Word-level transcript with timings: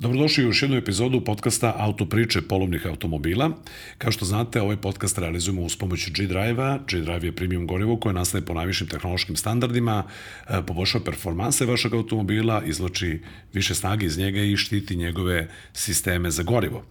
Dobrodošli 0.00 0.44
u 0.44 0.46
još 0.46 0.62
jednu 0.62 0.76
epizodu 0.76 1.24
podcasta 1.24 1.74
Autopriče 1.78 2.42
polovnih 2.42 2.86
automobila. 2.86 3.50
Kao 3.98 4.12
što 4.12 4.24
znate, 4.24 4.60
ovaj 4.60 4.76
podcast 4.76 5.18
realizujemo 5.18 5.62
uz 5.62 5.76
pomoć 5.76 6.10
G-Drive-a. 6.10 6.78
G-Drive 6.88 7.26
je 7.26 7.32
premium 7.32 7.66
gorivo 7.66 7.96
koje 7.96 8.12
nastaje 8.12 8.44
po 8.44 8.54
najvišim 8.54 8.86
tehnološkim 8.86 9.36
standardima, 9.36 10.04
e, 10.48 10.62
poboljšava 10.66 11.04
performanse 11.04 11.66
vašeg 11.66 11.94
automobila, 11.94 12.62
izloči 12.64 13.20
više 13.52 13.74
snage 13.74 14.06
iz 14.06 14.18
njega 14.18 14.40
i 14.40 14.56
štiti 14.56 14.96
njegove 14.96 15.48
sisteme 15.72 16.30
za 16.30 16.42
gorivo. 16.42 16.84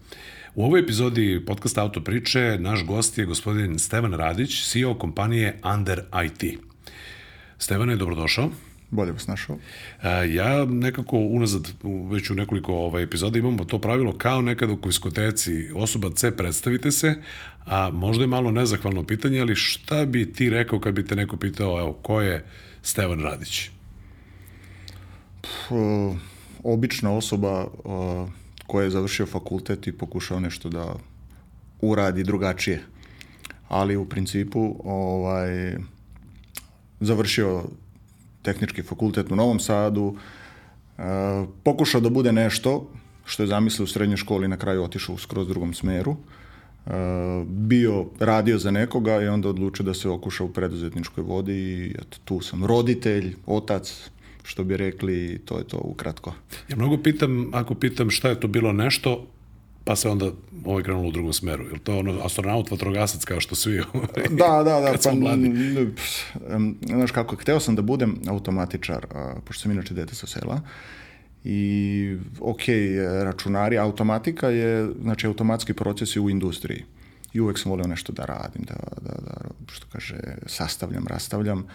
U 0.56 0.66
ovoj 0.66 0.80
epizodi 0.80 1.44
podcasta 1.48 1.82
Autopriče 1.82 2.58
naš 2.60 2.86
gost 2.86 3.18
je 3.18 3.26
gospodin 3.26 3.80
Stevan 3.80 4.14
Radić, 4.14 4.72
CEO 4.72 4.94
kompanije 4.94 5.60
Under 5.74 6.02
IT. 6.26 6.60
Stevane, 7.58 7.96
dobrodošao. 7.96 8.69
Bolje 8.92 9.12
vas 9.12 9.28
našao. 9.28 9.58
E, 10.04 10.34
ja 10.34 10.66
nekako 10.66 11.18
unazad, 11.18 11.74
već 12.12 12.30
u 12.30 12.36
nekoliko 12.36 12.74
ovaj, 12.74 13.04
epizoda 13.04 13.40
imamo 13.40 13.66
to 13.66 13.80
pravilo 13.80 14.18
kao 14.18 14.42
nekada 14.42 14.74
u 14.74 14.82
kviskoteci, 14.82 15.70
osoba 15.76 16.10
C 16.16 16.38
predstavite 16.38 16.92
se, 16.92 17.16
a 17.66 17.90
možda 17.94 18.24
je 18.24 18.28
malo 18.28 18.52
nezahvalno 18.52 19.04
pitanje, 19.04 19.42
ali 19.42 19.56
šta 19.56 20.06
bi 20.06 20.34
ti 20.34 20.50
rekao 20.50 20.80
kad 20.80 20.94
bi 20.94 21.06
te 21.06 21.16
neko 21.16 21.38
pitao, 21.38 21.80
evo, 21.80 21.94
ko 21.94 22.22
je 22.22 22.46
Stevan 22.82 23.20
Radić? 23.20 23.70
P, 25.42 25.48
obična 26.64 27.12
osoba 27.12 27.68
koja 28.68 28.84
je 28.84 28.90
završio 28.90 29.26
fakultet 29.26 29.88
i 29.88 29.92
pokušao 29.92 30.40
nešto 30.40 30.70
da 30.70 30.96
uradi 31.82 32.24
drugačije. 32.24 32.84
Ali 33.68 33.98
u 33.98 34.10
principu 34.10 34.76
ovaj, 34.84 35.76
završio 37.00 37.64
tehnički 38.42 38.84
fakultet 38.84 39.32
u 39.32 39.36
Novom 39.36 39.60
Sadu, 39.60 40.16
e, 40.98 41.02
pokušao 41.64 42.02
da 42.02 42.10
bude 42.10 42.32
nešto 42.32 42.90
što 43.26 43.44
je 43.44 43.48
zamislio 43.48 43.84
u 43.84 43.88
srednjoj 43.88 44.18
školi 44.18 44.48
na 44.48 44.58
kraju 44.58 44.84
otišao 44.84 45.16
u 45.16 45.18
skroz 45.18 45.48
drugom 45.48 45.74
smeru. 45.74 46.16
E, 46.86 46.92
bio, 47.46 48.06
radio 48.20 48.58
za 48.58 48.72
nekoga 48.72 49.22
i 49.22 49.28
onda 49.28 49.50
odlučio 49.50 49.86
da 49.86 49.94
se 49.94 50.10
okuša 50.10 50.44
u 50.44 50.50
preduzetničkoj 50.50 51.24
vodi 51.24 51.54
i 51.54 51.92
eto, 51.92 52.18
tu 52.26 52.42
sam 52.42 52.66
roditelj, 52.66 53.36
otac, 53.46 54.10
što 54.44 54.64
bi 54.64 54.78
rekli, 54.78 55.42
to 55.46 55.58
je 55.58 55.64
to 55.64 55.78
ukratko. 55.84 56.34
Ja 56.70 56.76
mnogo 56.76 56.98
pitam, 56.98 57.50
ako 57.54 57.76
pitam 57.76 58.10
šta 58.10 58.30
je 58.30 58.40
to 58.40 58.48
bilo 58.48 58.74
nešto, 58.74 59.28
pa 59.90 59.96
se 59.96 60.10
onda 60.10 60.32
ovaj 60.66 60.84
krenulo 60.84 61.08
u 61.08 61.12
drugom 61.12 61.34
smeru. 61.34 61.64
Je 61.64 61.80
to 61.80 61.98
ono 61.98 62.20
astronaut, 62.24 62.72
vatrogasac 62.72 63.26
kao 63.26 63.40
što 63.40 63.56
svi 63.56 63.82
Da, 64.30 64.64
da, 64.64 64.80
da. 64.80 64.94
pa, 65.04 65.36
znaš 66.88 67.12
kako, 67.12 67.36
hteo 67.36 67.60
sam 67.60 67.76
da 67.76 67.82
budem 67.82 68.16
automatičar, 68.28 69.06
a, 69.14 69.34
pošto 69.46 69.62
sam 69.62 69.72
inače 69.72 69.94
dete 69.94 70.16
sa 70.16 70.28
sela. 70.28 70.62
I, 71.44 72.18
ok, 72.40 72.62
računari, 73.24 73.78
automatika 73.78 74.50
je, 74.50 74.90
znači, 75.02 75.28
automatski 75.28 75.74
procesi 75.74 76.20
u 76.20 76.30
industriji. 76.30 76.84
I 77.34 77.40
uvek 77.40 77.60
sam 77.60 77.72
volio 77.72 77.88
nešto 77.88 78.14
da 78.14 78.26
radim, 78.26 78.62
da, 78.62 78.76
da, 79.02 79.16
da 79.26 79.36
što 79.72 79.88
kaže, 79.92 80.18
sastavljam, 80.46 81.08
rastavljam. 81.08 81.66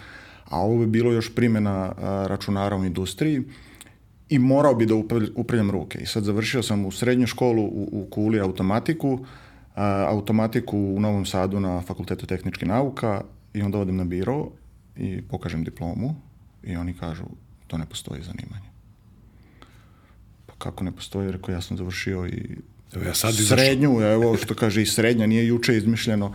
A 0.45 0.59
ovo 0.59 0.77
bi 0.79 0.87
bilo 0.87 1.11
još 1.11 1.35
primjena 1.35 1.91
računara 2.27 2.75
u 2.75 2.85
industriji 2.85 3.43
i 4.29 4.39
morao 4.39 4.75
bi 4.75 4.85
da 4.85 4.95
upravljam 5.35 5.71
ruke. 5.71 5.99
I 5.99 6.05
sad 6.05 6.23
završio 6.23 6.63
sam 6.63 6.85
u 6.85 6.91
srednju 6.91 7.27
školu 7.27 7.63
u, 7.63 7.89
u 7.91 8.07
Kuli 8.09 8.39
automatiku, 8.39 9.25
a, 9.75 10.05
automatiku 10.09 10.77
u 10.77 10.99
Novom 10.99 11.25
Sadu 11.25 11.59
na 11.59 11.81
Fakultetu 11.81 12.25
tehničke 12.25 12.65
nauka 12.65 13.21
i 13.53 13.61
onda 13.61 13.79
odem 13.79 13.95
na 13.95 14.03
biro 14.03 14.47
i 14.95 15.21
pokažem 15.21 15.63
diplomu 15.63 16.15
i 16.63 16.75
oni 16.75 16.93
kažu 16.93 17.23
to 17.67 17.77
ne 17.77 17.85
postoji 17.85 18.21
zanimanje. 18.21 18.69
Pa 20.45 20.53
kako 20.57 20.83
ne 20.83 20.91
postoji? 20.91 21.31
Rekao, 21.31 21.53
ja 21.53 21.61
sam 21.61 21.77
završio 21.77 22.27
i 22.27 22.57
evo 22.95 23.05
ja 23.05 23.13
sad 23.13 23.35
srednju, 23.47 24.01
evo 24.01 24.37
što 24.37 24.55
kaže 24.55 24.81
i 24.81 24.85
srednja, 24.85 25.27
nije 25.27 25.47
juče 25.47 25.77
izmišljeno, 25.77 26.33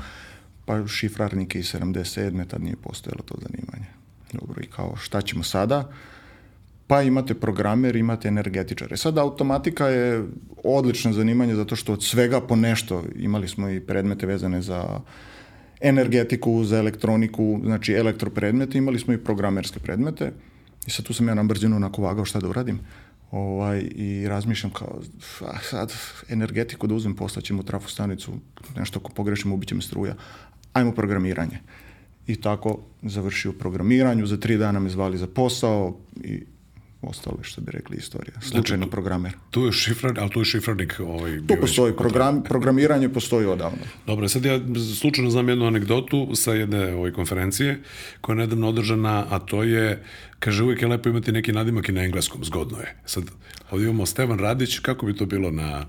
pa 0.65 0.87
šifrarnike 0.87 1.59
iz 1.59 1.75
77. 1.75 2.47
tad 2.47 2.63
nije 2.63 2.77
postojalo 2.77 3.23
to 3.23 3.35
zanimanje. 3.43 3.87
Dobro, 4.33 4.63
i 4.63 4.67
kao 4.67 4.97
šta 4.97 5.21
ćemo 5.21 5.43
sada? 5.43 5.93
Pa 6.91 7.03
imate 7.03 7.35
programer, 7.35 7.97
imate 7.97 8.29
energetičare. 8.29 8.97
Sad 8.97 9.19
automatika 9.19 9.87
je 9.87 10.25
odlično 10.65 11.13
zanimanje 11.13 11.55
zato 11.55 11.77
što 11.77 11.93
od 11.93 12.05
svega 12.05 12.41
po 12.41 12.57
nešto 12.57 13.05
imali 13.17 13.49
smo 13.49 13.69
i 13.71 13.81
predmete 13.81 14.27
vezane 14.27 14.63
za 14.63 15.01
energetiku, 15.81 16.65
za 16.65 16.79
elektroniku, 16.79 17.61
znači 17.65 17.93
elektropredmete, 17.93 18.79
imali 18.79 18.99
smo 18.99 19.15
i 19.15 19.19
programerske 19.19 19.79
predmete. 19.79 20.33
I 20.87 20.91
sad 20.91 21.05
tu 21.05 21.15
sam 21.15 21.29
ja 21.29 21.35
na 21.35 21.43
brzinu 21.43 21.77
onako 21.77 22.03
vagao 22.03 22.25
šta 22.25 22.41
da 22.41 22.49
uradim. 22.49 22.81
Ovaj, 23.31 23.87
I 23.95 24.29
razmišljam 24.29 24.73
kao, 24.73 25.01
a 25.47 25.59
sad 25.63 25.95
energetiku 26.29 26.87
da 26.87 26.95
uzmem, 26.95 27.15
poslaćemo 27.15 27.63
trafostanicu, 27.63 28.33
nešto 28.77 28.99
ako 28.99 29.13
pogrešimo, 29.13 29.55
ubit 29.55 29.69
će 29.69 29.75
me 29.75 29.83
struja. 29.83 30.15
Ajmo 30.73 30.93
programiranje. 30.93 31.61
I 32.27 32.37
tako 32.37 32.79
završio 33.03 33.53
programiranju, 33.53 34.27
za 34.27 34.37
tri 34.37 34.57
dana 34.57 34.81
me 34.81 34.91
zvali 34.91 35.19
za 35.19 35.27
posao 35.27 35.97
i 36.25 36.43
ostale, 37.03 37.37
što 37.43 37.61
bi 37.61 37.73
rekli, 37.73 37.97
istorija. 37.97 38.33
Znači, 38.33 38.49
Slučajno 38.49 38.83
znači, 38.85 38.91
programer. 38.91 39.33
Tu 39.51 39.67
je 39.67 39.73
šifrar, 39.73 40.15
ali 40.21 40.31
tu 40.31 40.41
je 40.41 40.45
šifrarnik 40.45 41.01
ovaj, 41.01 41.41
Tu 41.47 41.55
postoji, 41.61 41.93
program, 41.97 42.43
programiranje 42.43 43.09
postoji 43.09 43.47
odavno. 43.47 43.79
Dobro, 44.07 44.29
sad 44.29 44.45
ja 44.45 44.61
slučajno 45.01 45.31
znam 45.31 45.49
jednu 45.49 45.67
anegdotu 45.67 46.31
sa 46.35 46.53
jedne 46.53 46.95
ovaj, 46.95 47.11
konferencije 47.13 47.81
koja 48.21 48.35
je 48.35 48.39
nedavno 48.39 48.69
održana, 48.69 49.27
a 49.31 49.39
to 49.39 49.63
je, 49.63 50.05
kaže, 50.39 50.63
uvijek 50.63 50.83
je 50.83 50.89
lepo 50.89 51.09
imati 51.09 51.33
neki 51.33 51.53
nadimak 51.53 51.89
i 51.89 51.93
na 51.93 52.03
engleskom, 52.03 52.45
zgodno 52.45 52.79
je. 52.79 52.97
Sad, 53.07 53.25
ovdje 53.71 53.85
imamo 53.85 54.07
Stevan 54.07 54.39
Radić, 54.39 54.79
kako 54.79 55.07
bi 55.07 55.17
to 55.17 55.27
bilo 55.27 55.51
na, 55.51 55.87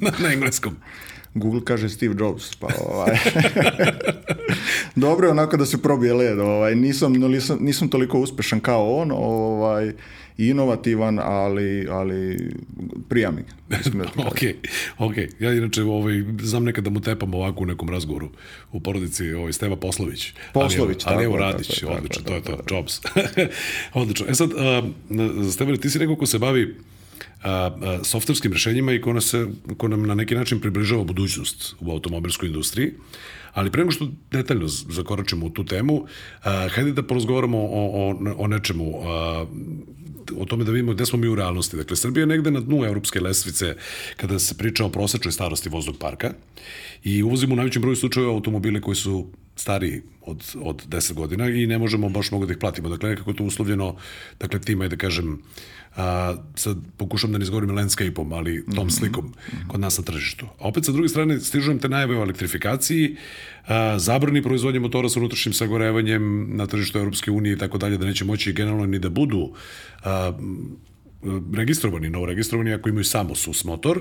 na, 0.00 0.12
na 0.22 0.32
engleskom? 0.32 0.76
Google 1.34 1.60
kaže 1.64 1.88
Steve 1.88 2.14
Jobs, 2.18 2.54
pa 2.54 2.68
ovaj. 2.86 3.16
Dobro 4.96 5.26
je 5.26 5.30
onako 5.30 5.56
da 5.56 5.66
se 5.66 5.82
probije 5.82 6.14
led, 6.14 6.38
ovaj. 6.38 6.74
Nisam, 6.74 7.12
nisam, 7.12 7.58
nisam 7.60 7.88
toliko 7.88 8.20
uspešan 8.20 8.60
kao 8.60 8.96
on, 8.96 9.10
ovaj 9.14 9.92
inovativan, 10.38 11.18
ali, 11.18 11.86
ali 11.90 12.50
prija 13.08 13.30
mi. 13.30 13.42
ok, 14.30 14.38
ok. 14.98 15.14
Ja 15.40 15.52
inače 15.52 15.82
ovaj, 15.82 16.24
znam 16.40 16.64
nekad 16.64 16.84
da 16.84 16.90
mu 16.90 17.00
tepam 17.00 17.34
ovako 17.34 17.62
u 17.62 17.66
nekom 17.66 17.88
razgovoru 17.88 18.28
u 18.72 18.80
porodici 18.80 19.32
ovaj, 19.32 19.52
Steva 19.52 19.76
Poslović. 19.76 20.32
Poslović, 20.52 21.02
ali, 21.06 21.14
ali 21.14 21.24
evo 21.24 21.36
Radić, 21.36 21.82
odlično, 21.82 22.22
to 22.22 22.34
je 22.34 22.42
to, 22.42 22.58
Jobs. 22.70 23.00
odlično. 23.94 24.26
E 24.28 24.34
sad, 24.34 24.50
uh, 24.52 25.52
Stevan, 25.52 25.76
ti 25.76 25.90
si 25.90 25.98
neko 25.98 26.16
ko 26.16 26.26
se 26.26 26.38
bavi 26.38 26.74
a, 27.42 27.70
softverskim 28.04 28.52
rešenjima 28.52 28.92
i 28.92 29.00
ko, 29.00 29.20
se, 29.20 29.46
ko 29.76 29.88
nam 29.88 30.06
na 30.06 30.14
neki 30.14 30.34
način 30.34 30.60
približava 30.60 31.04
budućnost 31.04 31.74
u 31.80 31.90
automobilskoj 31.90 32.48
industriji. 32.48 32.92
Ali 33.52 33.70
pre 33.70 33.80
nego 33.80 33.90
što 33.90 34.08
detaljno 34.30 34.68
zakoračimo 34.68 35.46
u 35.46 35.50
tu 35.50 35.64
temu, 35.64 36.06
a, 36.42 36.68
hajde 36.68 36.92
da 36.92 37.02
porozgovaramo 37.02 37.58
o, 37.58 38.10
o, 38.10 38.16
o 38.36 38.46
nečemu. 38.46 39.00
A, 39.04 39.46
o 40.36 40.44
tome 40.44 40.64
da 40.64 40.72
vidimo 40.72 40.92
gde 40.92 41.06
smo 41.06 41.18
mi 41.18 41.28
u 41.28 41.34
realnosti. 41.34 41.76
Dakle, 41.76 41.96
Srbija 41.96 42.22
je 42.22 42.26
negde 42.26 42.50
na 42.50 42.60
dnu 42.60 42.84
evropske 42.84 43.20
lesvice 43.20 43.76
kada 44.16 44.38
se 44.38 44.58
priča 44.58 44.84
o 44.84 44.88
prosečnoj 44.88 45.32
starosti 45.32 45.68
voznog 45.68 45.98
parka 45.98 46.32
i 47.04 47.22
uvozimo 47.22 47.52
u 47.52 47.56
najvećem 47.56 47.82
broju 47.82 47.96
slučajeva 47.96 48.32
automobile 48.32 48.80
koji 48.80 48.96
su 48.96 49.26
stariji 49.56 50.02
od, 50.20 50.54
od 50.60 50.86
10 50.86 51.12
godina 51.12 51.48
i 51.48 51.66
ne 51.66 51.78
možemo 51.78 52.08
baš 52.08 52.30
mnogo 52.30 52.46
da 52.46 52.52
ih 52.52 52.58
platimo. 52.58 52.88
Dakle, 52.88 53.10
nekako 53.10 53.30
je 53.30 53.36
to 53.36 53.44
uslovljeno, 53.44 53.96
dakle, 54.40 54.60
tima 54.60 54.84
je 54.84 54.88
da 54.88 54.96
kažem, 54.96 55.42
a, 55.96 56.34
sad 56.54 56.76
pokušam 56.96 57.32
da 57.32 57.38
ne 57.38 57.42
izgovorim 57.42 57.70
landscape-om, 57.70 58.32
ali 58.32 58.64
tom 58.64 58.74
mm 58.74 58.88
-hmm. 58.88 58.98
slikom 58.98 59.34
kod 59.68 59.80
nas 59.80 59.98
na 59.98 60.04
tržištu. 60.04 60.46
A 60.58 60.68
opet 60.68 60.84
sa 60.84 60.92
druge 60.92 61.08
strane 61.08 61.40
stižu 61.40 61.78
te 61.78 61.88
najave 61.88 62.18
o 62.18 62.22
elektrifikaciji, 62.22 63.16
a, 63.66 63.98
zabrani 63.98 64.42
proizvodnje 64.42 64.80
motora 64.80 65.08
sa 65.08 65.20
unutrašnjim 65.20 65.52
sagorevanjem 65.52 66.56
na 66.56 66.66
tržištu 66.66 66.98
Europske 66.98 67.30
unije 67.30 67.52
i 67.52 67.58
tako 67.58 67.78
dalje, 67.78 67.98
da 67.98 68.06
neće 68.06 68.24
moći 68.24 68.52
generalno 68.52 68.86
ni 68.86 68.98
da 68.98 69.10
budu 69.10 69.52
a, 70.04 70.32
registrovani, 71.54 72.10
novo 72.10 72.26
registrovani 72.26 72.72
ako 72.72 72.88
imaju 72.88 73.04
samo 73.04 73.34
sus 73.34 73.64
motor, 73.64 74.00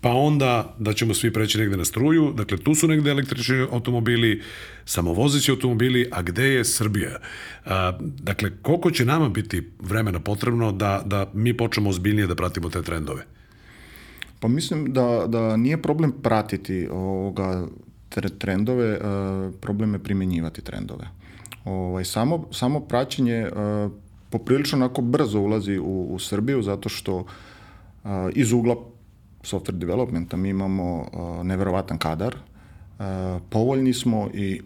pa 0.00 0.10
onda 0.10 0.74
da 0.78 0.92
ćemo 0.92 1.14
svi 1.14 1.32
preći 1.32 1.58
negde 1.58 1.76
na 1.76 1.84
struju, 1.84 2.32
dakle 2.36 2.58
tu 2.58 2.74
su 2.74 2.88
negde 2.88 3.10
električni 3.10 3.66
automobili, 3.72 4.42
samovozeći 4.84 5.50
automobili, 5.50 6.08
a 6.12 6.22
gde 6.22 6.44
je 6.44 6.64
Srbija? 6.64 7.18
A, 7.64 7.98
dakle, 8.00 8.50
koliko 8.62 8.90
će 8.90 9.04
nama 9.04 9.28
biti 9.28 9.70
vremena 9.80 10.20
potrebno 10.20 10.72
da, 10.72 11.02
da 11.06 11.30
mi 11.34 11.56
počnemo 11.56 11.90
ozbiljnije 11.90 12.26
da 12.26 12.34
pratimo 12.34 12.70
te 12.70 12.82
trendove? 12.82 13.26
Pa 14.40 14.48
mislim 14.48 14.92
da, 14.92 15.24
da 15.28 15.56
nije 15.56 15.82
problem 15.82 16.12
pratiti 16.22 16.88
ovoga 16.92 17.66
trendove, 18.38 18.98
problem 19.60 19.92
je 19.94 19.98
primenjivati 19.98 20.62
trendove. 20.62 21.08
Ovaj, 21.64 22.04
samo, 22.04 22.48
samo 22.52 22.80
praćenje 22.80 23.48
poprilično 24.30 24.78
onako 24.78 25.02
brzo 25.02 25.40
ulazi 25.40 25.78
u, 25.78 26.06
u 26.10 26.18
Srbiju 26.18 26.62
zato 26.62 26.88
što 26.88 27.26
iz 28.34 28.52
ugla 28.52 28.76
software 29.44 29.78
developmenta, 29.78 30.36
mi 30.36 30.48
imamo 30.48 31.08
uh, 31.12 31.46
neverovatan 31.46 31.98
kadar, 31.98 32.34
uh, 32.34 33.04
povoljni 33.50 33.94
smo 33.94 34.28
i 34.34 34.60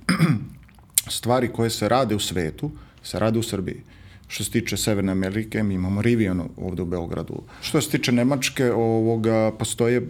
stvari 1.19 1.49
koje 1.49 1.71
se 1.71 1.89
rade 1.89 2.15
u 2.15 2.19
svetu, 2.19 2.71
se 3.03 3.19
rade 3.19 3.39
u 3.39 3.43
Srbiji. 3.43 3.83
Što 4.29 4.45
se 4.45 4.51
tiče 4.51 4.77
Severne 4.77 5.13
Amerike, 5.13 5.63
mi 5.63 5.75
imamo 5.75 6.03
Rivian 6.03 6.43
ovde 6.57 6.83
u 6.83 6.87
Beogradu. 6.87 7.43
Što 7.61 7.81
se 7.81 7.91
tiče 7.91 8.13
Nemačke, 8.13 8.73
ovoga, 8.73 9.53
postoje 9.59 10.09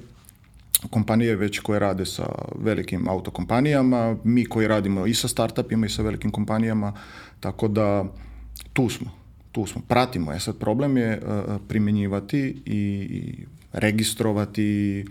kompanije 0.91 1.37
već 1.37 1.59
koje 1.59 1.79
rade 1.79 2.07
sa 2.07 2.27
velikim 2.59 3.09
autokompanijama, 3.09 4.17
mi 4.25 4.45
koji 4.45 4.69
radimo 4.69 5.07
i 5.07 5.15
sa 5.15 5.29
startupima 5.29 5.87
i 5.87 5.89
sa 5.89 6.03
velikim 6.03 6.31
kompanijama, 6.31 6.93
tako 7.41 7.69
da 7.69 8.05
tu 8.73 8.89
smo, 8.89 9.11
tu 9.53 9.67
smo, 9.67 9.83
pratimo. 9.89 10.33
E 10.33 10.41
sad 10.41 10.59
problem 10.59 10.97
je 10.97 11.21
uh, 11.23 11.57
primenjivati 11.69 12.63
i, 12.67 12.79
i 13.11 13.47
registrovati, 13.73 15.05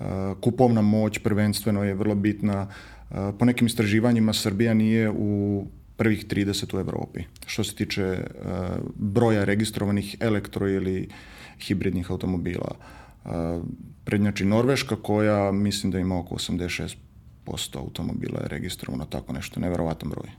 uh, 0.00 0.06
kupovna 0.40 0.82
moć 0.82 1.18
prvenstveno 1.18 1.84
je 1.84 1.94
vrlo 1.94 2.14
bitna. 2.14 2.68
Uh, 3.10 3.16
po 3.38 3.44
nekim 3.44 3.66
istraživanjima 3.66 4.32
Srbija 4.32 4.74
nije 4.74 5.10
u 5.10 5.66
prvih 5.96 6.26
30 6.26 6.76
u 6.76 6.80
Evropi. 6.80 7.20
Što 7.46 7.64
se 7.64 7.74
tiče 7.74 8.04
uh, 8.04 8.48
broja 8.94 9.44
registrovanih 9.44 10.16
elektro 10.20 10.68
ili 10.68 11.08
hibridnih 11.58 12.10
automobila. 12.10 12.74
Uh, 13.24 13.30
prednjači 14.04 14.44
Norveška 14.44 14.96
koja 14.96 15.52
mislim 15.52 15.92
da 15.92 15.98
ima 15.98 16.18
oko 16.18 16.34
86% 16.34 16.96
automobila 17.74 18.40
je 18.40 18.48
registrovano, 18.48 19.04
tako 19.04 19.32
nešto, 19.32 19.60
neverovatan 19.60 20.10
broj. 20.10 20.30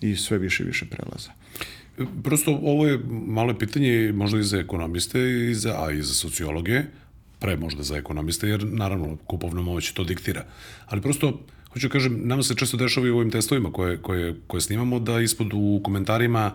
I 0.00 0.16
sve 0.16 0.38
više 0.38 0.62
i 0.62 0.66
više 0.66 0.86
prelaze. 0.86 1.30
Prosto 2.22 2.60
ovo 2.62 2.86
je 2.86 2.98
malo 3.08 3.54
pitanje 3.58 4.12
možda 4.14 4.38
i 4.38 4.42
za 4.42 4.58
ekonomiste, 4.58 5.20
i 5.50 5.54
za, 5.54 5.84
a 5.84 5.92
i 5.92 6.02
za 6.02 6.14
sociologe, 6.14 6.82
pre 7.44 7.56
možda 7.56 7.82
za 7.82 7.96
ekonomiste, 7.96 8.48
jer 8.48 8.64
naravno 8.64 9.16
kupovna 9.26 9.62
moć 9.62 9.92
to 9.92 10.04
diktira. 10.04 10.44
Ali 10.86 11.02
prosto 11.02 11.40
hoću 11.72 11.88
da 11.88 11.92
kažem, 11.92 12.20
nama 12.24 12.42
se 12.42 12.54
često 12.54 12.76
dešava 12.76 13.06
i 13.06 13.10
u 13.10 13.16
ovim 13.16 13.30
testovima 13.30 13.72
koje, 13.72 13.96
koje, 14.02 14.34
koje 14.46 14.60
snimamo, 14.60 14.98
da 14.98 15.20
ispod 15.20 15.50
u 15.52 15.80
komentarima 15.84 16.54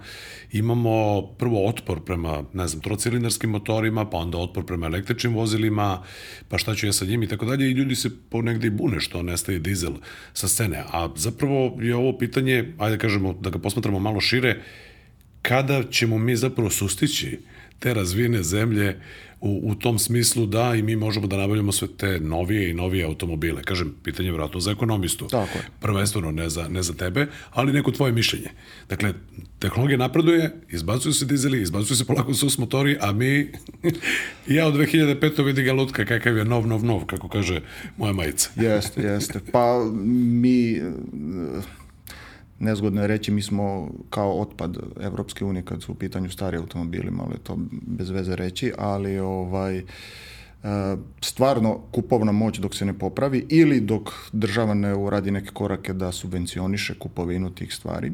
imamo 0.51 1.21
prvo 1.21 1.67
otpor 1.67 1.99
prema, 2.05 2.43
ne 2.53 2.67
znam, 2.67 2.81
trocilindarskim 2.81 3.49
motorima, 3.49 4.05
pa 4.09 4.17
onda 4.17 4.37
otpor 4.37 4.65
prema 4.65 4.85
električnim 4.85 5.35
vozilima, 5.35 6.03
pa 6.47 6.57
šta 6.57 6.75
ću 6.75 6.85
ja 6.85 6.93
sa 6.93 7.05
njim 7.05 7.23
i 7.23 7.27
tako 7.27 7.45
dalje, 7.45 7.69
i 7.69 7.77
ljudi 7.77 7.95
se 7.95 8.09
ponegde 8.29 8.67
i 8.67 8.73
bune 8.81 8.99
što 8.99 9.21
nestaje 9.23 9.59
dizel 9.59 9.93
sa 10.33 10.47
scene. 10.47 10.83
A 10.91 11.09
zapravo 11.15 11.77
je 11.81 11.95
ovo 11.95 12.17
pitanje, 12.17 12.73
ajde 12.77 12.97
da 12.97 13.01
kažemo, 13.01 13.33
da 13.33 13.49
ga 13.49 13.59
posmatramo 13.59 13.99
malo 13.99 14.21
šire, 14.21 14.61
kada 15.41 15.83
ćemo 15.91 16.17
mi 16.17 16.35
zapravo 16.35 16.69
sustići 16.69 17.39
te 17.79 17.93
razvijene 17.93 18.43
zemlje 18.43 18.99
u, 19.41 19.61
u 19.63 19.75
tom 19.75 19.99
smislu 19.99 20.45
da 20.45 20.75
i 20.75 20.81
mi 20.81 20.95
možemo 20.95 21.27
da 21.27 21.37
nabavljamo 21.37 21.71
sve 21.71 21.87
te 21.97 22.19
novije 22.19 22.69
i 22.69 22.73
novije 22.73 23.05
automobile. 23.05 23.63
Kažem, 23.63 23.95
pitanje 24.03 24.29
je 24.29 24.33
vratno 24.33 24.59
za 24.59 24.71
ekonomistu. 24.71 25.27
Tako 25.27 25.57
je. 25.57 25.65
Prvenstveno 25.79 26.31
ne 26.31 26.49
za, 26.49 26.67
ne 26.67 26.83
za 26.83 26.93
tebe, 26.93 27.27
ali 27.51 27.73
neko 27.73 27.91
tvoje 27.91 28.11
mišljenje. 28.11 28.49
Dakle, 28.89 29.13
tehnologija 29.59 29.97
napreduje, 29.97 30.55
izbacuju 30.69 31.13
se 31.13 31.25
dizeli, 31.25 31.61
izbacuju 31.61 31.97
se 31.97 32.05
polako 32.05 32.33
sus 32.33 32.57
motori, 32.57 32.97
a 33.01 33.11
mi, 33.11 33.51
ja 34.57 34.67
od 34.67 34.73
2005. 34.73 35.45
vidi 35.45 35.63
ga 35.63 35.73
lutka 35.73 36.05
kakav 36.05 36.37
je 36.37 36.45
nov, 36.45 36.67
nov, 36.67 36.85
nov, 36.85 37.05
kako 37.05 37.27
kaže 37.27 37.61
moja 37.97 38.13
majica. 38.13 38.49
Jeste, 38.55 39.01
jeste. 39.01 39.39
Pa 39.51 39.91
mi 39.93 40.81
nezgodno 42.59 43.01
je 43.01 43.07
reći, 43.07 43.31
mi 43.31 43.41
smo 43.41 43.89
kao 44.09 44.41
otpad 44.41 44.77
Evropske 45.01 45.45
unije 45.45 45.65
kad 45.65 45.83
su 45.83 45.91
u 45.91 45.95
pitanju 45.95 46.29
stari 46.29 46.57
automobili, 46.57 47.11
malo 47.11 47.31
je 47.31 47.43
to 47.43 47.57
bez 47.71 48.09
veze 48.09 48.35
reći, 48.35 48.73
ali 48.77 49.19
ovaj, 49.19 49.77
e, 49.77 49.83
stvarno 51.21 51.79
kupovna 51.91 52.31
moć 52.31 52.59
dok 52.59 52.75
se 52.75 52.85
ne 52.85 52.99
popravi 52.99 53.45
ili 53.49 53.79
dok 53.79 54.09
država 54.31 54.73
ne 54.73 54.95
uradi 54.95 55.31
neke 55.31 55.51
korake 55.53 55.93
da 55.93 56.11
subvencioniše 56.11 56.99
kupovinu 56.99 57.49
tih 57.49 57.73
stvari, 57.73 58.11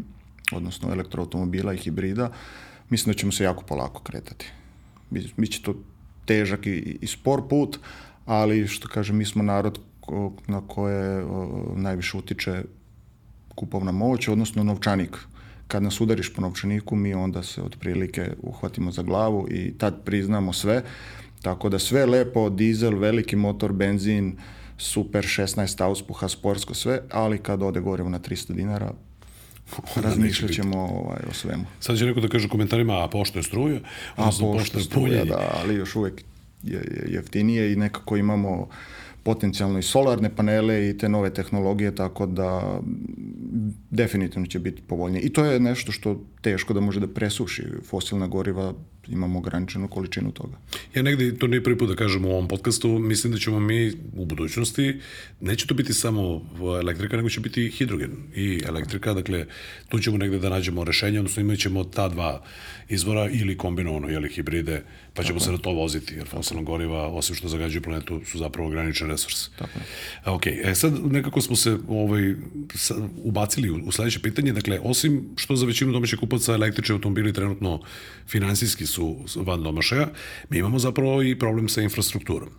odnosno 0.51 0.91
elektroautomobila 0.91 1.73
i 1.73 1.77
hibrida, 1.77 2.31
mislim 2.89 3.13
da 3.13 3.19
ćemo 3.19 3.31
se 3.31 3.43
jako 3.43 3.63
polako 3.63 4.01
kretati. 4.01 4.51
Biće 5.37 5.61
to 5.61 5.75
težak 6.25 6.65
i, 6.65 6.97
i 7.01 7.07
spor 7.07 7.47
put, 7.49 7.79
ali 8.25 8.67
što 8.67 8.87
kažem, 8.87 9.17
mi 9.17 9.25
smo 9.25 9.43
narod 9.43 9.79
na 10.47 10.61
koje 10.67 11.25
najviše 11.75 12.17
utiče 12.17 12.63
kupovna 13.55 13.91
moć, 13.91 14.27
odnosno 14.27 14.63
novčanik. 14.63 15.17
Kad 15.67 15.83
nas 15.83 16.01
udariš 16.01 16.33
po 16.33 16.41
novčaniku, 16.41 16.95
mi 16.95 17.13
onda 17.13 17.43
se 17.43 17.61
otprilike 17.61 18.31
uhvatimo 18.41 18.91
za 18.91 19.03
glavu 19.03 19.47
i 19.51 19.73
tad 19.77 20.03
priznamo 20.05 20.53
sve. 20.53 20.83
Tako 21.41 21.69
da 21.69 21.79
sve 21.79 22.05
lepo, 22.05 22.49
dizel, 22.49 22.97
veliki 22.97 23.35
motor, 23.35 23.73
benzin, 23.73 24.37
super 24.77 25.23
16 25.23 25.81
auspuha, 25.81 26.27
sportsko 26.27 26.73
sve, 26.73 27.01
ali 27.11 27.37
kad 27.37 27.63
ode 27.63 27.79
gore 27.79 28.03
na 28.03 28.19
300 28.19 28.53
dinara, 28.53 28.91
razmišljat 30.03 30.51
ćemo 30.51 30.77
ovaj, 30.77 31.21
o 31.29 31.33
svemu. 31.33 31.65
Sad 31.79 31.97
će 31.97 32.05
neko 32.05 32.19
da 32.19 32.27
kaže 32.27 32.47
u 32.47 32.49
komentarima, 32.49 33.03
a 33.03 33.07
pošto 33.07 33.39
je 33.39 33.43
struja, 33.43 33.79
a 34.15 34.29
pošto 34.39 34.77
je 34.77 34.83
struja, 34.83 35.25
da, 35.25 35.59
ali 35.61 35.75
još 35.75 35.95
uvek 35.95 36.23
je, 36.63 36.77
je 36.77 37.05
jeftinije 37.07 37.73
i 37.73 37.75
nekako 37.75 38.17
imamo 38.17 38.67
potencijalno 39.25 39.79
i 39.79 39.83
solarne 39.83 40.29
panele 40.35 40.89
i 40.89 40.97
te 40.97 41.09
nove 41.09 41.33
tehnologije, 41.33 41.95
tako 41.95 42.25
da 42.25 42.79
definitivno 43.89 44.47
će 44.47 44.59
biti 44.59 44.81
povoljnije. 44.81 45.21
I 45.21 45.33
to 45.33 45.45
je 45.45 45.59
nešto 45.59 45.91
što 45.91 46.21
teško 46.41 46.73
da 46.73 46.79
može 46.79 46.99
da 46.99 47.07
presuši 47.07 47.63
fosilna 47.89 48.27
goriva, 48.27 48.73
imamo 49.07 49.39
ograničenu 49.39 49.87
količinu 49.87 50.31
toga. 50.31 50.57
Ja 50.95 51.01
negde, 51.01 51.37
to 51.37 51.47
nije 51.47 51.63
prvi 51.63 51.77
put 51.77 51.89
da 51.89 51.95
kažem 51.95 52.25
u 52.25 52.31
ovom 52.31 52.47
podcastu, 52.47 52.99
mislim 52.99 53.33
da 53.33 53.39
ćemo 53.39 53.59
mi 53.59 53.91
u 54.13 54.25
budućnosti, 54.25 54.99
neće 55.41 55.67
to 55.67 55.73
biti 55.73 55.93
samo 55.93 56.41
elektrika, 56.81 57.17
nego 57.17 57.29
će 57.29 57.39
biti 57.39 57.69
hidrogen 57.69 58.11
i 58.35 58.61
elektrika, 58.65 59.13
dakle, 59.13 59.45
tu 59.89 59.99
ćemo 59.99 60.17
negde 60.17 60.39
da 60.39 60.49
nađemo 60.49 60.83
rešenje, 60.83 61.19
odnosno 61.19 61.41
imat 61.41 61.59
ćemo 61.59 61.83
ta 61.83 62.09
dva 62.09 62.43
izvora 62.89 63.29
ili 63.29 63.57
kombinovano, 63.57 64.09
jeli, 64.09 64.29
hibride, 64.29 64.83
pa 65.13 65.23
ćemo 65.23 65.39
Tako 65.39 65.45
se 65.45 65.51
na 65.51 65.57
to 65.57 65.71
voziti, 65.71 66.13
jer 66.15 66.27
fosilna 66.27 66.63
goriva, 66.63 67.07
osim 67.07 67.35
što 67.35 67.47
zagađuju 67.47 67.81
planetu, 67.81 68.21
su 68.25 68.37
zapravo 68.37 68.67
ograničen 68.67 69.09
resurs. 69.09 69.49
Tako 69.49 69.79
je. 69.79 69.85
Ok, 70.33 70.47
e 70.47 70.75
sad 70.75 71.11
nekako 71.11 71.41
smo 71.41 71.55
se 71.55 71.77
ovaj, 71.87 72.35
ubacili 73.23 73.69
u, 73.69 73.75
u 73.85 73.91
sledeće 73.91 74.19
pitanje, 74.19 74.53
dakle, 74.53 74.79
osim 74.83 75.29
što 75.35 75.55
za 75.55 75.65
većinu 75.65 75.91
domaćih 75.91 76.19
kupaca 76.19 76.53
električni 76.53 76.93
automobili 76.93 77.33
trenutno 77.33 77.81
finansijski 78.27 78.85
su 79.27 79.43
van 79.43 79.63
domašaja, 79.63 80.07
mi 80.49 80.57
imamo 80.57 80.79
zapravo 80.79 81.23
i 81.23 81.39
problem 81.39 81.69
sa 81.69 81.81
infrastrukturom. 81.81 82.49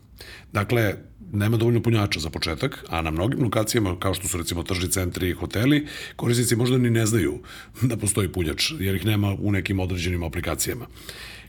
Dakle, 0.53 0.95
nema 1.33 1.57
dovoljno 1.57 1.83
punjača 1.83 2.21
za 2.21 2.31
početak, 2.31 2.85
a 2.89 3.03
na 3.03 3.11
mnogim 3.11 3.43
lokacijama, 3.43 3.99
kao 3.99 4.15
što 4.15 4.29
su 4.29 4.39
recimo 4.39 4.63
tržni 4.63 4.91
centri 4.91 5.31
i 5.31 5.33
hoteli, 5.33 5.87
korisnici 6.17 6.57
možda 6.57 6.79
ni 6.79 6.91
ne 6.91 7.07
znaju 7.07 7.39
da 7.83 7.97
postoji 7.97 8.29
punjač, 8.29 8.73
jer 8.79 8.95
ih 8.95 9.07
nema 9.07 9.37
u 9.41 9.53
nekim 9.53 9.81
određenim 9.81 10.23
aplikacijama. 10.23 10.87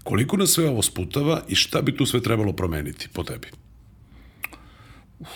Koliko 0.03 0.37
nas 0.37 0.49
sve 0.49 0.69
ovo 0.69 0.81
sputava 0.81 1.41
i 1.47 1.55
šta 1.55 1.81
bi 1.81 1.95
tu 1.95 2.05
sve 2.05 2.21
trebalo 2.21 2.53
promeniti 2.53 3.09
po 3.13 3.23
tebi? 3.23 3.47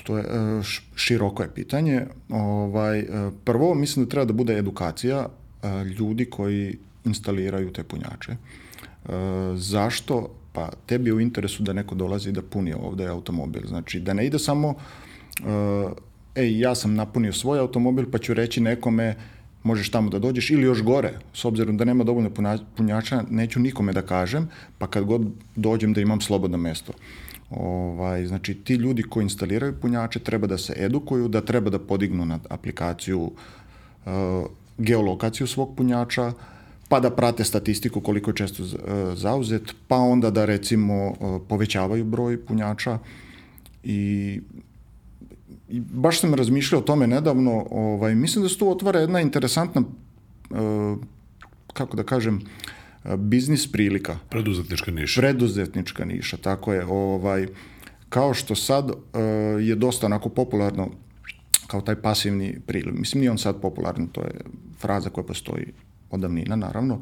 To 0.03 0.17
je 0.17 0.23
e, 0.23 0.63
široko 0.95 1.43
je 1.43 1.53
pitanje. 1.53 2.05
Ovaj, 2.29 2.99
e, 2.99 3.05
prvo, 3.45 3.73
mislim 3.75 4.05
da 4.05 4.09
treba 4.09 4.25
da 4.25 4.33
bude 4.33 4.57
edukacija 4.57 5.27
e, 5.27 5.83
ljudi 5.83 6.25
koji 6.25 6.77
instaliraju 7.05 7.73
te 7.73 7.83
punjače. 7.83 8.35
Zašto? 9.55 10.29
Pa 10.53 10.69
tebi 10.85 11.09
je 11.09 11.13
u 11.13 11.19
interesu 11.19 11.63
da 11.63 11.73
neko 11.73 11.95
dolazi 11.95 12.31
da 12.31 12.41
puni 12.41 12.73
ovde 12.73 13.07
automobil. 13.07 13.61
Znači, 13.67 13.99
da 13.99 14.13
ne 14.13 14.25
ide 14.25 14.39
samo 14.39 14.75
ej, 16.35 16.59
ja 16.59 16.75
sam 16.75 16.95
napunio 16.95 17.33
svoj 17.33 17.59
automobil, 17.59 18.05
pa 18.11 18.17
ću 18.17 18.33
reći 18.33 18.61
nekome 18.61 19.15
možeš 19.63 19.91
tamo 19.91 20.09
da 20.09 20.19
dođeš 20.19 20.49
ili 20.49 20.63
još 20.63 20.83
gore, 20.83 21.13
s 21.33 21.45
obzirom 21.45 21.77
da 21.77 21.85
nema 21.85 22.03
dovoljno 22.03 22.29
punjača, 22.77 23.23
neću 23.29 23.59
nikome 23.59 23.93
da 23.93 24.01
kažem, 24.01 24.49
pa 24.77 24.87
kad 24.87 25.03
god 25.03 25.27
dođem 25.55 25.93
da 25.93 26.01
imam 26.01 26.21
slobodno 26.21 26.57
mesto. 26.57 26.93
Ovaj, 27.49 28.25
znači, 28.25 28.53
ti 28.53 28.73
ljudi 28.73 29.03
koji 29.03 29.23
instaliraju 29.23 29.79
punjače 29.81 30.19
treba 30.19 30.47
da 30.47 30.57
se 30.57 30.73
edukuju, 30.77 31.27
da 31.27 31.41
treba 31.41 31.69
da 31.69 31.79
podignu 31.79 32.25
na 32.25 32.39
aplikaciju 32.49 33.31
uh, 34.05 34.11
geolokaciju 34.77 35.47
svog 35.47 35.75
punjača, 35.77 36.31
pa 36.91 36.99
da 36.99 37.09
prate 37.09 37.43
statistiku 37.43 38.01
koliko 38.01 38.29
je 38.29 38.35
često 38.35 38.63
uh, 38.63 38.69
zauzet, 39.15 39.75
pa 39.87 39.95
onda 39.95 40.29
da 40.29 40.45
recimo 40.45 41.07
uh, 41.07 41.41
povećavaju 41.49 42.03
broj 42.03 42.45
punjača 42.45 42.99
i 43.83 44.41
i 45.69 45.79
baš 45.79 46.19
sam 46.19 46.33
razmišljao 46.33 46.81
o 46.81 46.83
tome 46.83 47.07
nedavno, 47.07 47.67
ovaj, 47.71 48.15
mislim 48.15 48.43
da 48.43 48.49
se 48.49 48.57
tu 48.57 48.69
otvara 48.69 48.99
jedna 48.99 49.21
interesantna, 49.21 49.81
uh, 49.81 50.97
kako 51.73 51.97
da 51.97 52.03
kažem, 52.03 52.41
biznis 53.17 53.71
prilika. 53.71 54.17
Preduzetnička 54.29 54.91
niša. 54.91 55.21
Preduzetnička 55.21 56.05
niša, 56.05 56.37
tako 56.37 56.73
je. 56.73 56.85
Ovaj, 56.85 57.47
kao 58.09 58.33
što 58.33 58.55
sad 58.55 58.91
je 59.61 59.75
dosta 59.75 60.05
onako 60.05 60.29
popularno 60.29 60.89
kao 61.67 61.81
taj 61.81 61.95
pasivni 61.95 62.59
priliv. 62.67 62.93
Mislim, 62.93 63.19
nije 63.19 63.31
on 63.31 63.37
sad 63.37 63.61
popularan, 63.61 64.07
to 64.07 64.21
je 64.21 64.43
fraza 64.79 65.09
koja 65.09 65.23
postoji 65.25 65.71
od 66.11 66.19
davnina, 66.19 66.55
naravno. 66.55 67.01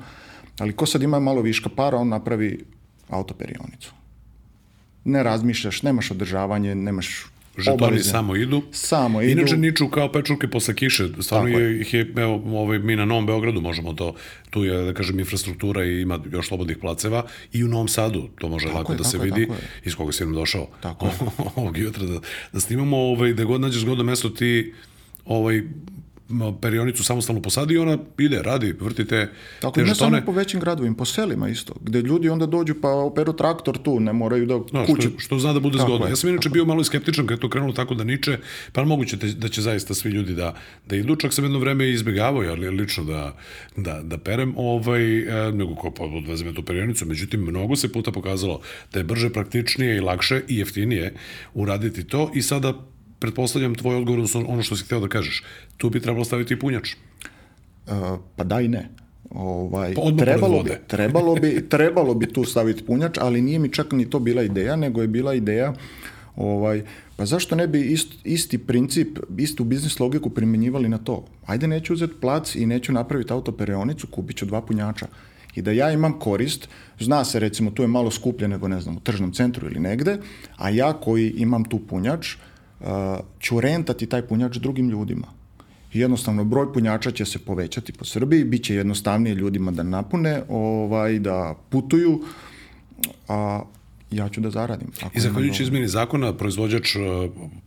Ali 0.60 0.74
ko 0.74 0.86
sad 0.86 1.02
ima 1.02 1.20
malo 1.20 1.42
viška 1.42 1.70
para, 1.70 1.98
on 1.98 2.10
napravi 2.10 2.66
autoperionicu. 3.10 3.94
Ne 5.06 5.24
razmišljaš, 5.24 5.84
nemaš 5.84 6.12
održavanje, 6.12 6.76
nemaš 6.76 7.26
žetoni 7.58 7.84
Obavezne. 7.84 8.12
samo 8.12 8.36
idu. 8.36 8.62
Samo 8.72 9.22
idu. 9.22 9.32
Inače 9.32 9.58
niču 9.58 9.90
kao 9.90 10.12
pečurke 10.12 10.48
posle 10.48 10.76
kiše. 10.76 11.10
Stvarno 11.22 11.48
Tako 11.48 11.60
je, 11.60 11.82
ih 11.82 11.94
je, 11.94 12.14
evo, 12.18 12.42
ovaj, 12.46 12.80
mi 12.80 12.96
na 12.96 13.06
Novom 13.06 13.26
Beogradu 13.26 13.62
možemo 13.62 13.94
to, 13.94 14.16
tu 14.50 14.64
je, 14.64 14.84
da 14.84 14.94
kažem, 14.94 15.20
infrastruktura 15.20 15.86
i 15.86 16.02
ima 16.02 16.20
još 16.32 16.48
slobodnih 16.48 16.78
placeva 16.78 17.26
i 17.54 17.64
u 17.64 17.68
Novom 17.68 17.88
Sadu 17.88 18.30
to 18.38 18.50
može 18.50 18.68
lako 18.68 18.92
je, 18.92 18.98
da 18.98 19.04
tako 19.04 19.10
se 19.10 19.18
je, 19.18 19.24
vidi, 19.24 19.48
tako 19.48 19.62
iz 19.86 19.96
koga 19.96 20.12
si 20.12 20.24
nam 20.24 20.34
došao. 20.34 20.68
Tako 20.82 21.06
je. 21.06 21.12
ovog 21.56 21.78
jutra 21.78 22.06
da, 22.06 22.20
da 22.54 22.60
snimamo, 22.60 22.98
ovaj, 22.98 23.34
da 23.34 23.44
god 23.44 23.62
nađeš 23.62 23.82
zgodno 23.82 24.04
mesto 24.04 24.30
ti 24.30 24.74
ovaj, 25.26 25.64
perionicu 26.62 27.04
samostalno 27.04 27.42
posadi 27.42 27.74
i 27.74 27.78
ona 27.78 27.98
ide, 28.18 28.42
radi, 28.42 28.76
vrti 28.80 29.06
te, 29.06 29.30
Tako, 29.62 29.74
te 29.74 29.82
ne 29.82 29.88
žetone. 29.88 30.12
samo 30.12 30.26
po 30.26 30.32
većim 30.32 30.60
gradovima, 30.60 30.96
po 30.96 31.06
selima 31.06 31.50
isto, 31.50 31.74
gde 31.82 32.02
ljudi 32.02 32.30
onda 32.30 32.46
dođu 32.46 32.76
pa 32.82 32.90
operu 32.90 33.34
traktor 33.34 33.78
tu, 33.78 34.00
ne 34.00 34.14
moraju 34.14 34.46
da 34.46 34.54
No, 34.74 34.86
kući... 34.86 35.02
što, 35.02 35.20
što 35.20 35.40
zna 35.40 35.54
da 35.54 35.60
bude 35.60 35.78
Tako 35.78 35.90
zgodno. 35.90 36.06
je, 36.06 36.12
Ja 36.12 36.16
sam 36.16 36.30
inače 36.30 36.50
bio 36.50 36.66
malo 36.66 36.84
skeptičan 36.84 37.28
kad 37.28 37.38
je 37.38 37.42
to 37.42 37.50
krenulo 37.50 37.74
tako 37.74 37.96
da 37.96 38.04
niče, 38.04 38.38
pa 38.74 38.84
moguće 38.84 39.18
te, 39.20 39.28
da 39.28 39.48
će 39.50 39.62
zaista 39.62 39.94
svi 39.94 40.10
ljudi 40.12 40.34
da, 40.34 40.56
da 40.88 40.96
idu. 40.96 41.16
Čak 41.16 41.34
sam 41.34 41.46
jedno 41.46 41.60
vreme 41.60 41.90
izbjegavao, 41.90 42.42
ali 42.42 42.70
lično 42.70 43.04
da, 43.04 43.36
da, 43.78 44.02
da 44.04 44.18
perem, 44.18 44.54
ovaj, 44.58 45.20
e, 45.48 45.52
nego 45.52 45.76
ko 45.76 45.92
pa 45.92 46.04
odveze 46.04 46.46
me 46.46 46.54
tu 46.54 46.64
perionicu. 46.64 47.06
Međutim, 47.06 47.42
mnogo 47.42 47.76
se 47.76 47.92
puta 47.92 48.12
pokazalo 48.12 48.62
da 48.94 49.00
je 49.00 49.04
brže, 49.04 49.30
praktičnije 49.30 49.98
i 49.98 50.02
lakše 50.02 50.42
i 50.48 50.58
jeftinije 50.58 51.14
uraditi 51.54 52.04
to 52.04 52.32
i 52.36 52.42
sada 52.42 52.74
pretpostavljam 53.20 53.76
tvoj 53.76 53.96
odgovor, 53.96 54.20
odnosno 54.20 54.46
ono 54.48 54.64
što 54.64 54.76
si 54.76 54.86
hteo 54.86 55.00
da 55.00 55.08
kažeš. 55.08 55.44
Tu 55.78 55.90
bi 55.90 56.00
trebalo 56.00 56.26
staviti 56.26 56.54
i 56.54 56.60
punjač. 56.60 56.94
Uh, 57.88 58.20
pa 58.36 58.44
da 58.44 58.62
i 58.62 58.68
ne. 58.68 58.90
Ovaj, 59.30 59.94
Pa 59.94 60.02
trebalo, 60.18 60.64
bi, 60.64 60.72
trebalo, 60.88 61.36
bi, 61.36 61.70
trebalo 61.70 62.14
bi 62.14 62.34
tu 62.34 62.44
staviti 62.46 62.86
punjač, 62.86 63.18
ali 63.22 63.42
nije 63.42 63.60
mi 63.60 63.74
čak 63.74 63.92
ni 63.92 64.10
to 64.10 64.20
bila 64.20 64.44
ideja, 64.44 64.76
nego 64.76 65.02
je 65.02 65.08
bila 65.08 65.34
ideja 65.34 65.74
ovaj, 66.40 66.84
pa 67.16 67.26
zašto 67.26 67.56
ne 67.56 67.68
bi 67.68 67.82
ist, 67.82 68.14
isti 68.24 68.58
princip, 68.58 69.20
istu 69.38 69.64
biznis 69.64 70.00
logiku 70.00 70.30
primjenjivali 70.30 70.90
na 70.90 70.98
to? 70.98 71.26
Ajde 71.46 71.68
neću 71.68 71.94
uzeti 71.94 72.14
plac 72.22 72.56
i 72.56 72.66
neću 72.66 72.94
napraviti 72.94 73.34
autoperionicu, 73.34 74.08
kupit 74.08 74.38
ću 74.38 74.46
dva 74.46 74.62
punjača. 74.62 75.08
I 75.56 75.62
da 75.62 75.72
ja 75.72 75.92
imam 75.92 76.20
korist, 76.20 76.70
zna 77.00 77.26
se 77.26 77.40
recimo 77.40 77.72
tu 77.72 77.82
je 77.82 77.88
malo 77.88 78.12
skuplje 78.12 78.48
nego 78.48 78.68
ne 78.68 78.82
znam 78.82 78.98
u 78.98 79.00
tržnom 79.00 79.34
centru 79.34 79.68
ili 79.68 79.80
negde, 79.80 80.18
a 80.58 80.70
ja 80.70 80.94
koji 80.94 81.30
imam 81.30 81.64
tu 81.64 81.80
punjač, 81.80 82.36
ću 83.40 83.60
rentati 83.60 84.06
taj 84.06 84.22
punjač 84.22 84.58
drugim 84.58 84.90
ljudima. 84.90 85.28
I 85.94 86.00
jednostavno 86.00 86.44
broj 86.44 86.74
punjača 86.74 87.12
će 87.12 87.26
se 87.26 87.40
povećati 87.40 87.94
po 87.94 88.06
Srbiji, 88.06 88.44
bit 88.44 88.64
će 88.64 88.76
jednostavnije 88.76 89.36
ljudima 89.36 89.72
da 89.72 89.84
napune, 89.84 90.42
ovaj, 90.50 91.20
da 91.20 91.56
putuju, 91.70 92.22
a 93.28 93.62
ja 94.12 94.30
ću 94.30 94.42
da 94.42 94.50
zaradim. 94.50 94.88
Ako 95.02 95.18
I 95.18 95.22
zahvaljujući 95.22 95.64
izmeni 95.64 95.88
zakona, 95.88 96.34
proizvođač, 96.34 96.96
uh, 96.96 97.02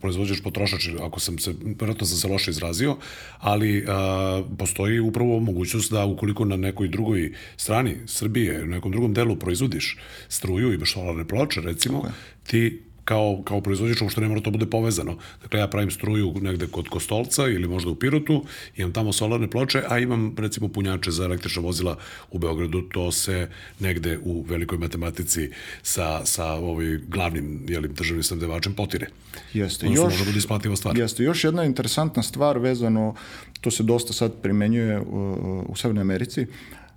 proizvođač 0.01 0.41
potrošač, 0.43 0.87
ako 1.01 1.19
sam 1.19 1.39
se, 1.39 1.53
vjerojatno 1.63 2.07
sam 2.07 2.17
se 2.17 2.27
loše 2.27 2.51
izrazio, 2.51 2.95
ali 3.39 3.85
a, 3.87 4.43
postoji 4.57 4.99
upravo 4.99 5.39
mogućnost 5.39 5.91
da 5.91 6.05
ukoliko 6.05 6.45
na 6.45 6.57
nekoj 6.57 6.87
drugoj 6.87 7.33
strani 7.57 7.95
Srbije, 8.05 8.63
u 8.63 8.65
nekom 8.65 8.91
drugom 8.91 9.13
delu 9.13 9.35
proizvodiš 9.35 9.97
struju, 10.29 10.73
imaš 10.73 10.93
solarne 10.93 11.27
ploče, 11.27 11.61
recimo, 11.61 12.03
ti 12.47 12.81
kao, 13.05 13.41
kao 13.43 13.61
proizvođač 13.61 14.01
uopšte 14.01 14.21
ne 14.21 14.27
mora 14.27 14.41
to 14.41 14.51
bude 14.51 14.65
povezano. 14.65 15.17
Dakle, 15.41 15.59
ja 15.59 15.67
pravim 15.67 15.91
struju 15.91 16.33
negde 16.41 16.67
kod 16.67 16.89
Kostolca 16.89 17.47
ili 17.47 17.67
možda 17.67 17.89
u 17.89 17.95
Pirotu, 17.95 18.43
imam 18.75 18.93
tamo 18.93 19.13
solarne 19.13 19.49
ploče, 19.49 19.83
a 19.89 19.99
imam 19.99 20.35
recimo 20.37 20.67
punjače 20.67 21.11
za 21.11 21.23
električna 21.23 21.61
vozila 21.61 21.97
u 22.31 22.39
Beogradu, 22.39 22.81
to 22.81 23.11
se 23.11 23.49
negde 23.79 24.19
u 24.23 24.41
velikoj 24.41 24.77
matematici 24.77 25.49
sa, 25.81 26.25
sa 26.25 26.45
ovaj 26.45 26.97
glavnim 27.07 27.65
jeli, 27.67 27.87
državnim 27.87 28.23
snabdevačem 28.23 28.73
potire. 28.73 29.07
Jeste. 29.53 29.85
Odnosno, 29.85 30.05
Još, 30.05 30.13
može 30.13 30.25
bude 30.25 30.37
isplativa 30.37 30.75
stvar. 30.75 30.97
Jeste. 30.97 31.23
Još 31.23 31.43
jedna 31.43 31.63
interesantna 31.63 32.23
stvar 32.23 32.57
vezano, 32.57 33.15
to 33.61 33.71
se 33.71 33.83
dosta 33.83 34.13
sad 34.13 34.33
primenjuje 34.41 34.99
u, 34.99 35.65
u 35.69 35.75
Severnoj 35.75 36.01
Americi, 36.01 36.47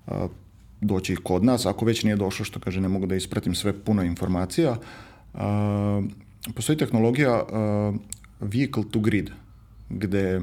a, 0.06 0.28
doći 0.80 1.12
i 1.12 1.16
kod 1.16 1.44
nas, 1.44 1.66
ako 1.66 1.84
već 1.84 2.02
nije 2.02 2.16
došlo, 2.16 2.44
što 2.44 2.60
kaže, 2.60 2.80
ne 2.80 2.88
mogu 2.88 3.06
da 3.06 3.16
ispratim 3.16 3.54
sve 3.54 3.72
puno 3.72 4.02
informacija, 4.02 4.70
a, 4.70 4.76
postoji 6.54 6.78
tehnologija 6.78 7.44
vehicle 8.40 8.84
to 8.90 9.00
grid, 9.00 9.30
gde 9.90 10.40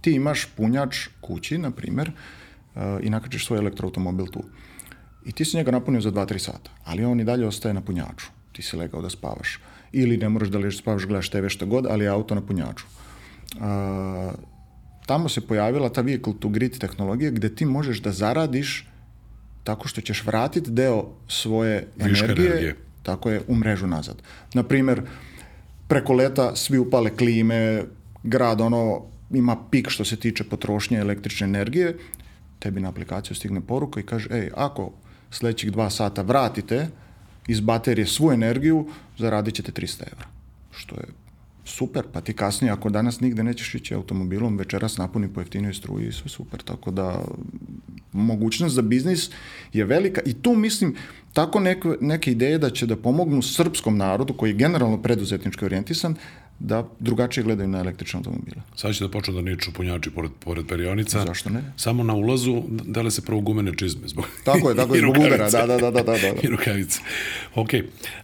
ti 0.00 0.12
imaš 0.12 0.46
punjač 0.56 1.08
kući, 1.20 1.58
na 1.58 1.70
primer, 1.70 2.12
i 3.02 3.10
nakačiš 3.10 3.46
svoj 3.46 3.58
elektroautomobil 3.58 4.26
tu. 4.26 4.44
I 5.26 5.32
ti 5.32 5.44
si 5.44 5.56
njega 5.56 5.70
napunio 5.70 6.00
za 6.00 6.12
2-3 6.12 6.38
sata, 6.38 6.70
ali 6.84 7.04
on 7.04 7.20
i 7.20 7.24
dalje 7.24 7.46
ostaje 7.46 7.74
na 7.74 7.80
punjaču. 7.80 8.26
Ti 8.52 8.62
si 8.62 8.76
legao 8.76 9.02
da 9.02 9.10
spavaš. 9.10 9.58
Ili 9.92 10.16
ne 10.16 10.28
moraš 10.28 10.48
da 10.48 10.58
ležeš 10.58 10.78
spavaš, 10.78 11.06
gledaš 11.06 11.28
TV 11.30 11.48
šta 11.48 11.64
god, 11.64 11.86
ali 11.86 12.04
je 12.04 12.08
auto 12.08 12.34
na 12.34 12.40
punjaču. 12.40 12.86
A, 13.60 14.32
tamo 15.06 15.28
se 15.28 15.40
pojavila 15.40 15.88
ta 15.88 16.00
vehicle 16.00 16.34
to 16.40 16.48
grid 16.48 16.78
tehnologija 16.78 17.30
gde 17.30 17.54
ti 17.54 17.64
možeš 17.64 18.00
da 18.00 18.12
zaradiš 18.12 18.86
tako 19.64 19.88
što 19.88 20.00
ćeš 20.00 20.24
vratiti 20.24 20.70
deo 20.70 21.08
svoje 21.28 21.88
Viška 21.96 22.24
energije, 22.24 22.50
energije. 22.50 22.76
Tako 23.02 23.30
je, 23.30 23.42
u 23.48 23.54
mrežu 23.54 23.86
nazad. 23.86 24.22
Na 24.54 24.62
primer, 24.62 25.02
preko 25.88 26.12
leta 26.12 26.56
svi 26.56 26.78
upale 26.78 27.16
klime, 27.16 27.84
grad 28.22 28.60
ono 28.60 29.02
ima 29.30 29.56
pik 29.70 29.88
što 29.88 30.04
se 30.04 30.16
tiče 30.16 30.44
potrošnje 30.44 30.98
električne 30.98 31.44
energije, 31.44 31.96
tebi 32.58 32.80
na 32.80 32.88
aplikaciju 32.88 33.36
stigne 33.36 33.60
poruka 33.60 34.00
i 34.00 34.06
kaže, 34.06 34.28
ej, 34.30 34.50
ako 34.56 34.92
sledećih 35.30 35.72
dva 35.72 35.90
sata 35.90 36.22
vratite 36.22 36.88
iz 37.48 37.60
baterije 37.60 38.06
svu 38.06 38.32
energiju, 38.32 38.86
zaradit 39.18 39.54
ćete 39.54 39.72
300 39.72 40.02
evra. 40.12 40.26
Što 40.70 40.96
je 40.96 41.06
super, 41.64 42.04
pa 42.12 42.20
ti 42.20 42.32
kasnije, 42.32 42.72
ako 42.72 42.90
danas 42.90 43.20
nigde 43.20 43.42
nećeš 43.42 43.74
ići 43.74 43.94
automobilom, 43.94 44.56
večeras 44.56 44.96
napuni 44.96 45.28
po 45.28 45.40
jeftinoj 45.40 45.74
struji 45.74 46.08
i 46.08 46.12
sve 46.12 46.28
super. 46.28 46.62
Tako 46.62 46.90
da 46.90 47.24
mogućnost 48.12 48.74
za 48.74 48.82
biznis 48.82 49.30
je 49.72 49.84
velika 49.84 50.20
i 50.26 50.32
tu 50.34 50.54
mislim 50.54 50.96
tako 51.32 51.60
neke, 51.60 51.88
neke 52.00 52.30
ideje 52.30 52.58
da 52.58 52.70
će 52.70 52.86
da 52.86 52.96
pomognu 52.96 53.42
srpskom 53.42 53.96
narodu 53.96 54.34
koji 54.34 54.50
je 54.50 54.56
generalno 54.56 55.02
preduzetnički 55.02 55.64
orijentisan 55.64 56.14
da 56.60 56.88
drugačije 56.98 57.44
gledaju 57.44 57.68
na 57.68 57.78
električne 57.78 58.16
automobile. 58.16 58.62
Sad 58.76 58.94
će 58.94 59.04
da 59.04 59.10
počnu 59.10 59.34
da 59.34 59.40
niču 59.40 59.72
punjači 59.72 60.10
pored, 60.10 60.30
pored 60.40 60.66
perionica. 60.66 61.24
Zašto 61.26 61.50
ne? 61.50 61.62
Samo 61.76 62.02
na 62.02 62.14
ulazu 62.14 62.62
dele 62.68 63.10
se 63.10 63.22
prvo 63.22 63.40
gumene 63.40 63.72
čizme. 63.76 64.08
Zbog, 64.08 64.24
Tako 64.44 64.70
je, 64.70 64.76
tako 64.76 64.94
je, 64.94 65.00
zbog 65.00 65.16
udara, 65.18 65.50
da, 65.50 65.66
da, 65.66 65.78
da, 65.78 65.90
da, 65.90 66.02
da, 66.02 66.12
da. 66.12 66.28
I 66.42 66.46
rukavice. 66.46 67.00
Ok. 67.54 67.68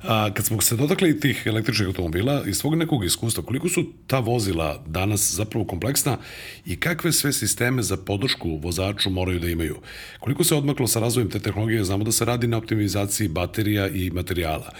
A, 0.02 0.30
kad 0.34 0.46
smo 0.46 0.60
se 0.60 0.76
dotakli 0.76 1.20
tih 1.20 1.42
električnih 1.46 1.88
automobila, 1.88 2.42
iz 2.46 2.56
svog 2.56 2.74
nekog 2.74 3.04
iskustva, 3.04 3.44
koliko 3.44 3.68
su 3.68 3.84
ta 4.06 4.18
vozila 4.18 4.82
danas 4.86 5.34
zapravo 5.34 5.64
kompleksna 5.64 6.18
i 6.64 6.76
kakve 6.76 7.12
sve 7.12 7.32
sisteme 7.32 7.82
za 7.82 7.96
podršku 7.96 8.56
vozaču 8.56 9.10
moraju 9.10 9.40
da 9.40 9.48
imaju? 9.48 9.76
Koliko 10.20 10.44
se 10.44 10.54
odmaklo 10.54 10.86
sa 10.86 11.00
razvojem 11.00 11.30
te 11.30 11.38
tehnologije? 11.38 11.84
Znamo 11.84 12.04
da 12.04 12.12
se 12.12 12.24
radi 12.24 12.46
na 12.46 12.56
optimizaciji 12.56 13.28
baterija 13.28 13.88
i 13.88 14.10
materijala. 14.10 14.72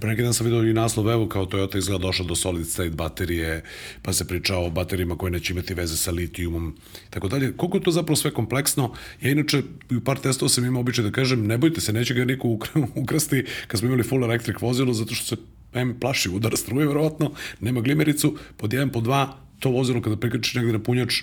Pre 0.00 0.10
neki 0.10 0.22
dan 0.22 0.34
sam 0.34 0.46
vidio 0.46 0.70
i 0.70 0.72
naslov, 0.72 1.10
evo 1.10 1.28
kao 1.28 1.46
Toyota 1.46 1.78
izgleda 1.78 2.02
došla 2.02 2.26
do 2.26 2.34
solid 2.34 2.75
state 2.76 2.90
baterije, 2.90 3.62
pa 4.02 4.12
se 4.12 4.28
priča 4.28 4.56
o 4.56 4.70
baterijama 4.70 5.16
koje 5.16 5.30
neće 5.30 5.52
imati 5.52 5.74
veze 5.74 5.96
sa 5.96 6.10
litijumom, 6.10 6.76
tako 7.10 7.28
dalje. 7.28 7.52
Koliko 7.56 7.78
je 7.78 7.84
to 7.88 7.90
zapravo 7.90 8.16
sve 8.16 8.30
kompleksno? 8.30 8.92
Ja 9.20 9.30
inače 9.30 9.62
u 9.90 10.00
par 10.04 10.20
testova 10.20 10.48
sam 10.48 10.64
imao 10.64 10.80
običaj 10.80 11.04
da 11.04 11.10
kažem, 11.10 11.46
ne 11.46 11.58
bojte 11.58 11.80
se, 11.80 11.92
neće 11.92 12.14
ga 12.14 12.24
niko 12.24 12.48
ukra- 12.48 12.86
ukrasti 13.02 13.44
kad 13.66 13.80
smo 13.80 13.88
imali 13.88 14.02
full 14.02 14.24
electric 14.24 14.60
vozilo, 14.60 14.92
zato 14.92 15.14
što 15.14 15.36
se 15.36 15.42
M 15.76 15.96
plaši 16.00 16.30
udara 16.30 16.56
struje, 16.56 16.86
verovatno, 16.86 17.32
nema 17.60 17.80
glimericu, 17.80 18.36
pod 18.56 18.72
jedan, 18.72 18.90
pod 18.90 19.04
dva, 19.04 19.36
to 19.60 19.70
vozilo 19.70 20.00
kada 20.02 20.16
priključiš 20.16 20.54
negde 20.54 20.72
na 20.72 20.78
punjač, 20.78 21.22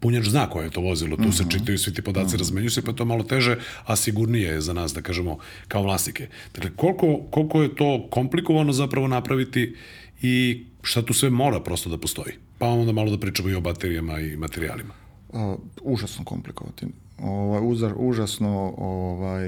punjač 0.00 0.28
zna 0.28 0.46
koje 0.50 0.64
je 0.66 0.70
to 0.70 0.80
vozilo, 0.80 1.16
tu 1.16 1.32
se 1.32 1.44
čitaju 1.50 1.78
svi 1.78 1.94
ti 1.94 2.02
podaci, 2.02 2.36
razmenjuju 2.36 2.70
se, 2.70 2.82
pa 2.82 2.92
to 2.92 3.04
malo 3.04 3.24
teže, 3.24 3.56
a 3.84 3.96
sigurnije 3.96 4.48
je 4.48 4.60
za 4.60 4.72
nas, 4.72 4.94
da 4.94 5.02
kažemo, 5.02 5.38
kao 5.68 5.82
vlasnike. 5.82 6.28
Dakle, 6.54 6.70
koliko, 6.76 7.20
koliko 7.30 7.62
je 7.62 7.74
to 7.74 8.08
komplikovano 8.10 8.72
zapravo 8.72 9.08
napraviti 9.08 9.74
i 10.22 10.66
šta 10.82 11.02
tu 11.02 11.12
sve 11.14 11.30
mora 11.30 11.60
prosto 11.60 11.90
da 11.90 11.98
postoji? 11.98 12.34
Pa 12.58 12.66
onda 12.66 12.92
malo 12.92 13.10
da 13.10 13.18
pričamo 13.18 13.48
i 13.48 13.54
o 13.54 13.60
baterijama 13.60 14.20
i 14.20 14.36
materijalima. 14.36 14.94
Uh, 15.28 15.54
užasno 15.82 16.24
komplikovati. 16.24 16.86
Ovaj, 17.18 17.60
uzar, 17.64 17.92
užasno 17.96 18.74
ovaj, 18.76 19.44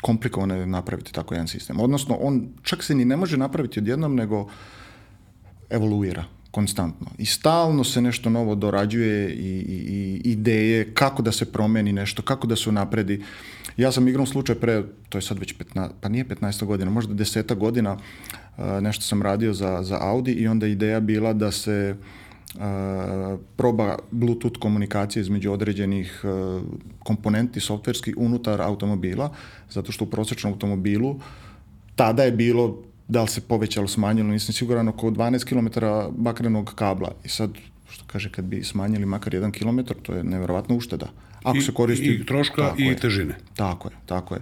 komplikovano 0.00 0.56
je 0.56 0.66
napraviti 0.66 1.12
tako 1.12 1.34
jedan 1.34 1.48
sistem. 1.48 1.80
Odnosno, 1.80 2.16
on 2.20 2.48
čak 2.62 2.84
se 2.84 2.94
ni 2.94 3.04
ne 3.04 3.16
može 3.16 3.36
napraviti 3.36 3.80
odjednom, 3.80 4.14
nego 4.14 4.48
evoluira 5.70 6.24
konstantno. 6.50 7.06
I 7.18 7.26
stalno 7.26 7.84
se 7.84 8.02
nešto 8.02 8.30
novo 8.30 8.54
dorađuje 8.54 9.30
i, 9.30 9.36
i, 9.36 10.20
i 10.24 10.30
ideje 10.30 10.94
kako 10.94 11.22
da 11.22 11.32
se 11.32 11.52
promeni 11.52 11.92
nešto, 11.92 12.22
kako 12.22 12.46
da 12.46 12.56
se 12.56 12.68
unapredi. 12.68 13.22
Ja 13.76 13.92
sam 13.92 14.08
igrom 14.08 14.26
slučaj 14.26 14.54
pre, 14.54 14.82
to 15.08 15.18
je 15.18 15.22
sad 15.22 15.38
već 15.38 15.54
15, 15.74 15.90
pa 16.00 16.08
nije 16.08 16.24
15 16.24 16.64
godina, 16.64 16.90
možda 16.90 17.14
10 17.14 17.54
godina, 17.54 17.98
nešto 18.80 19.02
sam 19.04 19.22
radio 19.22 19.52
za, 19.52 19.82
za 19.82 19.98
Audi 20.00 20.32
i 20.32 20.48
onda 20.48 20.66
ideja 20.66 21.00
bila 21.00 21.32
da 21.32 21.50
se 21.50 21.96
uh, 22.54 22.60
proba 23.56 23.98
Bluetooth 24.10 24.58
komunikacije 24.60 25.20
između 25.20 25.52
određenih 25.52 26.24
uh, 26.24 26.62
komponenti 26.98 27.60
softverskih 27.60 28.14
unutar 28.18 28.62
automobila, 28.62 29.32
zato 29.70 29.92
što 29.92 30.04
u 30.04 30.10
prosječnom 30.10 30.52
automobilu 30.52 31.20
tada 31.96 32.22
je 32.22 32.32
bilo 32.32 32.78
da 33.08 33.22
li 33.22 33.28
se 33.28 33.40
povećalo, 33.40 33.88
smanjilo, 33.88 34.28
nisam 34.28 34.52
siguran, 34.52 34.88
oko 34.88 35.10
12 35.10 35.44
km 35.44 35.66
bakrenog 36.22 36.72
kabla. 36.74 37.10
I 37.24 37.28
sad, 37.28 37.50
što 37.88 38.04
kaže, 38.06 38.30
kad 38.32 38.44
bi 38.44 38.64
smanjili 38.64 39.06
makar 39.06 39.34
jedan 39.34 39.52
kilometar, 39.52 39.96
to 40.02 40.14
je 40.14 40.24
nevjerovatna 40.24 40.76
ušteda. 40.76 41.08
Ako 41.42 41.58
I, 41.58 41.60
se 41.60 41.72
koristi... 41.72 42.06
I 42.06 42.26
troška 42.26 42.74
i 42.78 42.84
je, 42.84 42.96
težine. 42.96 43.34
Tako 43.56 43.88
je, 43.88 43.94
tako 44.06 44.34
je. 44.34 44.40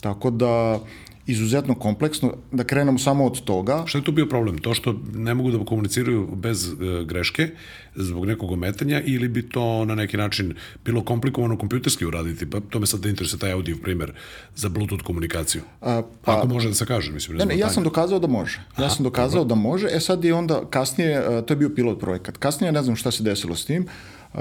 Tako 0.00 0.30
da, 0.30 0.80
izuzetno 1.26 1.74
kompleksno, 1.74 2.32
da 2.52 2.64
krenemo 2.64 2.98
samo 2.98 3.24
od 3.24 3.40
toga. 3.44 3.82
Šta 3.86 3.98
je 3.98 4.04
tu 4.04 4.12
bio 4.12 4.26
problem? 4.26 4.58
To 4.58 4.74
što 4.74 4.94
ne 5.14 5.34
mogu 5.34 5.50
da 5.50 5.64
komuniciraju 5.64 6.28
bez 6.34 6.68
e, 6.68 6.74
greške 7.04 7.48
zbog 7.94 8.26
nekog 8.26 8.52
ometanja 8.52 9.02
ili 9.06 9.28
bi 9.28 9.48
to 9.48 9.84
na 9.84 9.94
neki 9.94 10.16
način 10.16 10.54
bilo 10.84 11.04
komplikovano 11.04 11.58
kompjuterski 11.58 12.06
uraditi? 12.06 12.50
Pa 12.50 12.60
to 12.60 12.80
me 12.80 12.86
sad 12.86 13.00
da 13.00 13.08
interesuje 13.08 13.40
taj 13.40 13.52
audio 13.52 13.76
primer 13.82 14.12
za 14.54 14.68
Bluetooth 14.68 15.04
komunikaciju. 15.04 15.62
A, 15.80 16.02
pa, 16.24 16.38
Ako 16.38 16.48
može 16.48 16.68
da 16.68 16.74
se 16.74 16.86
kaže, 16.86 17.12
mislim. 17.12 17.38
Ne, 17.38 17.44
ne, 17.44 17.58
ja 17.58 17.70
sam 17.70 17.84
dokazao 17.84 18.18
da 18.18 18.26
može. 18.26 18.60
Ja 18.78 18.90
sam 18.90 19.04
dokazao 19.04 19.44
dobro. 19.44 19.56
da 19.56 19.62
može. 19.62 19.88
E 19.90 20.00
sad 20.00 20.24
je 20.24 20.34
onda 20.34 20.62
kasnije, 20.70 21.10
e, 21.10 21.42
to 21.46 21.52
je 21.54 21.58
bio 21.58 21.70
pilot 21.74 22.00
projekat. 22.00 22.36
Kasnije 22.36 22.72
ne 22.72 22.82
znam 22.82 22.96
šta 22.96 23.10
se 23.10 23.22
desilo 23.22 23.56
s 23.56 23.64
tim. 23.64 23.86
Uh, 24.34 24.40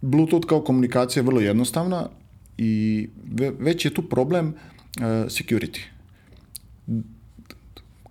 Bluetooth 0.00 0.46
kao 0.46 0.60
komunikacija 0.60 1.20
je 1.20 1.26
vrlo 1.26 1.40
jednostavna 1.40 2.08
i 2.58 3.08
već 3.58 3.84
je 3.84 3.94
tu 3.94 4.02
problem 4.02 4.48
uh, 4.48 4.79
E, 4.79 4.79
security. 5.28 5.80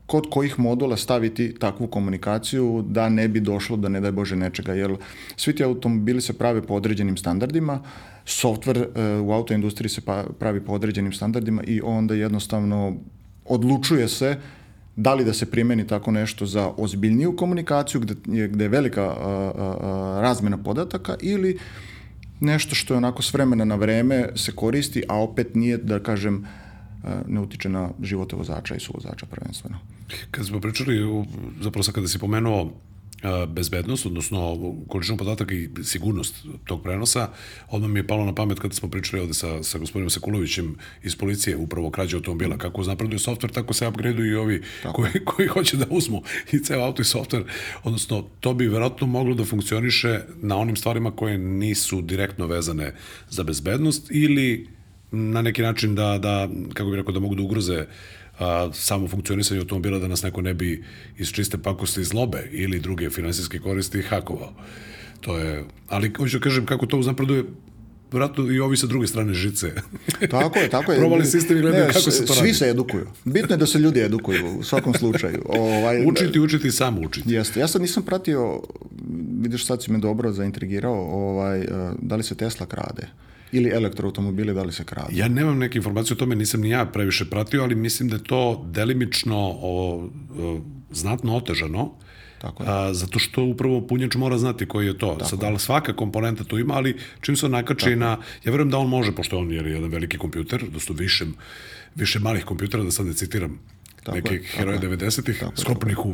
Kod 0.05 0.29
kojih 0.29 0.59
modula 0.59 0.97
staviti 0.97 1.55
takvu 1.59 1.87
komunikaciju 1.87 2.85
da 2.87 3.09
ne 3.09 3.27
bi 3.27 3.39
došlo 3.39 3.77
da 3.77 3.89
ne 3.89 4.01
daj 4.01 4.11
Bože 4.11 4.35
nečega, 4.35 4.73
jer 4.73 4.95
svi 5.35 5.55
ti 5.55 5.63
automobili 5.63 6.21
se 6.21 6.33
prave 6.33 6.61
po 6.61 6.73
određenim 6.73 7.17
standardima, 7.17 7.81
software 8.25 8.87
e, 8.95 9.19
u 9.19 9.31
autoindustriji 9.31 9.89
se 9.89 10.01
pa, 10.01 10.23
pravi 10.39 10.61
po 10.61 10.73
određenim 10.73 11.13
standardima 11.13 11.63
i 11.63 11.81
onda 11.83 12.15
jednostavno 12.15 12.95
odlučuje 13.45 14.07
se 14.07 14.37
da 14.95 15.13
li 15.13 15.25
da 15.25 15.33
se 15.33 15.45
primeni 15.45 15.87
tako 15.87 16.11
nešto 16.11 16.45
za 16.45 16.71
ozbiljniju 16.77 17.35
komunikaciju 17.35 18.01
gde 18.01 18.15
je, 18.27 18.47
gde 18.47 18.65
je 18.65 18.69
velika 18.69 19.03
a, 19.03 19.13
a, 19.13 19.75
a, 19.81 20.19
razmena 20.21 20.57
podataka 20.57 21.15
ili 21.21 21.57
nešto 22.39 22.75
što 22.75 22.93
je 22.93 22.97
onako 22.97 23.21
s 23.21 23.33
vremena 23.33 23.65
na 23.65 23.75
vreme 23.75 24.29
se 24.35 24.51
koristi, 24.51 25.03
a 25.07 25.21
opet 25.21 25.55
nije, 25.55 25.77
da 25.77 25.99
kažem, 26.03 26.45
ne 27.27 27.41
utiče 27.41 27.69
na 27.69 27.89
živote 28.01 28.35
vozača 28.35 28.75
i 28.75 28.79
suvozača 28.79 29.25
prvenstveno. 29.25 29.77
Kad 30.31 30.45
smo 30.45 30.59
pričali, 30.59 31.25
zapravo 31.61 31.83
sad 31.83 31.95
kada 31.95 32.07
si 32.07 32.19
pomenuo 32.19 32.73
bezbednost, 33.47 34.05
odnosno 34.05 34.57
količinu 34.87 35.17
podataka 35.17 35.55
i 35.55 35.69
sigurnost 35.83 36.45
tog 36.65 36.83
prenosa, 36.83 37.29
odmah 37.69 37.89
mi 37.89 37.99
je 37.99 38.07
palo 38.07 38.25
na 38.25 38.35
pamet 38.35 38.59
kada 38.59 38.73
smo 38.73 38.89
pričali 38.89 39.21
ovde 39.21 39.33
sa, 39.33 39.63
sa 39.63 39.77
gospodinom 39.77 40.09
Sekulovićem 40.09 40.75
iz 41.03 41.15
policije, 41.15 41.57
upravo 41.57 41.91
krađe 41.91 42.15
automobila, 42.15 42.57
kako 42.57 42.83
napreduje 42.83 43.19
software, 43.19 43.53
tako 43.53 43.73
se 43.73 43.87
upgradeuju 43.87 44.31
i 44.31 44.35
ovi 44.35 44.61
koji, 44.93 45.25
koji 45.25 45.47
hoće 45.47 45.77
da 45.77 45.85
uzmu 45.89 46.21
i 46.51 46.59
ceo 46.59 46.81
auto 46.81 47.01
i 47.01 47.05
software, 47.05 47.43
odnosno 47.83 48.25
to 48.39 48.53
bi 48.53 48.67
verovatno 48.67 49.07
moglo 49.07 49.35
da 49.35 49.45
funkcioniše 49.45 50.21
na 50.41 50.57
onim 50.57 50.75
stvarima 50.75 51.11
koje 51.11 51.37
nisu 51.37 52.01
direktno 52.01 52.47
vezane 52.47 52.95
za 53.29 53.43
bezbednost 53.43 54.11
ili 54.11 54.78
na 55.11 55.41
neki 55.41 55.61
način 55.61 55.95
da, 55.95 56.17
da 56.17 56.49
kako 56.73 56.89
bih 56.89 56.97
rekao, 56.97 57.13
da 57.13 57.19
mogu 57.19 57.35
da 57.35 57.41
ugroze 57.41 57.85
a, 58.39 58.69
samo 58.73 59.07
funkcionisanje 59.07 59.59
automobila 59.59 59.99
da 59.99 60.07
nas 60.07 60.23
neko 60.23 60.41
ne 60.41 60.53
bi 60.53 60.83
iz 61.17 61.31
čiste 61.31 61.57
pakosti 61.57 62.03
zlobe 62.03 62.49
ili 62.51 62.79
druge 62.79 63.09
finansijske 63.09 63.59
koristi 63.59 64.01
hakovao. 64.01 64.53
To 65.21 65.37
je, 65.37 65.63
ali 65.87 66.13
hoću 66.17 66.37
da 66.37 66.43
kažem 66.43 66.65
kako 66.65 66.85
to 66.85 66.97
uznapreduje 66.97 67.43
vratno 68.11 68.51
i 68.51 68.59
ovi 68.59 68.77
sa 68.77 68.87
druge 68.87 69.07
strane 69.07 69.33
žice. 69.33 69.71
Tako 70.31 70.59
je, 70.59 70.69
tako 70.69 70.91
je. 70.91 70.97
Probali 70.97 71.25
sistem 71.25 71.57
i 71.57 71.61
gledaju 71.61 71.87
kako 71.87 71.99
se 71.99 72.25
to 72.25 72.33
radi. 72.33 72.47
Svi 72.47 72.53
se 72.53 72.69
edukuju. 72.69 73.07
Bitno 73.25 73.53
je 73.53 73.57
da 73.57 73.65
se 73.65 73.79
ljudi 73.79 73.99
edukuju 73.99 74.57
u 74.59 74.63
svakom 74.63 74.93
slučaju. 74.93 75.41
Ovaj, 75.45 76.05
učiti, 76.11 76.39
učiti, 76.39 76.71
samo 76.71 77.01
učiti. 77.01 77.33
Jeste. 77.33 77.59
Ja 77.59 77.67
sad 77.67 77.81
nisam 77.81 78.03
pratio, 78.03 78.61
vidiš 79.41 79.65
sad 79.65 79.83
si 79.83 79.91
me 79.91 79.97
dobro 79.97 80.31
zaintrigirao, 80.31 80.95
ovaj, 80.95 81.65
da 82.01 82.15
li 82.15 82.23
se 82.23 82.35
Tesla 82.35 82.65
krade 82.65 83.07
ili 83.51 83.69
elektroautomobile 83.69 84.53
da 84.53 84.63
li 84.63 84.73
se 84.73 84.83
kradu? 84.83 85.09
Ja 85.11 85.27
nemam 85.27 85.57
neke 85.57 85.77
informacije 85.77 86.15
o 86.15 86.17
tome, 86.17 86.35
nisam 86.35 86.61
ni 86.61 86.69
ja 86.69 86.85
previše 86.85 87.25
pratio, 87.29 87.63
ali 87.63 87.75
mislim 87.75 88.09
da 88.09 88.15
je 88.15 88.23
to 88.23 88.65
delimično 88.71 89.37
o, 89.37 90.09
o, 90.39 90.61
znatno 90.91 91.35
otežano, 91.35 91.91
Tako 92.41 92.63
je. 92.63 92.69
A, 92.69 92.93
zato 92.93 93.19
što 93.19 93.43
upravo 93.43 93.87
punjač 93.87 94.15
mora 94.15 94.37
znati 94.37 94.65
koji 94.65 94.87
je 94.87 94.97
to. 94.97 95.15
Tako 95.19 95.29
Sad, 95.29 95.39
da 95.39 95.49
li 95.49 95.59
svaka 95.59 95.95
komponenta 95.95 96.43
to 96.43 96.59
ima, 96.59 96.73
ali 96.73 96.95
čim 97.21 97.35
se 97.35 97.49
nakači 97.49 97.95
na... 97.95 98.17
Ja 98.45 98.51
verujem 98.51 98.69
da 98.69 98.77
on 98.77 98.87
može, 98.87 99.11
pošto 99.11 99.37
on 99.37 99.51
je 99.51 99.57
jedan 99.57 99.89
veliki 99.89 100.17
kompjuter, 100.17 100.63
dosto 100.73 100.93
više, 100.93 101.25
više 101.95 102.19
malih 102.19 102.45
kompjutera, 102.45 102.83
da 102.83 102.91
sad 102.91 103.05
ne 103.05 103.13
citiram 103.13 103.59
tako 104.03 104.15
neke 104.15 104.39
heroje 104.43 104.79
90-ih, 104.79 105.43
sklopljenih 105.55 106.05
u, 106.05 106.09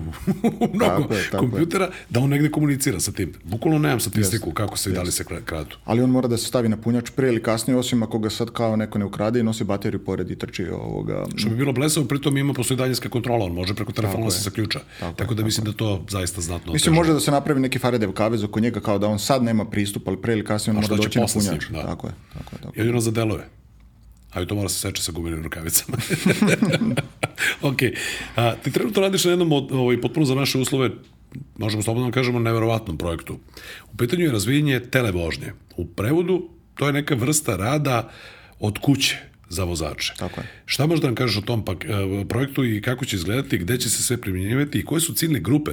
u 0.64 0.70
mnogo 0.74 0.80
tako 0.80 1.14
je, 1.14 1.24
tako 1.32 1.38
kompjutera, 1.38 1.90
da 2.10 2.20
on 2.20 2.30
negde 2.30 2.50
komunicira 2.52 3.00
sa 3.00 3.12
tim. 3.12 3.34
Bukvalno 3.44 3.80
nemam 3.80 4.00
statistiku 4.00 4.50
yes. 4.50 4.54
kako 4.54 4.78
se 4.78 4.90
i 4.90 4.94
da 4.94 5.02
li 5.02 5.12
se 5.12 5.24
kradu. 5.46 5.76
Ali 5.86 6.02
on 6.02 6.10
mora 6.10 6.28
da 6.28 6.38
se 6.38 6.46
stavi 6.46 6.70
na 6.70 6.78
punjač 6.78 7.10
pre 7.16 7.28
ili 7.28 7.44
kasnije, 7.44 7.78
osim 7.78 8.04
ako 8.04 8.20
ga 8.20 8.30
sad 8.30 8.52
kao 8.52 8.76
neko 8.76 9.00
ne 9.00 9.06
ukrade 9.06 9.40
i 9.40 9.44
nosi 9.44 9.64
bateriju 9.64 10.06
pored 10.06 10.32
i 10.32 10.36
trči 10.36 10.68
ovoga. 10.70 11.26
Što 11.36 11.50
bi 11.50 11.56
bilo 11.56 11.74
blesavo, 11.74 12.06
pritom 12.06 12.38
ima 12.38 12.54
postoji 12.54 12.78
daljinska 12.78 13.10
kontrola, 13.10 13.46
on 13.46 13.52
može 13.52 13.76
preko 13.76 13.92
telefona 13.92 14.26
da 14.26 14.32
se 14.32 14.44
zaključa. 14.44 14.80
Tako, 15.00 15.16
tako 15.16 15.34
da 15.34 15.36
tako 15.36 15.46
mislim 15.46 15.66
da 15.66 15.74
to 15.74 16.06
zaista 16.10 16.42
znatno 16.42 16.74
Mislim, 16.74 16.96
može 16.96 17.14
da 17.14 17.20
se 17.20 17.32
napravi 17.32 17.60
neki 17.60 17.80
Faradev 17.80 18.12
kavez 18.12 18.44
oko 18.44 18.60
njega 18.60 18.80
kao 18.80 18.98
da 18.98 19.08
on 19.08 19.20
sad 19.20 19.44
nema 19.44 19.66
pristup, 19.66 20.08
ali 20.08 20.22
pre 20.22 20.34
ili 20.34 20.46
kasnije 20.46 20.78
on 20.78 20.84
mora 20.84 20.96
doći 20.96 21.20
na 21.20 21.26
punjač. 21.34 21.70
Da. 21.70 21.82
Tako 21.82 22.08
je. 22.08 22.14
Tako 22.34 22.56
je, 22.56 22.62
tako 22.62 22.74
je. 22.76 22.82
Jedino 22.82 23.00
za 23.00 23.12
delove 23.12 23.48
ali 24.36 24.48
to 24.48 24.56
mora 24.56 24.70
se 24.70 24.80
seče 24.80 25.02
sa 25.02 25.12
gumenim 25.12 25.44
rukavicama. 25.44 25.98
ok. 27.70 27.80
A, 28.36 28.56
ti 28.56 28.72
trenutno 28.72 29.02
radiš 29.02 29.26
na 29.26 29.32
jednom 29.32 29.52
od, 29.52 29.72
ovaj, 29.72 30.02
potpuno 30.02 30.26
za 30.26 30.36
naše 30.36 30.58
uslove, 30.58 30.90
možemo 31.58 31.84
slobodno 31.84 32.10
da 32.10 32.14
kažemo, 32.14 32.40
neverovatnom 32.40 32.98
projektu. 32.98 33.40
U 33.94 33.98
pitanju 33.98 34.24
je 34.24 34.32
razvijenje 34.32 34.80
televožnje. 34.80 35.54
U 35.78 35.86
prevodu 35.86 36.50
to 36.76 36.88
je 36.88 36.94
neka 36.94 37.16
vrsta 37.16 37.56
rada 37.56 38.12
od 38.60 38.80
kuće 38.80 39.18
za 39.50 39.64
vozače. 39.64 40.14
Tako 40.18 40.42
je. 40.42 40.48
Šta 40.66 40.86
možda 40.86 41.08
nam 41.08 41.16
kažeš 41.16 41.38
o 41.38 41.42
tom 41.42 41.66
pak, 41.66 41.86
e, 41.86 42.26
projektu 42.30 42.66
i 42.66 42.82
kako 42.82 43.06
će 43.06 43.16
izgledati, 43.16 43.58
gde 43.58 43.78
će 43.78 43.90
se 43.90 44.04
sve 44.04 44.18
primjenjivati 44.18 44.80
i 44.80 44.86
koje 44.86 45.02
su 45.02 45.14
ciljne 45.14 45.40
grupe 45.40 45.72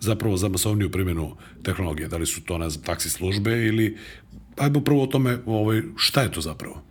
zapravo 0.00 0.36
za 0.36 0.48
masovniju 0.48 0.90
primjenu 0.90 1.36
tehnologije? 1.62 2.08
Da 2.08 2.16
li 2.16 2.26
su 2.26 2.44
to, 2.44 2.58
ne 2.58 2.70
znam, 2.70 2.84
taksi 2.84 3.10
službe 3.10 3.66
ili 3.66 3.96
ajmo 4.56 4.80
prvo 4.80 5.02
o 5.02 5.06
tome 5.06 5.38
ovaj, 5.46 5.82
šta 5.96 6.22
je 6.22 6.32
to 6.32 6.40
zapravo? 6.40 6.82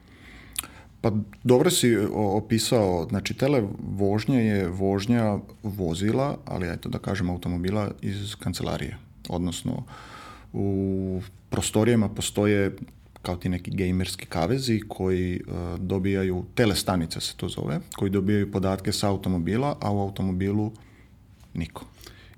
Pa 1.04 1.12
dobro 1.44 1.70
si 1.70 1.98
opisao, 2.14 3.08
znači 3.10 3.34
tele 3.34 3.64
vožnja 3.80 4.40
je 4.40 4.68
vožnja 4.68 5.38
vozila, 5.64 6.38
ali 6.46 6.70
eto 6.74 6.90
da 6.90 7.00
kažem 7.00 7.30
automobila 7.30 7.92
iz 8.02 8.36
kancelarije. 8.36 8.98
Odnosno 9.30 9.84
u 10.54 11.22
prostorijama 11.50 12.10
postoje 12.10 12.76
kao 13.22 13.36
ti 13.36 13.50
neki 13.50 13.72
gamerski 13.72 14.26
kavezi 14.26 14.82
koji 14.88 15.42
uh, 15.48 15.80
dobijaju, 15.80 16.46
telestanice 16.56 17.22
se 17.22 17.34
to 17.38 17.50
zove, 17.50 17.80
koji 17.96 18.12
dobijaju 18.12 18.52
podatke 18.52 18.92
sa 18.92 19.10
automobila, 19.10 19.78
a 19.82 19.92
u 19.92 20.00
automobilu 20.00 20.72
niko. 21.54 21.86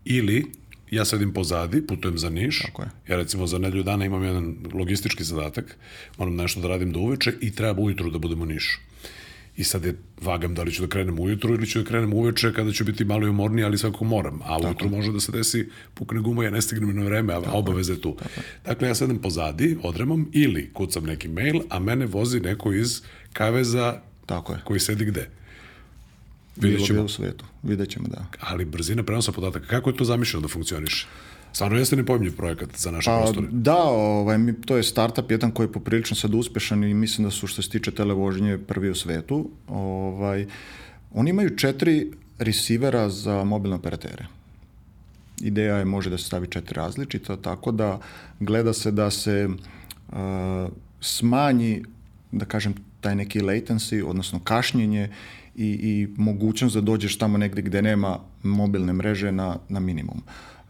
Ili 0.05 0.51
ja 0.91 1.05
sedim 1.05 1.33
pozadi, 1.33 1.87
putujem 1.87 2.17
za 2.17 2.29
Niš, 2.29 2.59
Tako 2.61 2.81
je. 2.81 2.89
ja 3.09 3.15
recimo 3.15 3.47
za 3.47 3.57
nedelju 3.57 3.83
dana 3.83 4.05
imam 4.05 4.23
jedan 4.23 4.55
logistički 4.73 5.23
zadatak, 5.23 5.77
moram 6.17 6.35
nešto 6.35 6.61
da 6.61 6.67
radim 6.67 6.91
do 6.91 6.99
uveče 6.99 7.33
i 7.41 7.51
treba 7.55 7.81
ujutru 7.81 8.09
da 8.09 8.17
budem 8.17 8.41
u 8.41 8.45
Nišu. 8.45 8.79
I 9.57 9.63
sad 9.63 9.85
je 9.85 9.95
vagam 10.21 10.55
da 10.55 10.63
li 10.63 10.71
ću 10.71 10.81
da 10.81 10.87
krenem 10.87 11.19
ujutru 11.19 11.53
ili 11.53 11.67
ću 11.67 11.79
da 11.79 11.85
krenem 11.85 12.13
uveče 12.13 12.53
kada 12.53 12.71
ću 12.71 12.83
biti 12.85 13.05
malo 13.05 13.25
i 13.25 13.29
umorniji, 13.29 13.65
ali 13.65 13.77
svakako 13.77 14.05
moram. 14.05 14.41
A 14.41 14.45
Tako. 14.57 14.65
ujutru 14.67 14.89
može 14.89 15.11
da 15.11 15.19
se 15.19 15.31
desi, 15.31 15.69
pukne 15.93 16.21
guma, 16.21 16.43
ja 16.43 16.49
ne 16.49 16.61
stignem 16.61 16.95
na 16.95 17.03
vreme, 17.03 17.33
a 17.33 17.41
Tako. 17.41 17.57
obaveza 17.57 17.93
je 17.93 18.01
tu. 18.01 18.15
Tako. 18.15 18.41
Dakle, 18.65 18.87
ja 18.87 18.95
sedem 18.95 19.17
pozadi, 19.21 19.77
odremam 19.83 20.29
ili 20.33 20.69
kucam 20.73 21.03
neki 21.03 21.27
mail, 21.27 21.59
a 21.69 21.79
mene 21.79 22.05
vozi 22.05 22.39
neko 22.39 22.73
iz 22.73 23.01
kaveza 23.33 24.01
Tako 24.25 24.53
je. 24.53 24.59
koji 24.63 24.79
sedi 24.79 25.05
gde? 25.05 25.29
Vidjet 26.55 26.85
ćemo. 26.85 27.03
u 27.03 27.07
svetu. 27.07 27.45
Vidjet 27.63 27.89
ćemo, 27.89 28.07
da. 28.07 28.25
Ali 28.39 28.65
brzina 28.65 29.03
prenosa 29.03 29.31
podataka, 29.31 29.67
kako 29.67 29.89
je 29.89 29.97
to 29.97 30.03
zamišljeno 30.03 30.41
da 30.41 30.47
funkcioniše? 30.47 31.07
Stvarno 31.53 31.77
jeste 31.77 31.95
nepojmljiv 31.95 32.35
projekat 32.35 32.69
za 32.77 32.91
naše 32.91 33.09
pa, 33.09 33.21
prostore. 33.21 33.47
Da, 33.51 33.83
ovaj, 33.83 34.37
to 34.65 34.77
je 34.77 34.83
startup 34.83 35.31
jedan 35.31 35.51
koji 35.51 35.67
je 35.67 35.71
poprilično 35.71 36.15
sad 36.15 36.33
uspešan 36.33 36.83
i 36.83 36.93
mislim 36.93 37.27
da 37.27 37.31
su 37.31 37.47
što 37.47 37.61
se 37.61 37.69
tiče 37.69 37.91
televožnje 37.91 38.57
prvi 38.57 38.89
u 38.89 38.95
svetu. 38.95 39.49
Ovaj, 39.67 40.45
oni 41.13 41.29
imaju 41.29 41.57
četiri 41.57 42.11
receivera 42.39 43.09
za 43.09 43.43
mobilne 43.43 43.75
operatere. 43.75 44.25
Ideja 45.41 45.75
je 45.75 45.85
može 45.85 46.09
da 46.09 46.17
se 46.17 46.23
stavi 46.23 46.47
četiri 46.47 46.75
različita, 46.75 47.37
tako 47.37 47.71
da 47.71 47.99
gleda 48.39 48.73
se 48.73 48.91
da 48.91 49.11
se 49.11 49.47
uh, 49.47 50.17
smanji, 51.01 51.83
da 52.31 52.45
kažem, 52.45 52.73
taj 53.01 53.15
neki 53.15 53.39
latency, 53.39 54.03
odnosno 54.05 54.39
kašnjenje 54.39 55.09
i, 55.55 55.67
i 55.67 56.07
mogućnost 56.17 56.75
da 56.75 56.81
dođeš 56.81 57.17
tamo 57.17 57.37
negde 57.37 57.61
gde 57.61 57.81
nema 57.81 58.19
mobilne 58.43 58.93
mreže 58.93 59.31
na, 59.31 59.57
na 59.69 59.79
minimum. 59.79 60.21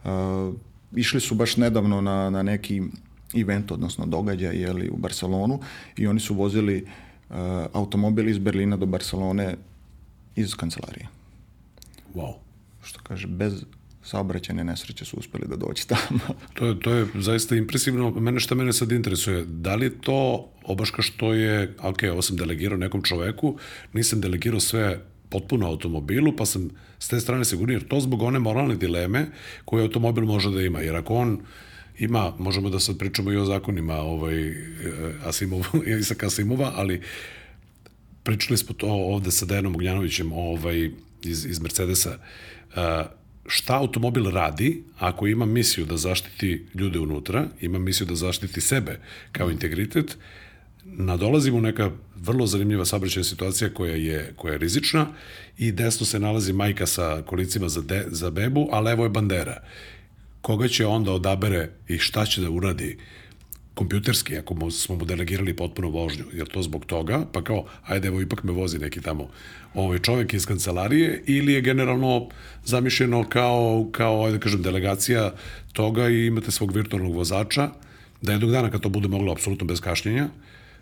Uh, 0.04 0.10
išli 0.96 1.20
su 1.20 1.34
baš 1.34 1.56
nedavno 1.56 2.00
na, 2.00 2.30
na 2.30 2.42
neki 2.42 2.82
event, 3.34 3.72
odnosno 3.72 4.06
događaj 4.06 4.56
jeli, 4.56 4.90
u 4.90 4.96
Barcelonu 4.96 5.60
i 5.96 6.06
oni 6.06 6.20
su 6.20 6.34
vozili 6.34 6.82
uh, 6.82 7.36
automobil 7.72 8.28
iz 8.28 8.38
Berlina 8.38 8.76
do 8.76 8.86
Barcelone 8.86 9.54
iz 10.36 10.54
kancelarije. 10.54 11.08
Wow. 12.14 12.34
Što 12.82 13.00
kaže, 13.02 13.26
bez 13.26 13.64
saobraćajne 14.06 14.64
nesreće 14.64 15.04
su 15.04 15.16
uspeli 15.16 15.44
da 15.48 15.56
doći 15.56 15.88
tamo. 15.88 16.20
To 16.54 16.66
je, 16.66 16.80
to 16.80 16.92
je 16.92 17.06
zaista 17.14 17.56
impresivno. 17.56 18.10
Mene 18.10 18.40
što 18.40 18.54
mene 18.54 18.72
sad 18.72 18.92
interesuje, 18.92 19.44
da 19.44 19.74
li 19.74 19.98
to 20.00 20.48
obaška 20.64 21.02
što 21.02 21.32
je, 21.32 21.74
ok, 21.82 21.98
ovo 22.12 22.22
sam 22.22 22.36
delegirao 22.36 22.78
nekom 22.78 23.02
čoveku, 23.02 23.58
nisam 23.92 24.20
delegirao 24.20 24.60
sve 24.60 25.00
potpuno 25.28 25.66
automobilu, 25.66 26.36
pa 26.36 26.46
sam 26.46 26.70
s 26.98 27.08
te 27.08 27.20
strane 27.20 27.44
sigurni, 27.44 27.74
jer 27.74 27.88
to 27.88 28.00
zbog 28.00 28.22
one 28.22 28.38
moralne 28.38 28.76
dileme 28.76 29.26
koje 29.64 29.82
automobil 29.82 30.24
može 30.24 30.50
da 30.50 30.62
ima. 30.62 30.80
Jer 30.80 30.96
ako 30.96 31.14
on 31.14 31.40
ima, 31.98 32.32
možemo 32.38 32.70
da 32.70 32.80
sad 32.80 32.98
pričamo 32.98 33.32
i 33.32 33.36
o 33.36 33.44
zakonima 33.44 33.94
ovaj, 33.94 34.54
Asimov, 35.24 35.66
Isaka 36.00 36.26
Asimova, 36.26 36.72
ali 36.74 37.02
pričali 38.22 38.58
smo 38.58 38.74
to 38.74 38.86
ovde 38.86 39.30
sa 39.30 39.46
Dejanom 39.46 39.74
Ognjanovićem 39.74 40.32
ovaj, 40.32 40.90
iz, 41.22 41.46
iz 41.46 41.60
Mercedesa. 41.60 42.18
Uh, 42.76 43.15
šta 43.48 43.78
automobil 43.78 44.30
radi 44.30 44.82
ako 44.98 45.26
ima 45.26 45.46
misiju 45.46 45.86
da 45.86 45.96
zaštiti 45.96 46.66
ljude 46.74 46.98
unutra, 46.98 47.46
ima 47.60 47.78
misiju 47.78 48.06
da 48.06 48.14
zaštiti 48.14 48.60
sebe 48.60 49.00
kao 49.32 49.50
integritet, 49.50 50.16
nadolazimo 50.84 51.60
neka 51.60 51.90
vrlo 52.16 52.46
zanimljiva 52.46 52.84
saobraćajna 52.84 53.24
situacija 53.24 53.70
koja 53.70 53.94
je, 53.94 54.32
koja 54.36 54.52
je 54.52 54.58
rizična 54.58 55.06
i 55.58 55.72
desno 55.72 56.06
se 56.06 56.18
nalazi 56.18 56.52
majka 56.52 56.86
sa 56.86 57.22
kolicima 57.26 57.68
za, 57.68 57.80
de, 57.80 58.04
za 58.08 58.30
bebu, 58.30 58.68
a 58.72 58.80
levo 58.80 59.04
je 59.04 59.10
bandera. 59.10 59.62
Koga 60.40 60.68
će 60.68 60.86
onda 60.86 61.12
odabere 61.12 61.70
i 61.88 61.98
šta 61.98 62.26
će 62.26 62.40
da 62.40 62.50
uradi 62.50 62.98
kompjuterski, 63.76 64.38
ako 64.38 64.70
smo 64.70 64.96
mu 64.96 65.04
delegirali 65.04 65.56
potpuno 65.56 65.88
vožnju, 65.90 66.24
jer 66.32 66.48
to 66.48 66.62
zbog 66.62 66.86
toga, 66.86 67.26
pa 67.32 67.42
kao, 67.44 67.66
ajde, 67.84 68.08
evo, 68.08 68.20
ipak 68.20 68.42
me 68.42 68.52
vozi 68.52 68.78
neki 68.78 69.00
tamo 69.00 69.28
ovaj 69.74 69.98
čovjek 69.98 70.34
iz 70.34 70.46
kancelarije, 70.46 71.22
ili 71.26 71.52
je 71.52 71.60
generalno 71.60 72.28
zamišljeno 72.64 73.24
kao, 73.28 73.88
kao 73.92 74.24
ajde 74.24 74.38
da 74.38 74.42
kažem, 74.42 74.62
delegacija 74.62 75.34
toga 75.72 76.08
i 76.08 76.26
imate 76.26 76.50
svog 76.50 76.72
virtualnog 76.72 77.14
vozača, 77.14 77.68
da 78.22 78.32
jednog 78.32 78.50
dana 78.50 78.70
kad 78.70 78.80
to 78.80 78.88
bude 78.88 79.08
moglo 79.08 79.32
apsolutno 79.32 79.66
bez 79.66 79.80
kašnjenja, 79.80 80.28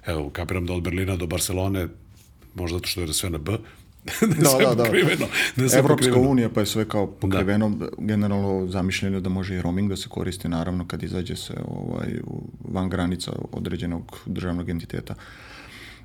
evo, 0.07 0.31
kapiram 0.31 0.67
da 0.67 0.73
od 0.73 0.83
Berlina 0.83 1.17
do 1.17 1.27
Barcelone, 1.27 1.89
možda 2.55 2.79
zato 2.79 2.89
što 2.89 3.01
je 3.01 3.13
sve 3.13 3.31
na 3.31 3.39
B, 3.39 3.59
da, 4.21 4.27
da, 4.27 4.69
da, 4.69 4.75
da. 4.75 4.85
Pokriveno, 4.85 5.27
da 5.57 5.63
Evropska 5.63 5.89
pokriveno. 5.89 6.31
unija 6.31 6.49
pa 6.49 6.61
je 6.61 6.67
sve 6.67 6.89
kao 6.89 7.07
pokriveno, 7.07 7.69
da. 7.69 7.87
generalno 7.99 8.67
zamišljeno 8.67 9.21
da 9.21 9.29
može 9.29 9.55
i 9.55 9.63
roaming 9.63 9.89
da 9.89 9.97
se 9.97 10.09
koristi, 10.09 10.49
naravno 10.49 10.87
kad 10.87 11.03
izađe 11.03 11.37
se 11.37 11.55
ovaj, 11.69 12.09
van 12.65 12.89
granica 12.89 13.33
određenog 13.53 14.19
državnog 14.27 14.69
entiteta. 14.69 15.15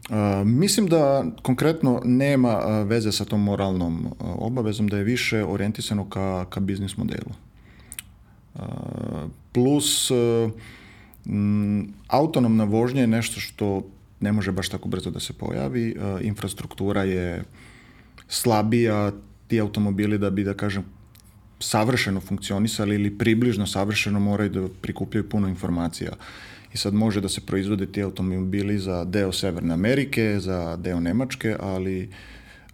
Uh, 0.09 0.15
mislim 0.45 0.87
da 0.87 1.25
konkretno 1.41 2.01
nema 2.05 2.57
uh, 2.57 2.87
veze 2.87 3.11
sa 3.11 3.25
tom 3.25 3.43
moralnom 3.43 4.05
uh, 4.05 4.11
obavezom, 4.19 4.87
da 4.87 4.97
je 4.97 5.03
više 5.03 5.45
orijentisano 5.45 6.09
ka, 6.09 6.45
ka 6.49 6.59
biznis 6.59 6.97
modelu. 6.97 7.31
Uh, 8.55 8.61
plus, 9.51 10.11
uh, 10.11 10.51
m, 11.25 11.93
autonomna 12.07 12.63
vožnja 12.63 13.01
je 13.01 13.07
nešto 13.07 13.39
što 13.39 13.83
ne 14.19 14.31
može 14.31 14.51
baš 14.51 14.69
tako 14.69 14.89
brzo 14.89 15.11
da 15.11 15.19
se 15.19 15.33
pojavi. 15.33 15.95
Uh, 15.97 16.25
infrastruktura 16.25 17.03
je 17.03 17.43
slabija, 18.29 19.11
ti 19.47 19.59
automobili 19.59 20.17
da 20.17 20.29
bi, 20.29 20.43
da 20.43 20.53
kažem, 20.53 20.83
savršeno 21.59 22.19
funkcionisali 22.19 22.95
ili 22.95 23.17
približno 23.17 23.67
savršeno 23.67 24.19
moraju 24.19 24.49
da 24.49 24.67
prikupljaju 24.81 25.29
puno 25.29 25.47
informacija. 25.47 26.11
I 26.73 26.77
sad 26.77 26.93
može 26.93 27.21
da 27.21 27.29
se 27.29 27.41
proizvode 27.41 27.85
ti 27.91 28.03
automobili 28.03 28.79
za 28.79 29.03
deo 29.03 29.31
Severne 29.31 29.73
Amerike, 29.73 30.39
za 30.39 30.77
deo 30.77 30.99
Nemačke, 30.99 31.55
ali 31.59 32.09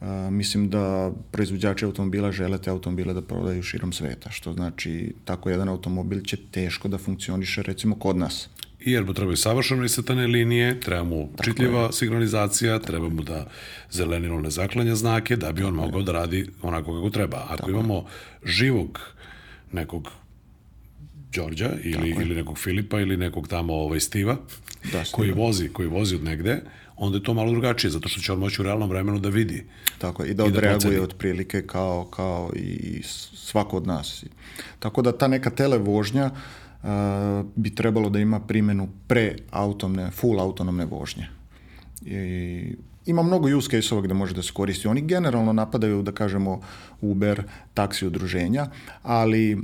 a, 0.02 0.30
mislim 0.32 0.70
da 0.70 1.12
proizvođači 1.32 1.86
automobila 1.86 2.32
žele 2.32 2.58
te 2.58 2.70
automobile 2.70 3.14
da 3.14 3.22
prodaju 3.22 3.64
širom 3.64 3.94
sveta, 3.94 4.32
što 4.32 4.54
znači 4.54 5.14
tako 5.26 5.50
jedan 5.50 5.70
automobil 5.70 6.22
će 6.22 6.38
teško 6.52 6.88
da 6.88 6.98
funkcioniše 6.98 7.64
recimo 7.64 7.96
kod 7.96 8.18
nas 8.18 8.50
jer 8.86 9.06
mu 9.06 9.14
trebaju 9.14 9.38
savršeno 9.38 9.86
iscrtane 9.86 10.28
linije, 10.28 10.80
treba 10.80 11.04
mu 11.04 11.30
Tako 11.32 11.44
čitljiva 11.44 11.82
je. 11.82 11.94
signalizacija, 11.94 12.80
treba 12.80 13.10
mu 13.10 13.22
da 13.24 13.48
zelenilo 13.92 14.42
ne 14.42 14.50
zaklanja 14.50 14.96
znake, 14.96 15.36
da 15.36 15.52
bi 15.52 15.64
on 15.64 15.74
mogao 15.74 16.02
da 16.02 16.12
radi 16.12 16.48
onako 16.62 16.94
kako 16.94 17.10
treba. 17.10 17.38
Ako 17.38 17.58
Tako 17.58 17.70
imamo 17.70 18.06
živog 18.44 19.00
nekog 19.72 20.12
Đorđa 21.34 21.72
ili, 21.84 22.10
ili 22.10 22.36
nekog 22.36 22.58
Filipa 22.58 23.00
ili 23.00 23.18
nekog 23.18 23.48
tamo 23.48 23.74
ovaj 23.74 24.00
Stiva 24.00 24.38
da, 24.92 25.04
koji 25.12 25.32
vozi, 25.32 25.70
koji 25.70 25.88
vozi 25.88 26.16
od 26.16 26.24
negde, 26.24 26.62
onda 26.96 27.18
je 27.18 27.24
to 27.24 27.34
malo 27.34 27.52
drugačije, 27.52 27.92
zato 27.92 28.10
što 28.10 28.22
će 28.22 28.34
on 28.34 28.40
moći 28.40 28.62
u 28.62 28.66
realnom 28.66 28.90
vremenu 28.90 29.20
da 29.20 29.30
vidi. 29.30 29.66
Tako 29.98 30.24
je, 30.24 30.30
i 30.30 30.34
da 30.34 30.46
I 30.46 30.52
da 30.52 30.58
odreaguje 30.58 30.98
da 30.98 31.04
otprilike 31.04 31.68
kao, 31.68 32.06
kao 32.06 32.52
i 32.56 33.02
svako 33.34 33.78
od 33.78 33.88
nas. 33.88 34.24
Tako 34.80 35.02
da 35.02 35.18
ta 35.18 35.28
neka 35.28 35.50
televožnja 35.50 36.26
uh, 36.26 36.65
bi 37.56 37.76
trebalo 37.76 38.10
da 38.10 38.20
ima 38.20 38.40
primenu 38.40 38.88
pre 39.08 39.36
automne, 39.52 40.12
full 40.12 40.40
autonomne 40.40 40.86
vožnje. 40.86 41.28
I 42.06 42.76
ima 43.06 43.24
mnogo 43.24 43.58
use 43.58 43.70
case-ova 43.70 44.02
gde 44.02 44.14
može 44.14 44.34
da 44.34 44.44
se 44.44 44.54
koristi. 44.54 44.88
Oni 44.88 45.02
generalno 45.02 45.54
napadaju, 45.54 46.02
da 46.02 46.12
kažemo, 46.12 46.62
Uber, 47.02 47.44
taksi 47.74 48.08
udruženja, 48.08 48.68
ali 49.04 49.58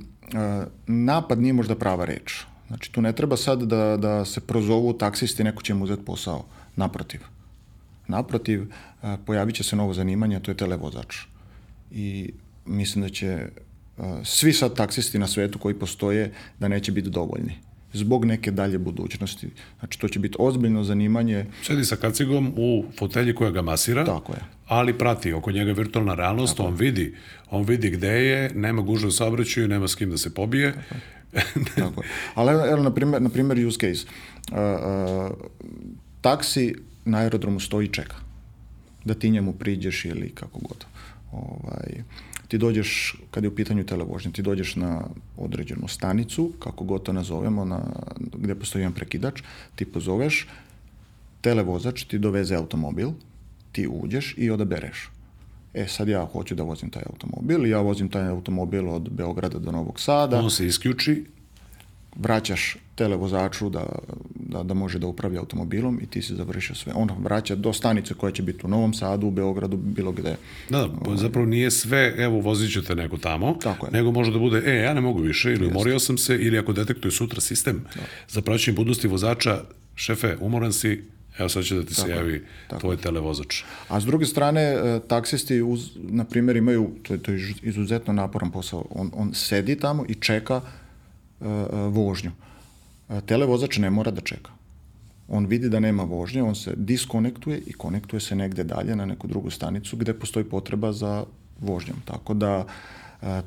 napad 0.87 1.41
nije 1.41 1.53
možda 1.53 1.75
prava 1.75 2.05
reč. 2.05 2.43
Znači, 2.67 2.91
tu 2.91 3.01
ne 3.01 3.13
treba 3.13 3.37
sad 3.37 3.63
da, 3.63 3.97
da 3.97 4.25
se 4.25 4.41
prozovu 4.41 4.93
taksisti, 4.93 5.43
neko 5.43 5.63
će 5.63 5.73
mu 5.73 5.83
uzeti 5.83 6.05
posao. 6.05 6.45
Naprotiv. 6.75 7.21
Naprotiv, 8.07 8.71
pojavit 9.25 9.55
će 9.55 9.63
se 9.63 9.75
novo 9.75 9.93
zanimanje, 9.93 10.35
a 10.35 10.39
to 10.39 10.51
je 10.51 10.57
televozač. 10.57 11.17
I 11.91 12.33
mislim 12.65 13.01
da 13.01 13.09
će 13.09 13.49
svi 14.23 14.53
sad 14.53 14.75
taksisti 14.75 15.19
na 15.19 15.27
svetu 15.27 15.59
koji 15.59 15.75
postoje 15.75 16.31
da 16.59 16.67
neće 16.67 16.91
biti 16.91 17.09
dovoljni 17.09 17.53
zbog 17.93 18.25
neke 18.25 18.51
dalje 18.51 18.77
budućnosti. 18.77 19.49
Znači, 19.79 19.99
to 19.99 20.07
će 20.07 20.19
biti 20.19 20.35
ozbiljno 20.39 20.83
zanimanje. 20.83 21.45
Sedi 21.63 21.85
sa 21.85 21.95
kacigom 21.95 22.53
u 22.57 22.85
fotelji 22.99 23.35
koja 23.35 23.51
ga 23.51 23.61
masira, 23.61 24.05
Tako 24.05 24.33
je. 24.33 24.39
ali 24.67 24.97
prati 24.97 25.33
oko 25.33 25.51
njega 25.51 25.71
virtualna 25.71 26.15
realnost, 26.15 26.57
Tako 26.57 26.67
on 26.67 26.73
je. 26.73 26.77
vidi, 26.77 27.15
on 27.49 27.63
vidi 27.63 27.89
gde 27.89 28.07
je, 28.07 28.51
nema 28.55 28.81
gužve 28.81 29.07
u 29.07 29.11
saobraćaju, 29.11 29.67
nema 29.67 29.87
s 29.87 29.95
kim 29.95 30.09
da 30.09 30.17
se 30.17 30.33
pobije. 30.33 30.73
Tako 30.73 31.59
je. 31.59 31.65
Tako 31.75 32.03
je. 32.03 32.09
Ali, 32.35 32.69
evo, 32.71 32.83
na 32.83 32.93
primjer, 32.93 33.21
na 33.21 33.29
primjer 33.29 33.67
use 33.67 33.79
case. 33.79 34.07
Uh, 34.51 34.57
uh, 34.57 35.37
taksi 36.21 36.75
na 37.05 37.17
aerodromu 37.17 37.59
stoji 37.59 37.85
i 37.85 37.93
čeka. 37.93 38.15
Da 39.05 39.13
ti 39.13 39.29
njemu 39.29 39.53
priđeš 39.53 40.05
ili 40.05 40.29
kako 40.29 40.59
god. 40.59 40.85
Ovaj, 41.31 41.93
uh, 41.97 42.30
ti 42.51 42.57
dođeš, 42.57 43.15
kad 43.31 43.43
je 43.43 43.49
u 43.49 43.55
pitanju 43.55 43.85
televožnje, 43.85 44.31
ti 44.31 44.41
dođeš 44.41 44.75
na 44.75 45.01
određenu 45.37 45.87
stanicu, 45.87 46.51
kako 46.59 46.83
god 46.83 47.03
to 47.03 47.13
nazovemo, 47.13 47.65
na, 47.65 47.79
gde 48.19 48.55
postoji 48.55 48.81
jedan 48.81 48.93
prekidač, 48.93 49.41
ti 49.75 49.85
pozoveš, 49.85 50.47
televozač 51.41 52.03
ti 52.03 52.19
doveze 52.19 52.55
automobil, 52.55 53.13
ti 53.71 53.87
uđeš 53.87 54.33
i 54.37 54.49
odabereš. 54.51 55.09
E, 55.73 55.87
sad 55.87 56.07
ja 56.07 56.25
hoću 56.25 56.55
da 56.55 56.63
vozim 56.63 56.89
taj 56.89 57.03
automobil, 57.07 57.65
ja 57.65 57.79
vozim 57.79 58.09
taj 58.09 58.27
automobil 58.27 58.89
od 58.89 59.09
Beograda 59.09 59.59
do 59.59 59.71
Novog 59.71 59.99
Sada. 59.99 60.39
On 60.39 60.51
se 60.51 60.67
isključi 60.67 61.23
vraćaš 62.15 62.77
televozaču 62.95 63.69
da, 63.69 63.85
da, 64.35 64.63
da 64.63 64.73
može 64.73 64.99
da 64.99 65.07
upravlja 65.07 65.39
automobilom 65.39 65.99
i 66.03 66.05
ti 66.05 66.21
se 66.21 66.35
završio 66.35 66.75
sve. 66.75 66.93
On 66.95 67.09
vraća 67.19 67.55
do 67.55 67.73
stanice 67.73 68.13
koja 68.13 68.31
će 68.31 68.43
biti 68.43 68.65
u 68.65 68.69
Novom 68.69 68.93
Sadu, 68.93 69.27
u 69.27 69.31
Beogradu, 69.31 69.77
bilo 69.77 70.11
gde. 70.11 70.35
Da, 70.69 70.87
da 71.05 71.15
zapravo 71.17 71.45
nije 71.45 71.71
sve, 71.71 72.13
evo, 72.17 72.39
vozit 72.39 72.73
ćete 72.73 72.95
neko 72.95 73.17
tamo, 73.17 73.57
Tako 73.63 73.85
je. 73.85 73.91
nego 73.91 74.11
može 74.11 74.31
da 74.31 74.39
bude, 74.39 74.61
e, 74.65 74.75
ja 74.75 74.93
ne 74.93 75.01
mogu 75.01 75.21
više, 75.21 75.53
ili 75.53 75.67
umorio 75.67 75.99
sam 75.99 76.17
se, 76.17 76.35
ili 76.35 76.59
ako 76.59 76.73
detektuje 76.73 77.11
sutra 77.11 77.41
sistem 77.41 77.83
da. 77.95 78.01
za 78.29 78.41
praćenje 78.41 78.75
budnosti 78.75 79.07
vozača, 79.07 79.63
šefe, 79.95 80.35
umoran 80.39 80.73
si, 80.73 81.03
Evo 81.37 81.49
sad 81.49 81.63
će 81.63 81.75
da 81.75 81.83
ti 81.83 81.95
tako, 81.95 82.07
se 82.07 82.13
javi 82.13 82.45
tako. 82.67 82.79
tvoj 82.79 82.97
televozač. 82.97 83.63
A 83.87 83.99
s 83.99 84.05
druge 84.05 84.25
strane, 84.25 84.61
e, 84.61 84.99
taksisti, 85.07 85.61
uz, 85.61 85.89
na 85.95 86.23
primjer, 86.23 86.57
imaju, 86.57 86.89
to 87.03 87.13
je, 87.13 87.19
to 87.23 87.31
je 87.31 87.53
izuzetno 87.61 88.13
naporan 88.13 88.51
posao, 88.51 88.85
on, 88.89 89.11
on 89.13 89.33
sedi 89.33 89.75
tamo 89.75 90.05
i 90.09 90.15
čeka 90.15 90.61
vožnju. 91.89 92.31
E, 93.09 93.21
televozač 93.21 93.77
ne 93.77 93.89
mora 93.89 94.11
da 94.11 94.21
čeka. 94.21 94.51
On 95.27 95.45
vidi 95.45 95.69
da 95.69 95.79
nema 95.79 96.03
vožnje, 96.03 96.43
on 96.43 96.55
se 96.55 96.73
diskonektuje 96.75 97.61
i 97.67 97.73
konektuje 97.73 98.19
se 98.19 98.35
negde 98.35 98.63
dalje 98.63 98.95
na 98.95 99.05
neku 99.05 99.27
drugu 99.27 99.49
stanicu 99.49 99.97
gde 99.97 100.13
postoji 100.13 100.45
potreba 100.45 100.91
za 100.93 101.23
vožnjom. 101.59 102.01
Tako 102.05 102.33
da 102.33 102.65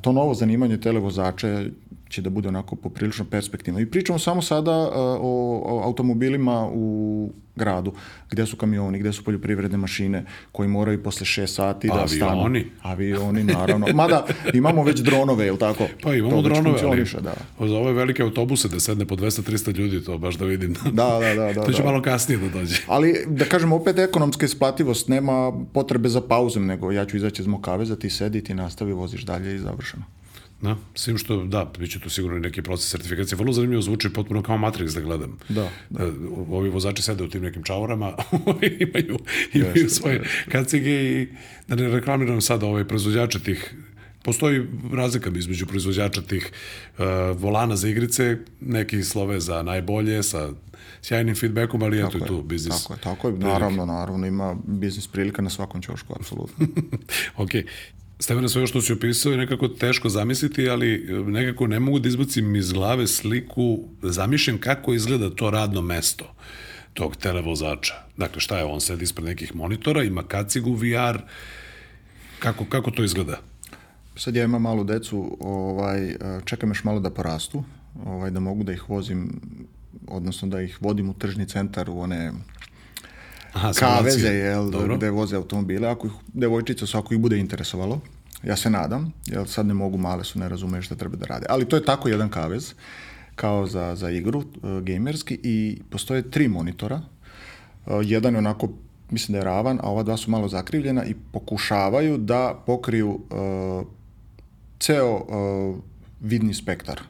to 0.01 0.13
novo 0.13 0.35
zanimanje 0.35 0.81
televozača 0.81 1.65
će 2.09 2.23
da 2.23 2.31
bude 2.31 2.49
onako 2.49 2.77
poprilično 2.77 3.25
perspektivno. 3.25 3.81
I 3.81 3.87
pričamo 3.87 4.19
samo 4.19 4.43
sada 4.43 4.89
uh, 4.89 4.95
o, 4.95 5.63
o 5.65 5.83
automobilima 5.85 6.69
u 6.73 7.31
gradu, 7.57 7.93
gde 8.31 8.47
su 8.47 8.57
kamioni, 8.57 8.99
gde 8.99 9.13
su 9.13 9.25
poljoprivredne 9.25 9.79
mašine 9.79 10.25
koji 10.53 10.69
moraju 10.69 11.03
posle 11.03 11.27
6 11.27 11.47
sati 11.47 11.89
da 11.89 12.09
stanu. 12.09 12.31
Avioni. 12.31 12.67
Avioni, 12.83 13.45
naravno. 13.45 13.87
Mada 13.95 14.27
imamo 14.55 14.83
već 14.83 15.01
dronove, 15.01 15.47
je 15.47 15.59
tako? 15.59 15.87
Pa 16.03 16.15
imamo 16.15 16.37
To 16.37 16.43
dronove, 16.43 16.81
ali 16.85 17.05
da. 17.23 17.35
za 17.67 17.77
ove 17.77 17.93
velike 17.93 18.23
autobuse 18.23 18.69
da 18.69 18.81
sedne 18.81 19.05
po 19.05 19.17
200-300 19.17 19.77
ljudi, 19.77 20.05
to 20.05 20.19
baš 20.19 20.35
da 20.35 20.45
vidim. 20.45 20.75
Da, 20.85 21.19
da, 21.21 21.35
da, 21.35 21.53
da, 21.53 21.63
to 21.67 21.73
će 21.73 21.83
da. 21.83 21.89
malo 21.89 22.03
kasnije 22.03 22.39
da 22.39 22.49
dođe. 22.49 22.77
Ali, 22.87 23.25
da 23.27 23.45
kažem, 23.45 23.73
opet 23.73 23.99
ekonomska 23.99 24.47
isplativost, 24.47 25.09
nema 25.09 25.53
potrebe 25.73 26.09
za 26.09 26.21
pauzom, 26.21 26.67
nego 26.67 26.93
ja 26.93 27.05
ću 27.05 27.17
izaći 27.17 27.43
iz 27.43 27.47
mog 27.47 27.63
kaveza, 27.63 27.97
ti 27.97 28.11
sedi, 28.11 28.45
ti 28.45 28.55
nastavi, 28.55 28.93
voziš 28.93 29.23
dalje 29.23 29.55
i 29.55 29.59
završeno. 29.59 30.05
Da, 30.65 30.77
s 30.95 31.05
tim 31.05 31.19
što, 31.19 31.45
da, 31.45 31.73
bit 31.79 31.91
će 31.91 32.01
tu 32.01 32.11
sigurno 32.11 32.37
i 32.37 32.41
neki 32.41 32.63
proces 32.63 32.91
sertifikacije. 32.91 33.39
Vrlo 33.39 33.53
zanimljivo 33.53 33.83
zvuči 33.83 34.13
potpuno 34.13 34.43
kao 34.43 34.57
Matrix 34.59 34.95
da 34.95 35.01
gledam. 35.01 35.39
Da, 35.49 35.69
da. 35.91 36.05
Ovi 36.51 36.69
vozači 36.69 37.03
sede 37.03 37.25
u 37.25 37.29
tim 37.29 37.43
nekim 37.43 37.63
čaurama, 37.63 38.13
imaju, 38.87 39.19
imaju 39.53 39.91
svoje 39.91 40.23
kacige 40.49 40.91
i 40.91 41.29
da 41.69 41.75
ne 41.75 41.89
reklamiram 41.89 42.41
sada 42.41 42.67
ove 42.67 42.89
proizvođače 42.89 43.41
tih 43.41 43.75
Postoji 44.25 44.67
razlika 44.93 45.31
između 45.37 45.67
proizvođača 45.67 46.23
tih 46.23 46.53
uh, 46.99 47.05
volana 47.37 47.77
za 47.77 47.89
igrice, 47.89 48.37
neki 48.61 49.03
slove 49.03 49.41
za 49.41 49.63
najbolje, 49.63 50.23
sa 50.23 50.49
sjajnim 51.03 51.35
feedbackom, 51.35 51.83
ali 51.83 51.99
eto 51.99 52.19
je 52.19 52.27
tu 52.27 52.43
biznis. 52.43 52.83
Tako 52.83 52.95
je, 52.95 53.01
tako 53.01 53.29
je. 53.29 53.35
Naravno, 53.35 53.87
naravno, 53.87 54.27
ima 54.27 54.57
biznis 54.67 55.09
prilika 55.09 55.43
na 55.43 55.51
svakom 55.51 55.83
ćošku, 55.83 56.15
apsolutno. 56.21 56.67
ok. 57.45 57.51
Stevene, 58.19 58.49
sve 58.49 58.67
što 58.67 58.81
si 58.81 58.93
opisao 58.93 59.33
je 59.33 59.39
nekako 59.39 59.69
teško 59.69 60.09
zamisliti, 60.09 60.69
ali 60.69 61.07
nekako 61.27 61.67
ne 61.67 61.81
mogu 61.81 61.99
da 61.99 62.09
izbacim 62.09 62.57
iz 62.57 62.73
glave 62.73 63.07
sliku, 63.07 63.89
zamišljam 64.03 64.59
kako 64.59 64.95
izgleda 64.95 65.31
to 65.31 65.51
radno 65.51 65.83
mesto 65.83 66.35
tog 66.93 67.17
televozača. 67.17 67.95
Dakle, 68.17 68.41
šta 68.41 68.59
je, 68.59 68.65
on 68.65 68.81
sedi 68.81 69.05
ispred 69.05 69.27
nekih 69.27 69.57
monitora, 69.57 70.03
ima 70.03 70.23
kacigu 70.23 70.73
VR, 70.73 71.19
kako, 72.39 72.65
kako 72.65 72.91
to 72.91 73.05
izgleda? 73.05 73.41
Sad 74.17 74.37
ja 74.37 74.45
imam 74.45 74.63
malu 74.63 74.85
decu, 74.85 75.37
ovaj, 75.41 76.17
čekam 76.45 76.71
još 76.71 76.85
malo 76.85 77.01
da 77.01 77.11
porastu, 77.11 77.65
ovaj, 78.05 78.31
da 78.31 78.41
mogu 78.41 78.65
da 78.65 78.73
ih 78.73 78.91
vozim, 78.91 79.41
odnosno 80.07 80.49
da 80.49 80.63
ih 80.63 80.83
vodim 80.83 81.11
u 81.11 81.15
tržni 81.15 81.49
centar 81.49 81.91
u 81.91 81.99
one 81.99 82.33
Aha, 83.55 83.73
kaveze, 83.73 84.29
jel, 84.29 84.71
Dobro. 84.71 84.97
gde 84.97 85.11
voze 85.11 85.37
automobile, 85.37 85.89
ako 85.89 86.07
ih, 86.07 86.13
devojčice 86.33 86.87
su, 86.87 86.99
ako 86.99 87.15
ih 87.15 87.21
bude 87.21 87.39
interesovalo, 87.39 88.01
ja 88.43 88.57
se 88.57 88.71
nadam, 88.71 89.13
jer 89.27 89.49
sad 89.49 89.67
ne 89.67 89.75
mogu, 89.75 89.99
male 89.99 90.25
su, 90.25 90.39
ne 90.39 90.49
razumeju 90.49 90.83
šta 90.83 90.95
treba 90.95 91.17
da 91.17 91.27
rade. 91.27 91.47
Ali 91.49 91.65
to 91.65 91.77
je 91.77 91.85
tako 91.85 92.09
jedan 92.09 92.29
kavez, 92.29 92.75
kao 93.35 93.67
za, 93.67 93.95
za 93.97 94.11
igru, 94.11 94.39
uh, 94.39 94.81
gamerski, 94.83 95.39
i 95.43 95.79
postoje 95.91 96.31
tri 96.31 96.49
monitora. 96.49 97.01
Uh, 97.87 97.93
jedan 98.03 98.35
je 98.35 98.39
onako, 98.39 98.69
mislim 99.11 99.33
da 99.33 99.39
je 99.39 99.45
ravan, 99.45 99.79
a 99.83 99.91
ova 99.91 100.03
dva 100.03 100.17
su 100.17 100.31
malo 100.31 100.49
zakrivljena 100.49 101.05
i 101.05 101.15
pokušavaju 101.33 102.19
da 102.19 102.63
pokriju 102.67 103.11
uh, 103.11 103.87
ceo 104.81 105.15
uh, 105.15 105.77
vidni 106.21 106.55
spektar 106.55 107.01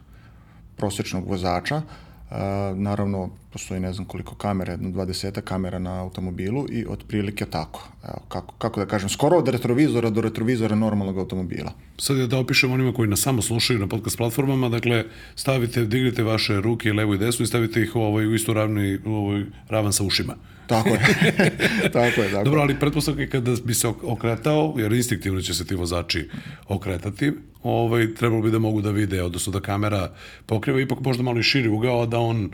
prosečnog 0.77 1.29
vozača, 1.29 1.81
Uh, 2.29 2.37
naravno, 2.77 3.29
postoji 3.55 3.79
ne 3.79 3.93
znam 3.93 4.05
koliko 4.05 4.35
kamera, 4.35 4.71
jedno 4.73 4.89
20 4.89 5.41
kamera 5.41 5.79
na 5.79 6.01
automobilu 6.01 6.65
i 6.71 6.85
otprilike 6.89 7.45
tako. 7.45 7.87
Evo, 8.03 8.25
kako, 8.27 8.53
kako 8.57 8.79
da 8.79 8.85
kažem, 8.85 9.09
skoro 9.09 9.37
od 9.37 9.47
retrovizora 9.47 10.09
do 10.09 10.21
retrovizora 10.21 10.75
normalnog 10.75 11.17
automobila. 11.17 11.71
Sad 11.97 12.17
da 12.17 12.37
opišem 12.37 12.71
onima 12.71 12.93
koji 12.93 13.09
nas 13.09 13.21
samo 13.21 13.41
slušaju 13.41 13.79
na 13.79 13.87
podcast 13.87 14.17
platformama, 14.17 14.69
dakle, 14.69 15.05
stavite, 15.35 15.85
dignite 15.85 16.23
vaše 16.23 16.61
ruke 16.61 16.93
levo 16.93 17.13
i 17.13 17.17
desno 17.17 17.43
i 17.43 17.47
stavite 17.47 17.81
ih 17.81 17.95
u, 17.95 18.01
ovaj, 18.01 18.27
u 18.27 18.35
istu 18.35 18.53
ravni, 18.53 18.99
u 19.05 19.13
ovoj 19.13 19.45
ravan 19.69 19.93
sa 19.93 20.03
ušima. 20.03 20.35
Tako 20.67 20.89
je. 20.89 20.99
tako 21.93 22.21
je, 22.21 22.31
tako 22.31 22.43
Dobro, 22.43 22.61
ali 22.61 22.79
pretpostavka 22.79 23.21
je 23.21 23.29
kada 23.29 23.55
bi 23.63 23.73
se 23.73 23.87
okretao, 23.87 24.75
jer 24.77 24.93
instinktivno 24.93 25.41
će 25.41 25.53
se 25.53 25.65
ti 25.65 25.75
vozači 25.75 26.29
okretati, 26.67 27.31
ovaj, 27.63 28.13
trebalo 28.13 28.41
bi 28.41 28.51
da 28.51 28.59
mogu 28.59 28.81
da 28.81 28.91
vide, 28.91 29.23
odnosno 29.23 29.53
da 29.53 29.59
kamera 29.59 30.11
pokriva 30.45 30.81
ipak 30.81 30.99
možda 30.99 31.23
malo 31.23 31.39
i 31.39 31.43
širi 31.43 31.69
ugao, 31.69 32.05
da 32.05 32.19
on, 32.19 32.49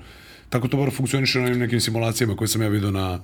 tako 0.51 0.67
to 0.67 0.77
bar 0.77 0.91
funkcioniše 0.91 1.39
na 1.39 1.49
nekim 1.49 1.79
simulacijama 1.79 2.35
koje 2.35 2.47
sam 2.47 2.61
ja 2.61 2.67
vidio 2.67 2.91
na, 2.91 3.19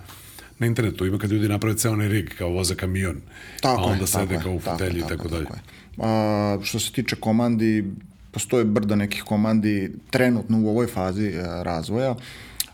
na 0.60 0.68
internetu. 0.68 1.06
Ima 1.06 1.18
kad 1.18 1.32
ljudi 1.32 1.50
naprave 1.50 1.78
ceo 1.78 1.92
onaj 1.92 2.08
rig, 2.08 2.30
kao 2.38 2.50
voza 2.50 2.76
kamion, 2.76 3.22
tako 3.62 3.82
a 3.82 3.86
onda 3.86 4.04
je, 4.04 4.08
sede 4.08 4.36
tako 4.36 4.44
kao 4.44 4.54
u 4.54 4.60
fotelji 4.60 5.00
i 5.00 5.02
tako, 5.02 5.16
tako 5.16 5.28
dalje. 5.28 5.46
Tako. 5.46 5.60
A, 5.98 6.60
što 6.64 6.80
se 6.80 6.92
tiče 6.92 7.16
komandi, 7.16 7.86
postoje 8.32 8.66
brda 8.66 8.96
nekih 8.96 9.24
komandi 9.24 9.92
trenutno 10.10 10.62
u 10.62 10.70
ovoj 10.70 10.88
fazi 10.88 11.34
a, 11.38 11.64
razvoja, 11.64 12.16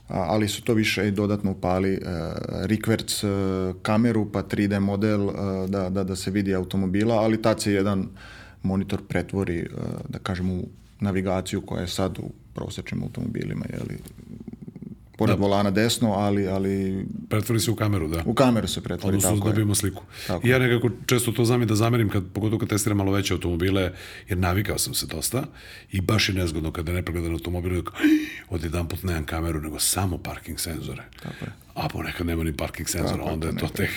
ali 0.08 0.48
su 0.48 0.64
to 0.64 0.74
više 0.74 1.08
i 1.08 1.12
dodatno 1.12 1.52
upali 1.52 1.94
uh, 1.94 2.00
rikverc 2.66 3.24
uh, 3.24 3.30
kameru 3.82 4.32
pa 4.32 4.44
3D 4.44 4.80
model 4.80 5.22
uh, 5.22 5.34
da, 5.70 5.90
da, 5.90 6.04
da 6.04 6.16
se 6.16 6.32
vidi 6.32 6.56
automobila, 6.56 7.16
ali 7.16 7.42
tad 7.42 7.62
se 7.62 7.74
jedan 7.74 8.08
monitor 8.64 9.02
pretvori, 9.08 9.62
uh, 9.62 9.84
da 10.10 10.20
kažem, 10.20 10.52
u 10.52 10.64
navigaciju 11.00 11.62
koja 11.62 11.82
je 11.82 11.88
sad 11.88 12.20
u 12.20 12.32
prosečnim 12.54 13.04
automobilima, 13.04 13.66
jeli, 13.74 14.00
pored 15.18 15.38
da. 15.38 15.42
volana 15.42 15.72
desno, 15.72 16.14
ali... 16.14 16.48
ali 16.48 17.06
pretvori 17.30 17.60
se 17.60 17.72
u 17.72 17.76
kameru, 17.76 18.08
da. 18.08 18.24
U 18.26 18.34
kameru 18.34 18.68
se 18.68 18.82
pretvori, 18.82 19.18
Odnosno, 19.18 19.38
tako 19.38 19.50
dobijemo 19.50 19.76
sliku. 19.76 20.04
Tako 20.28 20.48
I 20.48 20.50
ja 20.50 20.60
nekako 20.60 20.90
često 21.06 21.32
to 21.32 21.46
znam 21.46 21.62
i 21.62 21.66
da 21.66 21.76
zamerim, 21.76 22.10
kad, 22.10 22.24
pogotovo 22.34 22.60
kad 22.60 22.70
testiram 22.70 22.98
malo 22.98 23.12
veće 23.12 23.34
automobile, 23.34 23.92
jer 24.30 24.38
navikao 24.38 24.78
sam 24.78 24.94
se 24.94 25.06
dosta 25.06 25.44
i 25.92 26.02
baš 26.02 26.30
je 26.30 26.36
nezgodno 26.36 26.72
kada 26.72 26.92
je 26.92 26.96
nepregledan 26.96 27.32
automobil, 27.32 27.82
od 28.50 28.64
jedan 28.64 28.88
put 28.88 29.04
nemam 29.04 29.26
kameru, 29.26 29.62
nego 29.62 29.80
samo 29.80 30.18
parking 30.18 30.60
senzore. 30.60 31.04
Tako 31.24 31.46
je. 31.46 31.63
A 31.74 31.88
ponekad 31.90 32.28
nema 32.28 32.44
ni 32.44 32.54
parking 32.54 32.90
senzora, 32.90 33.18
Tako, 33.18 33.30
onda 33.30 33.48
je 33.48 33.56
to 33.56 33.68
tek... 33.68 33.90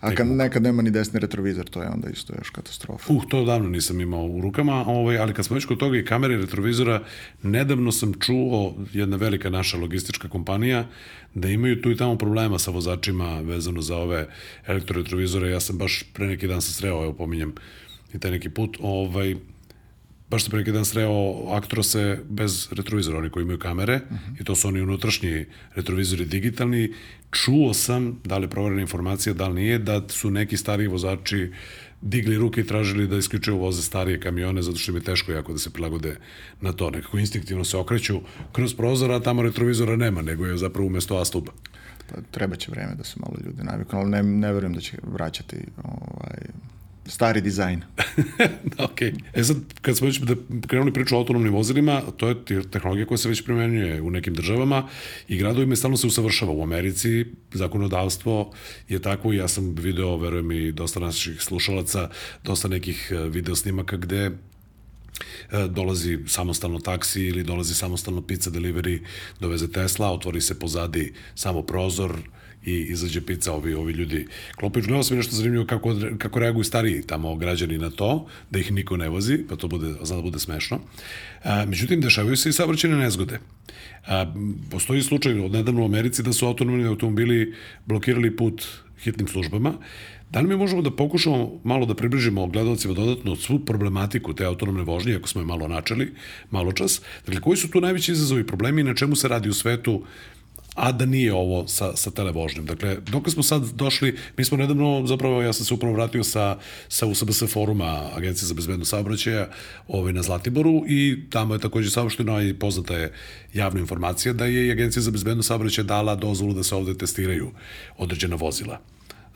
A 0.00 0.14
kad 0.14 0.26
nekad 0.26 0.62
nema 0.62 0.82
ni 0.82 0.90
desni 0.90 1.20
retrovizor, 1.20 1.64
to 1.64 1.82
je 1.82 1.88
onda 1.88 2.08
isto 2.08 2.34
još 2.38 2.50
katastrofa. 2.50 3.12
Uh, 3.12 3.24
to 3.28 3.44
davno 3.44 3.68
nisam 3.68 4.00
imao 4.00 4.26
u 4.26 4.40
rukama, 4.40 4.84
ovaj, 4.86 5.18
ali 5.18 5.34
kad 5.34 5.44
smo 5.44 5.54
već 5.54 5.64
kod 5.64 5.78
toga 5.78 5.98
i 5.98 6.04
kamere 6.04 6.34
i 6.34 6.36
retrovizora, 6.36 7.02
nedavno 7.42 7.92
sam 7.92 8.14
čuo 8.20 8.74
jedna 8.92 9.16
velika 9.16 9.50
naša 9.50 9.76
logistička 9.76 10.28
kompanija 10.28 10.86
da 11.34 11.48
imaju 11.48 11.82
tu 11.82 11.90
i 11.90 11.96
tamo 11.96 12.18
problema 12.18 12.58
sa 12.58 12.70
vozačima 12.70 13.40
vezano 13.40 13.82
za 13.82 13.96
ove 13.96 14.28
elektroretrovizore. 14.66 15.50
Ja 15.50 15.60
sam 15.60 15.78
baš 15.78 16.04
pre 16.12 16.26
neki 16.26 16.46
dan 16.46 16.62
sam 16.62 16.72
sreo, 16.72 17.02
evo 17.02 17.12
pominjem 17.12 17.54
i 18.14 18.18
taj 18.18 18.30
neki 18.30 18.48
put, 18.50 18.76
ovaj, 18.80 19.36
baš 20.30 20.42
sam 20.42 20.50
pre 20.50 20.58
neki 20.58 20.72
dan 20.72 20.84
sreo 20.84 21.48
aktrose 21.50 22.18
bez 22.28 22.68
retrovizora, 22.72 23.18
oni 23.18 23.30
koji 23.30 23.42
imaju 23.42 23.58
kamere, 23.58 23.94
uh 23.94 24.16
-huh. 24.16 24.40
i 24.40 24.44
to 24.44 24.54
su 24.54 24.68
oni 24.68 24.80
unutrašnji 24.80 25.44
retrovizori 25.74 26.24
digitalni. 26.24 26.92
Čuo 27.34 27.74
sam, 27.74 28.20
da 28.24 28.38
li 28.38 28.44
je 28.44 28.50
proverena 28.50 28.80
informacija, 28.80 29.34
da 29.34 29.48
li 29.48 29.54
nije, 29.54 29.78
da 29.78 30.08
su 30.08 30.30
neki 30.30 30.56
stariji 30.56 30.86
vozači 30.88 31.52
digli 32.00 32.36
ruke 32.38 32.60
i 32.60 32.66
tražili 32.66 33.06
da 33.06 33.16
isključuju 33.16 33.58
voze 33.58 33.82
starije 33.82 34.20
kamione 34.20 34.62
zato 34.62 34.76
što 34.76 34.92
im 34.92 34.96
je 34.96 35.02
teško 35.02 35.32
jako 35.32 35.52
da 35.52 35.58
se 35.58 35.70
prilagode 35.70 36.16
na 36.60 36.72
to. 36.72 36.90
Nekako 36.90 37.18
instinktivno 37.18 37.64
se 37.64 37.76
okreću 37.76 38.20
kroz 38.52 38.74
prozor, 38.74 39.12
a 39.12 39.20
tamo 39.20 39.42
retrovizora 39.42 39.96
nema, 39.96 40.22
nego 40.22 40.46
je 40.46 40.56
zapravo 40.56 40.86
umesto 40.86 41.16
A 41.16 41.24
stuba. 41.24 41.52
Pa, 42.10 42.20
treba 42.30 42.56
će 42.56 42.70
vreme 42.70 42.94
da 42.94 43.04
se 43.04 43.16
malo 43.20 43.36
ljudi 43.46 43.62
naviknu, 43.62 43.98
ali 43.98 44.10
ne, 44.10 44.22
ne 44.22 44.52
verujem 44.52 44.74
da 44.74 44.80
će 44.80 44.98
vraćati 45.02 45.56
ovaj, 45.84 46.38
stari 47.06 47.40
dizajn. 47.40 47.82
ok. 48.88 49.02
E 49.32 49.44
sad, 49.44 49.56
kad 49.82 49.96
smo 49.96 50.06
već 50.06 50.18
da 50.18 50.34
krenuli 50.66 50.92
priču 50.92 51.14
o 51.14 51.18
autonomnim 51.18 51.52
vozilima, 51.52 52.02
to 52.16 52.28
je 52.28 52.36
tehnologija 52.70 53.06
koja 53.06 53.18
se 53.18 53.28
već 53.28 53.44
primenjuje 53.44 54.02
u 54.02 54.10
nekim 54.10 54.34
državama 54.34 54.88
i 55.28 55.36
gradovima 55.36 55.76
stalno 55.76 55.96
se 55.96 56.06
usavršava. 56.06 56.52
U 56.52 56.62
Americi 56.62 57.26
zakonodavstvo 57.52 58.52
je 58.88 59.02
tako 59.02 59.32
i 59.32 59.36
ja 59.36 59.48
sam 59.48 59.74
video, 59.74 60.16
verujem 60.16 60.52
i 60.52 60.72
dosta 60.72 61.00
naših 61.00 61.42
slušalaca, 61.42 62.10
dosta 62.44 62.68
nekih 62.68 63.12
e, 63.12 63.28
video 63.28 63.56
snimaka 63.56 63.96
gde 63.96 64.24
e, 64.24 64.32
dolazi 65.68 66.18
samostalno 66.26 66.78
taksi 66.78 67.22
ili 67.22 67.42
dolazi 67.42 67.74
samostalno 67.74 68.22
pizza 68.22 68.50
delivery, 68.50 69.00
doveze 69.40 69.72
Tesla, 69.72 70.12
otvori 70.12 70.40
se 70.40 70.58
pozadi 70.58 71.12
samo 71.34 71.62
prozor, 71.62 72.18
i 72.66 72.86
izađe 72.90 73.20
pizza, 73.20 73.52
ovi, 73.52 73.74
ovi 73.74 73.92
ljudi 73.92 74.26
klopaju. 74.56 74.84
Gledao 74.84 75.02
sam 75.02 75.16
nešto 75.16 75.36
zanimljivo 75.36 75.66
kako, 75.66 75.96
kako 76.18 76.38
reaguju 76.38 76.64
stariji 76.64 77.02
tamo 77.02 77.36
građani 77.36 77.78
na 77.78 77.90
to, 77.90 78.26
da 78.50 78.58
ih 78.58 78.72
niko 78.72 78.96
ne 78.96 79.08
vozi, 79.08 79.38
pa 79.48 79.56
to 79.56 79.68
bude, 79.68 79.94
zna 80.02 80.16
da 80.16 80.22
bude 80.22 80.38
smešno. 80.38 80.80
A, 81.44 81.64
međutim, 81.64 82.00
dešavaju 82.00 82.36
se 82.36 82.48
i 82.48 82.52
saobraćene 82.52 82.96
nezgode. 82.96 83.38
A, 84.06 84.34
postoji 84.70 85.02
slučaj 85.02 85.40
od 85.40 85.52
nedavno 85.52 85.82
u 85.82 85.84
Americi 85.84 86.22
da 86.22 86.32
su 86.32 86.46
autonomni 86.46 86.86
automobili 86.86 87.54
blokirali 87.86 88.36
put 88.36 88.66
hitnim 89.04 89.28
službama. 89.28 89.74
Da 90.30 90.40
li 90.40 90.48
mi 90.48 90.56
možemo 90.56 90.82
da 90.82 90.90
pokušamo 90.90 91.60
malo 91.64 91.86
da 91.86 91.94
približimo 91.94 92.46
gledalcima 92.46 92.94
dodatno 92.94 93.36
svu 93.36 93.58
problematiku 93.58 94.34
te 94.34 94.44
autonomne 94.44 94.82
vožnje, 94.82 95.14
ako 95.14 95.28
smo 95.28 95.40
je 95.40 95.46
malo 95.46 95.68
načeli, 95.68 96.12
malo 96.50 96.72
čas? 96.72 97.00
Dakle, 97.26 97.40
koji 97.40 97.56
su 97.56 97.70
tu 97.70 97.80
najveći 97.80 98.12
izazovi 98.12 98.46
problemi 98.46 98.80
i 98.80 98.84
na 98.84 98.94
čemu 98.94 99.16
se 99.16 99.28
radi 99.28 99.48
u 99.48 99.54
svetu 99.54 100.02
a 100.74 100.92
da 100.92 101.06
nije 101.06 101.34
ovo 101.34 101.68
sa, 101.68 101.96
sa 101.96 102.10
televožnjom. 102.10 102.66
Dakle, 102.66 102.96
dok 103.00 103.30
smo 103.30 103.42
sad 103.42 103.62
došli, 103.62 104.18
mi 104.36 104.44
smo 104.44 104.56
nedavno, 104.56 105.06
zapravo 105.06 105.42
ja 105.42 105.52
sam 105.52 105.66
se 105.66 105.74
upravo 105.74 105.94
vratio 105.94 106.24
sa, 106.24 106.58
sa 106.88 107.06
USBS 107.06 107.42
foruma 107.52 108.10
Agencije 108.16 108.46
za 108.46 108.54
bezbedno 108.54 108.84
saobraćaja 108.84 109.48
ovaj, 109.88 110.12
na 110.12 110.22
Zlatiboru 110.22 110.84
i 110.88 111.20
tamo 111.30 111.54
je 111.54 111.60
takođe 111.60 111.90
saopšteno 111.90 112.42
i 112.42 112.54
poznata 112.54 112.96
je 112.96 113.12
javna 113.54 113.80
informacija 113.80 114.32
da 114.32 114.46
je 114.46 114.72
Agencija 114.72 115.02
za 115.02 115.10
bezbedno 115.10 115.42
saobraćaja 115.42 115.84
dala 115.84 116.14
dozvolu 116.14 116.54
da 116.54 116.62
se 116.62 116.74
ovde 116.74 116.98
testiraju 116.98 117.50
određena 117.98 118.36
vozila 118.36 118.80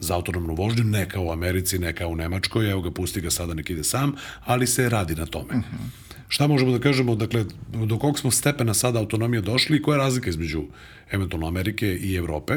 za 0.00 0.14
autonomnu 0.14 0.54
vožnju, 0.54 0.84
ne 0.84 1.08
kao 1.08 1.24
u 1.24 1.32
Americi, 1.32 1.78
ne 1.78 1.92
kao 1.92 2.08
u 2.08 2.16
Nemačkoj, 2.16 2.70
evo 2.70 2.80
ga, 2.80 2.90
pusti 2.90 3.20
ga 3.20 3.30
sada, 3.30 3.54
nek 3.54 3.70
ide 3.70 3.84
sam, 3.84 4.12
ali 4.44 4.66
se 4.66 4.88
radi 4.88 5.14
na 5.14 5.26
tome. 5.26 5.54
Uh 5.54 5.60
-huh. 5.60 6.07
Šta 6.28 6.46
možemo 6.46 6.72
da 6.72 6.78
kažemo, 6.78 7.14
dakle, 7.14 7.44
do 7.86 7.98
kog 7.98 8.18
smo 8.18 8.30
stepena 8.30 8.74
sada 8.74 8.98
autonomije 8.98 9.40
došli 9.40 9.76
i 9.76 9.82
koja 9.82 9.96
je 9.96 10.02
razlika 10.04 10.30
između 10.30 10.62
eventualno 11.10 11.46
Amerike 11.46 11.94
i 11.96 12.14
Evrope 12.14 12.54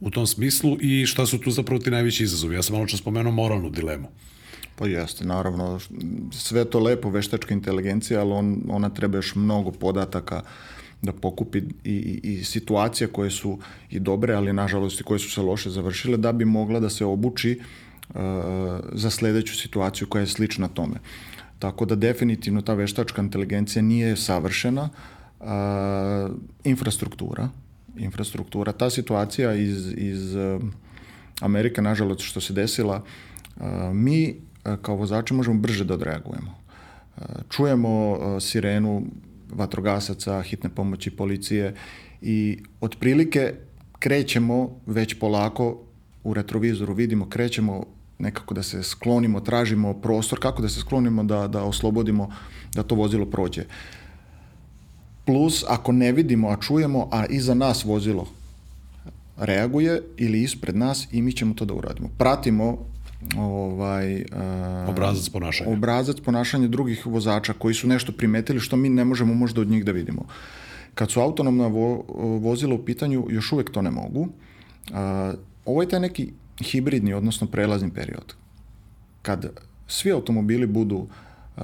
u 0.00 0.10
tom 0.10 0.26
smislu 0.26 0.76
i 0.80 1.06
šta 1.06 1.26
su 1.26 1.38
tu 1.38 1.50
zapravo 1.50 1.82
ti 1.82 1.90
najveći 1.90 2.24
izazovi? 2.24 2.54
Ja 2.54 2.62
sam 2.62 2.74
malo 2.74 2.86
čas 2.86 3.00
spomenuo 3.00 3.32
moralnu 3.32 3.70
dilemu. 3.70 4.08
Pa 4.76 4.86
jeste, 4.86 5.24
naravno, 5.24 5.80
sve 6.30 6.64
to 6.64 6.80
lepo, 6.80 7.10
veštačka 7.10 7.54
inteligencija, 7.54 8.20
ali 8.20 8.32
on, 8.32 8.62
ona 8.68 8.90
treba 8.90 9.18
još 9.18 9.34
mnogo 9.34 9.70
podataka 9.70 10.42
da 11.02 11.12
pokupi 11.12 11.58
i, 11.58 11.64
i, 11.84 12.20
i 12.22 12.44
situacije 12.44 13.08
koje 13.08 13.30
su 13.30 13.58
i 13.90 14.00
dobre, 14.00 14.34
ali 14.34 14.52
nažalost 14.52 15.00
i 15.00 15.04
koje 15.04 15.18
su 15.18 15.30
se 15.30 15.42
loše 15.42 15.70
završile, 15.70 16.16
da 16.16 16.32
bi 16.32 16.44
mogla 16.44 16.80
da 16.80 16.90
se 16.90 17.04
obuči 17.04 17.58
uh, 18.08 18.20
za 18.92 19.10
sledeću 19.10 19.56
situaciju 19.56 20.08
koja 20.08 20.20
je 20.20 20.26
slična 20.26 20.68
tome. 20.68 20.96
Tako 21.58 21.84
da 21.84 21.94
definitivno 21.94 22.62
ta 22.62 22.74
veštačka 22.74 23.22
inteligencija 23.22 23.82
nije 23.82 24.16
savršena, 24.16 24.88
uh, 25.40 25.46
infrastruktura, 26.64 27.48
infrastruktura, 27.98 28.72
ta 28.72 28.90
situacija 28.90 29.54
iz, 29.54 29.92
iz 29.96 30.34
uh, 30.34 30.62
Amerike, 31.40 31.82
nažalost, 31.82 32.20
što 32.20 32.40
se 32.40 32.52
desila, 32.52 33.02
uh, 33.56 33.64
mi 33.92 34.34
uh, 34.34 34.76
kao 34.82 34.96
vozači 34.96 35.34
možemo 35.34 35.60
brže 35.60 35.84
da 35.84 35.94
odreagujemo. 35.94 36.54
Uh, 37.16 37.22
čujemo 37.50 38.18
sirenu 38.40 39.02
vatrogasaca, 39.50 40.42
hitne 40.42 40.70
pomoći, 40.70 41.10
policije 41.10 41.74
i 42.22 42.62
otprilike 42.80 43.54
krećemo 43.98 44.80
već 44.86 45.14
polako 45.14 45.82
u 46.24 46.34
retrovizoru, 46.34 46.94
vidimo, 46.94 47.28
krećemo 47.28 47.84
nekako 48.18 48.54
da 48.54 48.62
se 48.62 48.82
sklonimo, 48.82 49.40
tražimo 49.40 49.94
prostor, 49.94 50.38
kako 50.40 50.62
da 50.62 50.68
se 50.68 50.80
sklonimo 50.80 51.24
da, 51.24 51.46
da 51.48 51.62
oslobodimo 51.62 52.30
da 52.74 52.82
to 52.82 52.94
vozilo 52.94 53.26
prođe. 53.26 53.64
Plus, 55.24 55.64
ako 55.68 55.92
ne 55.92 56.12
vidimo, 56.12 56.48
a 56.48 56.56
čujemo, 56.56 57.08
a 57.12 57.26
iza 57.26 57.54
nas 57.54 57.84
vozilo 57.84 58.26
reaguje 59.36 60.02
ili 60.16 60.42
ispred 60.42 60.76
nas 60.76 61.08
i 61.12 61.22
mi 61.22 61.32
ćemo 61.32 61.54
to 61.54 61.64
da 61.64 61.74
uradimo. 61.74 62.08
Pratimo 62.18 62.78
ovaj, 63.36 64.14
uh, 64.16 64.88
obrazac 64.88 65.28
ponašanja. 65.28 65.70
Obrazac 65.70 66.20
ponašanja 66.20 66.68
drugih 66.68 67.06
vozača 67.06 67.52
koji 67.52 67.74
su 67.74 67.88
nešto 67.88 68.12
primetili 68.12 68.60
što 68.60 68.76
mi 68.76 68.88
ne 68.88 69.04
možemo 69.04 69.34
možda 69.34 69.60
od 69.60 69.68
njih 69.68 69.84
da 69.84 69.92
vidimo. 69.92 70.26
Kad 70.94 71.10
su 71.10 71.20
autonomna 71.20 71.66
vo, 71.66 72.04
vozila 72.42 72.74
u 72.74 72.84
pitanju, 72.84 73.26
još 73.30 73.52
uvek 73.52 73.70
to 73.70 73.82
ne 73.82 73.90
mogu. 73.90 74.20
Uh, 74.20 74.96
ovo 75.64 75.82
je 75.82 75.88
taj 75.88 76.00
neki 76.00 76.32
hibridni, 76.64 77.14
odnosno 77.14 77.46
prelazni 77.46 77.90
period. 77.90 78.34
Kad 79.22 79.46
svi 79.86 80.12
automobili 80.12 80.66
budu 80.66 80.96
uh, 80.96 81.62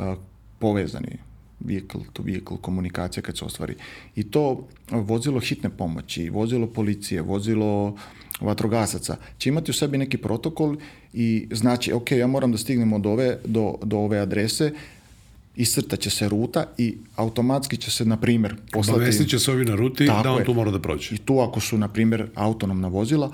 povezani, 0.59 1.19
vehicle 1.61 2.01
to 2.13 2.23
vehicle 2.23 2.57
komunikacija 2.61 3.23
kad 3.23 3.39
se 3.39 3.45
ostvari. 3.45 3.75
I 4.17 4.31
to 4.31 4.67
vozilo 4.91 5.41
hitne 5.41 5.71
pomoći, 5.71 6.31
vozilo 6.31 6.67
policije, 6.67 7.23
vozilo 7.23 7.97
vatrogasaca 8.41 9.17
će 9.39 9.49
imati 9.49 9.71
u 9.71 9.75
sebi 9.75 9.99
neki 9.99 10.17
protokol 10.19 10.77
i 11.13 11.49
znači, 11.51 11.93
ok, 11.93 12.11
ja 12.11 12.27
moram 12.27 12.53
da 12.53 12.59
stignem 12.59 12.93
od 12.93 13.07
ove 13.07 13.39
do, 13.45 13.75
do 13.83 13.99
ove 13.99 14.19
adrese, 14.19 14.73
iscrtaće 15.57 16.11
se 16.11 16.29
ruta 16.29 16.65
i 16.79 16.97
automatski 17.17 17.77
će 17.77 17.91
se, 17.91 18.05
na 18.05 18.17
primjer, 18.17 18.57
poslati... 18.73 18.97
Obavestit 18.97 19.29
će 19.29 19.39
se 19.39 19.51
ovi 19.51 19.65
na 19.65 19.75
ruti 19.75 20.07
da 20.07 20.33
on 20.33 20.39
je. 20.39 20.45
tu 20.45 20.55
mora 20.55 20.71
da 20.71 20.81
prođe. 20.81 21.15
I 21.15 21.19
tu 21.19 21.41
ako 21.41 21.61
su, 21.61 21.79
na 21.79 21.89
primjer, 21.89 22.27
autonomna 22.35 22.89
vozila, 22.89 23.33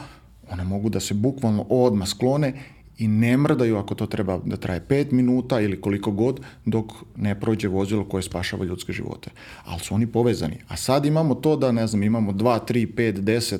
one 0.51 0.65
mogu 0.65 0.89
da 0.89 1.01
se 1.01 1.15
bukvalno 1.15 1.67
odmah 1.69 2.09
sklone 2.09 2.53
i 2.99 3.09
ne 3.09 3.37
mrdaju 3.37 3.77
ako 3.77 3.95
to 3.95 4.07
treba 4.07 4.39
da 4.45 4.57
traje 4.57 4.85
5 4.89 5.13
minuta 5.13 5.61
ili 5.61 5.81
koliko 5.81 6.11
god 6.11 6.41
dok 6.65 6.93
ne 7.17 7.41
prođe 7.41 7.69
vozilo 7.69 8.05
koje 8.05 8.23
spašava 8.23 8.65
ljudske 8.65 8.93
živote. 8.93 9.31
Ali 9.65 9.81
su 9.81 9.95
oni 9.95 10.07
povezani. 10.07 10.57
A 10.69 10.77
sad 10.77 11.07
imamo 11.07 11.35
to 11.35 11.57
da, 11.57 11.73
ne 11.73 11.87
znam, 11.87 12.03
imamo 12.03 12.33
2, 12.33 12.59
3, 12.69 12.95
5, 12.95 13.21
10 13.21 13.59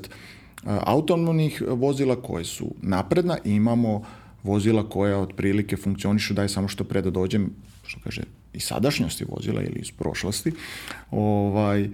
autonomnih 0.65 1.63
vozila 1.67 2.23
koje 2.23 2.45
su 2.45 2.75
napredna 2.83 3.39
i 3.45 3.51
imamo 3.51 4.03
vozila 4.43 4.89
koja 4.89 5.19
otprilike 5.19 5.77
funkcionišu 5.77 6.35
daj 6.35 6.49
samo 6.49 6.69
što 6.69 6.85
pre 6.85 7.03
da 7.03 7.11
dođem, 7.11 7.51
što 7.87 8.01
kaže, 8.05 8.23
iz 8.53 8.63
sadašnjosti 8.63 9.25
vozila 9.29 9.63
ili 9.63 9.81
iz 9.81 9.91
prošlosti. 9.91 10.53
Ovaj, 11.11 11.89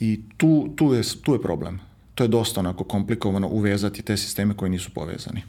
I 0.00 0.20
tu, 0.36 0.68
tu, 0.76 0.94
je, 0.94 1.02
tu 1.22 1.32
je 1.32 1.42
problem. 1.42 1.80
To 2.14 2.24
je 2.24 2.28
dosta 2.28 2.60
onako 2.60 2.84
komplikovano 2.84 3.48
uvezati 3.48 4.02
te 4.02 4.16
sisteme 4.16 4.54
koji 4.56 4.70
nisu 4.70 4.90
povezani. 4.90 5.42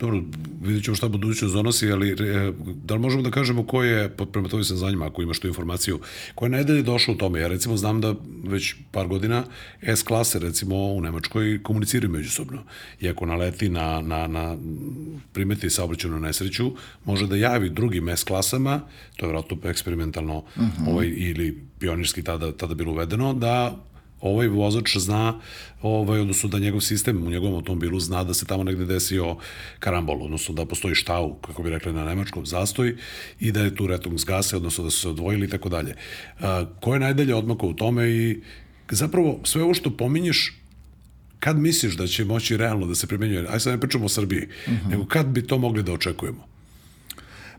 Dobro, 0.00 0.22
vidjet 0.62 0.84
ćemo 0.84 0.94
šta 0.94 1.08
budućnost 1.08 1.54
donosi, 1.54 1.92
ali 1.92 2.10
e, 2.10 2.52
da 2.84 2.94
li 2.94 3.00
možemo 3.00 3.22
da 3.22 3.30
kažemo 3.30 3.66
ko 3.66 3.82
je, 3.82 4.16
prema 4.32 4.48
toj 4.48 4.62
zanima, 4.62 5.06
ako 5.06 5.22
imaš 5.22 5.38
tu 5.38 5.48
informaciju, 5.48 6.00
ko 6.34 6.44
je 6.44 6.48
najdelje 6.48 6.82
došao 6.82 7.14
u 7.14 7.18
tome? 7.18 7.40
Ja 7.40 7.48
recimo 7.48 7.76
znam 7.76 8.00
da 8.00 8.14
već 8.44 8.74
par 8.90 9.08
godina 9.08 9.44
S-klase 9.82 10.38
recimo 10.38 10.76
u 10.76 11.00
Nemačkoj 11.00 11.62
komuniciraju 11.62 12.10
međusobno. 12.10 12.62
I 13.00 13.08
ako 13.08 13.26
naleti 13.26 13.68
na, 13.68 14.00
na, 14.00 14.26
na 14.26 14.56
primeti 15.32 15.70
saobraćenu 15.70 16.20
nesreću, 16.20 16.72
može 17.04 17.26
da 17.26 17.36
javi 17.36 17.70
drugim 17.70 18.08
S-klasama, 18.08 18.80
to 19.16 19.26
je 19.26 19.32
vratno 19.32 19.56
eksperimentalno 19.64 20.38
uh 20.38 20.62
mhm. 20.62 20.66
-huh. 20.66 20.90
ovaj, 20.90 21.06
ili 21.16 21.62
pionirski 21.78 22.22
tada, 22.22 22.52
tada 22.52 22.74
bilo 22.74 22.92
uvedeno, 22.92 23.34
da 23.34 23.86
ovaj 24.20 24.48
vozač 24.48 24.96
zna, 24.96 25.40
ovaj, 25.82 26.20
odnosno 26.20 26.48
da 26.48 26.58
njegov 26.58 26.80
sistem 26.80 27.26
u 27.26 27.30
njegovom 27.30 27.54
automobilu 27.54 28.00
zna 28.00 28.24
da 28.24 28.34
se 28.34 28.46
tamo 28.46 28.64
negde 28.64 28.84
desio 28.84 29.36
karambol, 29.78 30.22
odnosno 30.22 30.54
da 30.54 30.66
postoji 30.66 30.94
štau, 30.94 31.34
kako 31.34 31.62
bi 31.62 31.70
rekli 31.70 31.92
na 31.92 32.04
nemačkom, 32.04 32.46
zastoj 32.46 32.96
i 33.40 33.52
da 33.52 33.60
je 33.60 33.74
tu 33.74 33.88
zgase, 34.16 34.56
odnosno 34.56 34.84
da 34.84 34.90
su 34.90 35.00
se 35.00 35.08
odvojili 35.08 35.46
i 35.46 35.50
tako 35.50 35.68
dalje. 35.68 35.94
Ko 36.80 36.94
je 36.94 37.00
najdalje 37.00 37.34
odmakao 37.34 37.68
u 37.68 37.74
tome 37.74 38.10
i 38.10 38.40
zapravo 38.90 39.40
sve 39.44 39.62
ovo 39.62 39.74
što 39.74 39.96
pominješ 39.96 40.56
kad 41.40 41.58
misliš 41.58 41.96
da 41.96 42.06
će 42.06 42.24
moći 42.24 42.56
realno 42.56 42.86
da 42.86 42.94
se 42.94 43.06
primenjuje, 43.06 43.46
aj 43.48 43.60
sad 43.60 43.72
ne 43.72 43.80
pričamo 43.80 44.04
o 44.04 44.08
Srbiji, 44.08 44.48
uh 44.66 44.72
mhm. 44.72 44.86
-huh. 44.86 44.90
nego 44.90 45.06
kad 45.06 45.26
bi 45.26 45.46
to 45.46 45.58
mogli 45.58 45.82
da 45.82 45.92
očekujemo? 45.92 46.46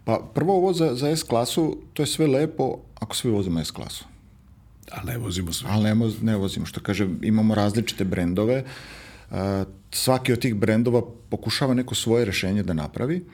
Pa 0.03 0.31
prvo 0.33 0.57
ovo 0.57 0.73
za, 0.73 0.95
za 0.95 1.15
S-klasu, 1.15 1.77
to 1.93 2.03
je 2.03 2.07
sve 2.07 2.27
lepo 2.27 2.77
ako 2.95 3.15
svi 3.15 3.29
vozimo 3.29 3.59
S-klasu. 3.59 4.05
A 4.91 5.03
ne 5.03 5.17
vozimo 5.17 5.53
sve. 5.53 5.69
Ali 5.71 5.83
ne, 5.83 5.95
ne 6.21 6.35
vozimo, 6.35 6.65
što 6.65 6.79
kaže, 6.79 7.07
imamo 7.21 7.55
različite 7.55 8.05
brendove. 8.05 8.63
Uh, 9.29 9.37
svaki 9.91 10.33
od 10.33 10.39
tih 10.39 10.55
brendova 10.55 11.01
pokušava 11.29 11.73
neko 11.73 11.95
svoje 11.95 12.25
rešenje 12.25 12.63
da 12.63 12.73
napravi. 12.73 13.25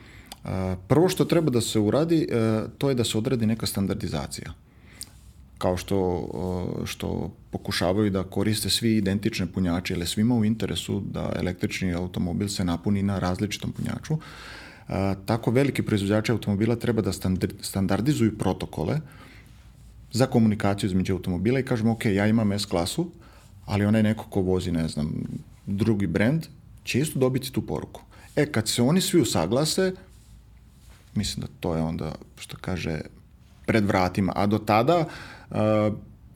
Uh, 0.44 0.50
prvo 0.88 1.08
što 1.08 1.24
treba 1.24 1.50
da 1.50 1.60
se 1.60 1.78
uradi, 1.78 2.26
uh, 2.30 2.70
to 2.78 2.88
je 2.88 2.94
da 2.94 3.04
se 3.04 3.18
odradi 3.18 3.46
neka 3.46 3.66
standardizacija 3.66 4.52
kao 5.58 5.76
što, 5.76 5.98
što 6.84 7.30
pokušavaju 7.50 8.10
da 8.10 8.22
koriste 8.22 8.70
svi 8.70 8.96
identične 8.96 9.46
punjače, 9.46 9.94
ili 9.94 10.06
svima 10.06 10.34
u 10.34 10.44
interesu 10.44 11.00
da 11.00 11.32
električni 11.36 11.94
automobil 11.94 12.48
se 12.48 12.64
napuni 12.64 13.02
na 13.02 13.18
različitom 13.18 13.72
punjaču. 13.72 14.18
Tako 15.26 15.50
veliki 15.50 15.82
proizvođači 15.82 16.32
automobila 16.32 16.76
treba 16.76 17.02
da 17.02 17.12
standardizuju 17.60 18.38
protokole 18.38 19.00
za 20.14 20.26
komunikaciju 20.26 20.88
između 20.88 21.12
automobila 21.12 21.60
i 21.60 21.64
kažemo, 21.64 21.92
ok, 21.92 22.04
ja 22.04 22.26
imam 22.26 22.52
S 22.52 22.66
klasu, 22.66 23.10
ali 23.66 23.84
onaj 23.84 24.02
neko 24.02 24.24
ko 24.30 24.40
vozi, 24.40 24.72
ne 24.72 24.88
znam, 24.88 25.12
drugi 25.66 26.06
brend, 26.06 26.46
će 26.84 27.00
isto 27.00 27.18
dobiti 27.18 27.52
tu 27.52 27.66
poruku. 27.66 28.02
E, 28.36 28.46
kad 28.46 28.68
se 28.68 28.82
oni 28.82 29.00
svi 29.00 29.20
usaglase, 29.20 29.92
mislim 31.14 31.40
da 31.40 31.52
to 31.60 31.74
je 31.74 31.82
onda, 31.82 32.14
što 32.38 32.56
kaže, 32.60 33.00
pred 33.66 33.84
vratima. 33.84 34.32
A 34.36 34.46
do 34.46 34.58
tada, 34.58 35.06
uh, 35.50 35.56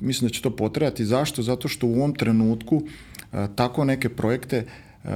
mislim 0.00 0.28
da 0.28 0.34
će 0.34 0.42
to 0.42 0.56
potrejati. 0.56 1.04
Zašto? 1.04 1.42
Zato 1.42 1.68
što 1.68 1.86
u 1.86 1.94
ovom 1.94 2.14
trenutku 2.14 2.76
uh, 2.76 3.46
tako 3.54 3.84
neke 3.84 4.08
projekte 4.08 4.66
uh, 5.04 5.10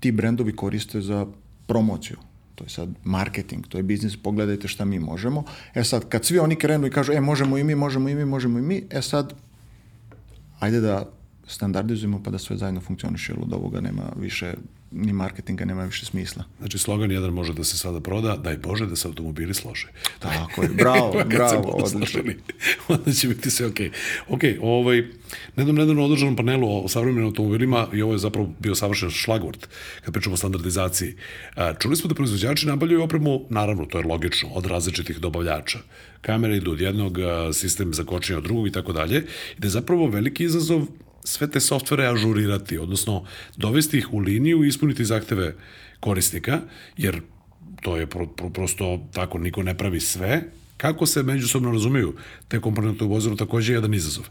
ti 0.00 0.12
brendovi 0.12 0.56
koriste 0.56 1.00
za 1.00 1.26
promociju 1.66 2.16
to 2.60 2.64
je 2.64 2.70
sad 2.70 2.88
marketing, 3.04 3.66
to 3.66 3.78
je 3.78 3.82
biznis, 3.82 4.16
pogledajte 4.16 4.68
šta 4.68 4.84
mi 4.84 4.98
možemo. 4.98 5.44
E 5.74 5.84
sad, 5.84 6.08
kad 6.08 6.24
svi 6.24 6.38
oni 6.38 6.56
krenu 6.56 6.86
i 6.86 6.90
kažu, 6.90 7.12
e, 7.12 7.20
možemo 7.20 7.58
i 7.58 7.64
mi, 7.64 7.74
možemo 7.74 8.08
i 8.08 8.14
mi, 8.14 8.24
možemo 8.24 8.58
i 8.58 8.62
mi, 8.62 8.84
e 8.90 9.02
sad, 9.02 9.32
ajde 10.58 10.80
da 10.80 11.08
standardizujemo 11.50 12.22
pa 12.22 12.30
da 12.30 12.38
sve 12.38 12.56
zajedno 12.56 12.80
funkcioniše, 12.80 13.32
jer 13.32 13.42
od 13.42 13.52
ovoga 13.52 13.80
nema 13.80 14.12
više, 14.16 14.54
ni 14.90 15.12
marketinga 15.12 15.64
nema 15.64 15.84
više 15.84 16.06
smisla. 16.06 16.44
Znači, 16.58 16.78
slogan 16.78 17.10
jedan 17.10 17.30
može 17.30 17.52
da 17.54 17.64
se 17.64 17.78
sada 17.78 18.00
proda, 18.00 18.36
daj 18.36 18.56
Bože 18.56 18.86
da 18.86 18.96
se 18.96 19.08
automobili 19.08 19.54
slože. 19.54 19.88
Tako 20.18 20.62
je, 20.62 20.68
bravo, 20.68 21.22
bravo, 21.36 21.68
odlično. 21.68 22.22
onda 22.88 23.12
će 23.12 23.28
biti 23.28 23.50
sve 23.50 23.66
okej. 23.66 23.90
Ok, 24.28 24.40
ovaj, 24.62 25.04
nedavno, 25.56 25.80
nedavno 25.80 26.04
održanom 26.04 26.36
panelu 26.36 26.84
o 26.84 26.88
savremenim 26.88 27.26
automobilima 27.26 27.86
i 27.92 28.02
ovo 28.02 28.12
je 28.12 28.18
zapravo 28.18 28.50
bio 28.58 28.74
savršen 28.74 29.10
šlagvort 29.10 29.68
kad 30.04 30.14
pričamo 30.14 30.34
o 30.34 30.36
standardizaciji. 30.36 31.14
Čuli 31.78 31.96
smo 31.96 32.08
da 32.08 32.14
proizvođači 32.14 32.66
nabavljaju 32.66 33.02
opremu, 33.02 33.46
naravno, 33.50 33.84
to 33.84 33.98
je 33.98 34.04
logično, 34.04 34.48
od 34.48 34.66
različitih 34.66 35.18
dobavljača. 35.18 35.78
Kamere 36.20 36.56
idu 36.56 36.72
od 36.72 36.80
jednog, 36.80 37.18
sistem 37.52 37.94
za 37.94 38.04
kočenje 38.04 38.36
od 38.36 38.44
drugog 38.44 38.66
i 38.66 38.72
tako 38.72 38.92
dalje. 38.92 39.18
I 39.56 39.60
da 39.60 39.66
je 39.66 39.70
zapravo 39.70 40.06
veliki 40.06 40.44
izazov 40.44 40.86
sve 41.24 41.50
te 41.50 41.60
softvere 41.60 42.06
ažurirati, 42.06 42.78
odnosno 42.78 43.24
dovesti 43.56 43.98
ih 43.98 44.12
u 44.12 44.18
liniju 44.18 44.64
i 44.64 44.68
ispuniti 44.68 45.04
zahteve 45.04 45.54
korisnika, 46.00 46.60
jer 46.96 47.20
to 47.82 47.96
je 47.96 48.06
pro, 48.06 48.26
pro, 48.26 48.50
prosto 48.50 49.08
tako, 49.12 49.38
niko 49.38 49.62
ne 49.62 49.78
pravi 49.78 50.00
sve, 50.00 50.42
kako 50.80 51.06
se 51.06 51.22
međusobno 51.22 51.72
razumiju 51.72 52.14
te 52.48 52.60
komponente 52.60 53.04
u 53.04 53.08
vozilu 53.08 53.36
takođe 53.36 53.72
je 53.72 53.76
jedan 53.76 53.94
izazov. 53.94 54.28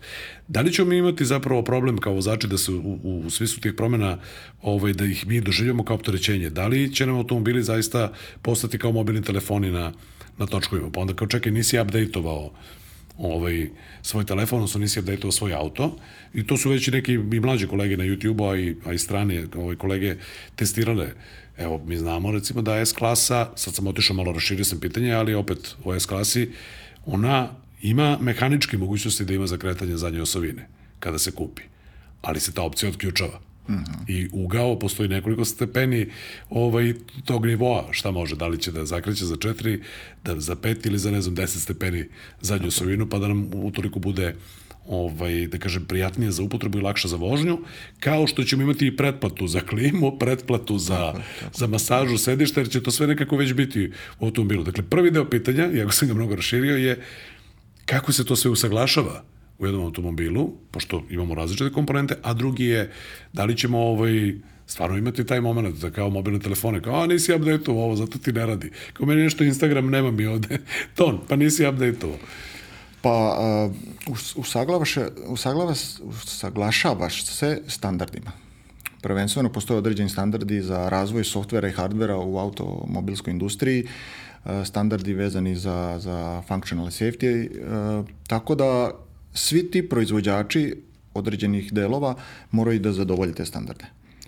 Da 0.47 0.61
li 0.61 0.73
ćemo 0.73 0.89
mi 0.89 0.97
imati 0.97 1.25
zapravo 1.25 1.63
problem 1.63 1.97
kao 1.97 2.13
vozači 2.13 2.47
da 2.47 2.57
se 2.57 2.71
u, 2.71 2.99
u, 3.03 3.21
u 3.25 3.29
smislu 3.29 3.61
tih 3.61 3.73
promena 3.77 4.17
ovaj, 4.61 4.93
da 4.93 5.05
ih 5.05 5.27
mi 5.27 5.41
doživljamo 5.41 5.83
kao 5.83 5.95
opterećenje? 5.95 6.49
Da 6.49 6.67
li 6.67 6.93
će 6.93 7.05
nam 7.05 7.15
automobili 7.15 7.63
zaista 7.63 8.13
postati 8.41 8.77
kao 8.77 8.91
mobilni 8.91 9.21
telefoni 9.21 9.71
na, 9.71 9.93
na 10.37 10.45
točkovima? 10.45 10.89
Pa 10.91 11.01
onda 11.01 11.13
kao 11.13 11.27
čekaj, 11.27 11.51
nisi 11.51 11.77
update-ovao 11.77 12.49
ovaj, 13.19 13.69
svoj 14.01 14.25
telefon, 14.25 14.57
odnosno 14.59 14.79
nisi 14.79 14.99
update 14.99 15.31
svoj 15.31 15.53
auto 15.53 15.95
i 16.33 16.47
to 16.47 16.57
su 16.57 16.69
već 16.69 16.87
i 16.87 16.91
neki 16.91 17.13
i 17.13 17.39
mlađe 17.39 17.67
kolege 17.67 17.97
na 17.97 18.03
YouTube-u, 18.03 18.49
a 18.49 18.57
i, 18.57 18.75
a 18.85 18.93
i 18.93 18.97
strane 18.97 19.47
ovaj, 19.55 19.75
kolege 19.75 20.15
testirale. 20.55 21.07
Evo, 21.57 21.81
mi 21.85 21.97
znamo 21.97 22.31
recimo 22.31 22.61
da 22.61 22.85
S 22.85 22.93
klasa, 22.93 23.51
sad 23.55 23.75
sam 23.75 23.87
otišao 23.87 24.15
malo, 24.15 24.31
raširio 24.31 24.65
sam 24.65 24.79
pitanje, 24.79 25.13
ali 25.13 25.33
opet 25.33 25.75
u 25.83 25.93
S 25.93 26.05
klasi, 26.05 26.49
ona 27.05 27.49
ima 27.81 28.17
mehaničke 28.21 28.77
mogućnosti 28.77 29.25
da 29.25 29.33
ima 29.33 29.47
zakretanje 29.47 29.97
zadnje 29.97 30.21
osovine 30.21 30.67
kada 30.99 31.19
se 31.19 31.31
kupi, 31.31 31.61
ali 32.21 32.39
se 32.39 32.53
ta 32.53 32.61
opcija 32.61 32.89
otključava. 32.89 33.48
Mm 33.69 33.73
-hmm. 33.73 34.11
I 34.11 34.29
ugao 34.31 34.79
postoji 34.79 35.09
nekoliko 35.09 35.45
stepeni 35.45 36.09
ovaj, 36.49 36.93
tog 37.25 37.45
nivoa, 37.45 37.87
šta 37.91 38.11
može, 38.11 38.35
da 38.35 38.47
li 38.47 38.57
će 38.57 38.71
da 38.71 38.85
zakreće 38.85 39.25
za 39.25 39.35
četiri, 39.35 39.81
da 40.25 40.39
za 40.39 40.55
pet 40.55 40.85
ili 40.85 40.97
za 40.97 41.11
ne 41.11 41.21
znam 41.21 41.35
deset 41.35 41.61
stepeni 41.61 42.05
zadnju 42.41 42.67
osovinu, 42.67 43.09
pa 43.09 43.19
da 43.19 43.27
nam 43.27 43.49
utoliko 43.53 43.99
bude 43.99 44.35
ovaj, 44.89 45.47
da 45.47 45.57
kažem, 45.57 45.85
prijatnije 45.85 46.31
za 46.31 46.43
upotrebu 46.43 46.77
i 46.77 46.81
lakše 46.81 47.07
za 47.07 47.15
vožnju, 47.15 47.59
kao 47.99 48.27
što 48.27 48.43
ćemo 48.43 48.63
imati 48.63 48.87
i 48.87 48.95
pretplatu 48.95 49.47
za 49.47 49.59
klimu, 49.59 50.17
pretplatu 50.19 50.77
za, 50.77 50.95
tako, 50.95 51.19
tako. 51.39 51.57
za 51.57 51.67
masažu 51.67 52.17
sedišta, 52.17 52.59
jer 52.59 52.69
će 52.69 52.83
to 52.83 52.91
sve 52.91 53.07
nekako 53.07 53.37
već 53.37 53.53
biti 53.53 53.91
u 54.19 54.25
automobilu. 54.25 54.63
Dakle, 54.63 54.83
prvi 54.83 55.11
deo 55.11 55.29
pitanja, 55.29 55.71
iako 55.71 55.91
sam 55.91 56.07
ga 56.07 56.13
mnogo 56.13 56.35
raširio, 56.35 56.77
je 56.77 57.01
kako 57.85 58.11
se 58.11 58.25
to 58.25 58.35
sve 58.35 58.51
usaglašava 58.51 59.23
u 59.59 59.65
jednom 59.65 59.83
automobilu, 59.83 60.53
pošto 60.71 61.03
imamo 61.09 61.35
različite 61.35 61.73
komponente, 61.73 62.15
a 62.23 62.33
drugi 62.33 62.65
je 62.65 62.91
da 63.33 63.45
li 63.45 63.57
ćemo 63.57 63.79
ovaj, 63.79 64.33
stvarno 64.65 64.97
imati 64.97 65.25
taj 65.25 65.41
moment 65.41 65.75
da 65.75 65.91
kao 65.91 66.09
mobilne 66.09 66.39
telefone, 66.39 66.81
kao 66.81 67.03
a 67.03 67.07
nisi 67.07 67.33
update 67.33 67.71
ovo, 67.71 67.95
zato 67.95 68.19
ti 68.19 68.33
ne 68.33 68.45
radi. 68.45 68.71
Kao 68.93 69.05
meni 69.05 69.23
nešto 69.23 69.43
Instagram 69.43 69.89
nema 69.89 70.11
mi 70.11 70.25
ovde 70.25 70.57
ton, 70.97 71.19
pa 71.27 71.35
nisi 71.35 71.67
update 71.67 72.05
ovo. 72.05 72.17
Pa 73.01 73.37
uh, 73.39 74.15
usaglavaš, 74.35 74.95
usaglavaš, 75.27 75.79
usaglašavaš 76.09 77.25
se 77.25 77.61
standardima. 77.67 78.31
Prvenstveno 79.01 79.51
postoje 79.51 79.77
određeni 79.77 80.09
standardi 80.09 80.61
za 80.61 80.89
razvoj 80.89 81.23
softvera 81.23 81.67
i 81.67 81.71
hardvera 81.71 82.17
u 82.17 82.37
automobilskoj 82.37 83.31
industriji, 83.31 83.87
standardi 84.65 85.13
vezani 85.13 85.55
za, 85.55 85.99
za 85.99 86.41
functional 86.47 86.87
safety, 86.87 87.49
tako 88.27 88.55
da 88.55 88.91
svi 89.39 89.71
ti 89.71 89.89
proizvođači 89.89 90.75
određenih 91.13 91.73
delova 91.73 92.15
moraju 92.51 92.79
da 92.79 92.93
zadovolje 92.93 93.33
te 93.33 93.45
standarde. 93.45 93.85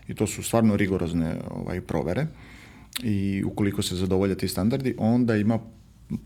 I 0.07 0.15
to 0.15 0.27
su 0.27 0.43
stvarno 0.43 0.75
rigorozne 0.75 1.35
ovaj, 1.49 1.81
provere 1.81 2.27
i 3.03 3.43
ukoliko 3.45 3.81
se 3.81 3.95
zadovolje 3.95 4.37
ti 4.37 4.47
standardi, 4.47 4.95
onda 4.97 5.35
ima 5.35 5.59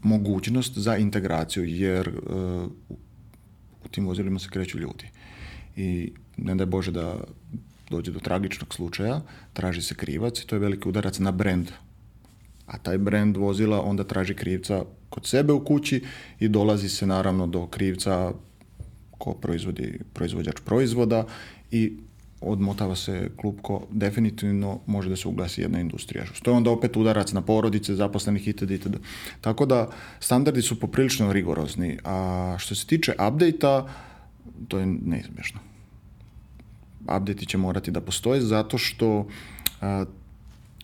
mogućnost 0.02 0.78
za 0.78 0.98
integraciju, 0.98 1.66
jer 1.66 2.10
uh, 2.10 2.72
u 3.86 3.88
tim 3.92 4.06
vozilima 4.06 4.40
se 4.40 4.50
kreću 4.50 4.80
ljudi. 4.80 5.10
I 5.76 6.12
ne 6.38 6.56
daj 6.56 6.66
Bože 6.66 6.92
da 6.92 7.18
dođe 7.90 8.12
do 8.12 8.20
tragičnog 8.20 8.74
slučaja, 8.74 9.22
traži 9.54 9.82
se 9.82 9.96
krivac 9.96 10.40
i 10.40 10.48
to 10.48 10.56
je 10.56 10.60
veliki 10.60 10.90
udarac 10.90 11.20
na 11.20 11.32
brend. 11.32 11.72
A 12.66 12.78
taj 12.78 12.98
brend 12.98 13.38
vozila 13.38 13.82
onda 13.82 14.04
traži 14.04 14.34
krivca 14.34 14.84
kod 15.10 15.26
sebe 15.26 15.54
u 15.54 15.66
kući 15.66 16.04
i 16.40 16.48
dolazi 16.48 16.90
se 16.90 17.06
naravno 17.06 17.48
do 17.48 17.68
krivca 17.68 18.34
ko 19.26 19.34
proizvodi 19.34 20.00
proizvođač 20.14 20.62
proizvoda 20.66 21.26
i 21.72 21.94
odmotava 22.42 22.96
se 22.96 23.30
klupko, 23.38 23.88
definitivno 23.90 24.80
može 24.86 25.10
da 25.10 25.16
se 25.16 25.28
uglasi 25.28 25.62
jedna 25.62 25.80
industrija. 25.82 26.26
Što 26.34 26.52
je 26.52 26.58
onda 26.58 26.72
opet 26.72 26.98
udarac 26.98 27.32
na 27.34 27.42
porodice, 27.42 27.96
zaposlenih 27.96 28.48
itd. 28.48 28.72
itd. 28.72 29.00
Tako 29.42 29.66
da 29.66 29.90
standardi 30.20 30.62
su 30.62 30.80
poprilično 30.80 31.34
rigorozni, 31.34 31.98
a 32.04 32.56
što 32.60 32.76
se 32.76 32.86
tiče 32.88 33.12
update-a, 33.12 33.88
to 34.68 34.80
je 34.80 34.86
neizbješno. 34.86 35.60
Update 37.02 37.46
će 37.46 37.58
morati 37.58 37.92
da 37.92 38.02
postoje 38.02 38.42
zato 38.42 38.78
što 38.78 39.28
a, 39.82 40.06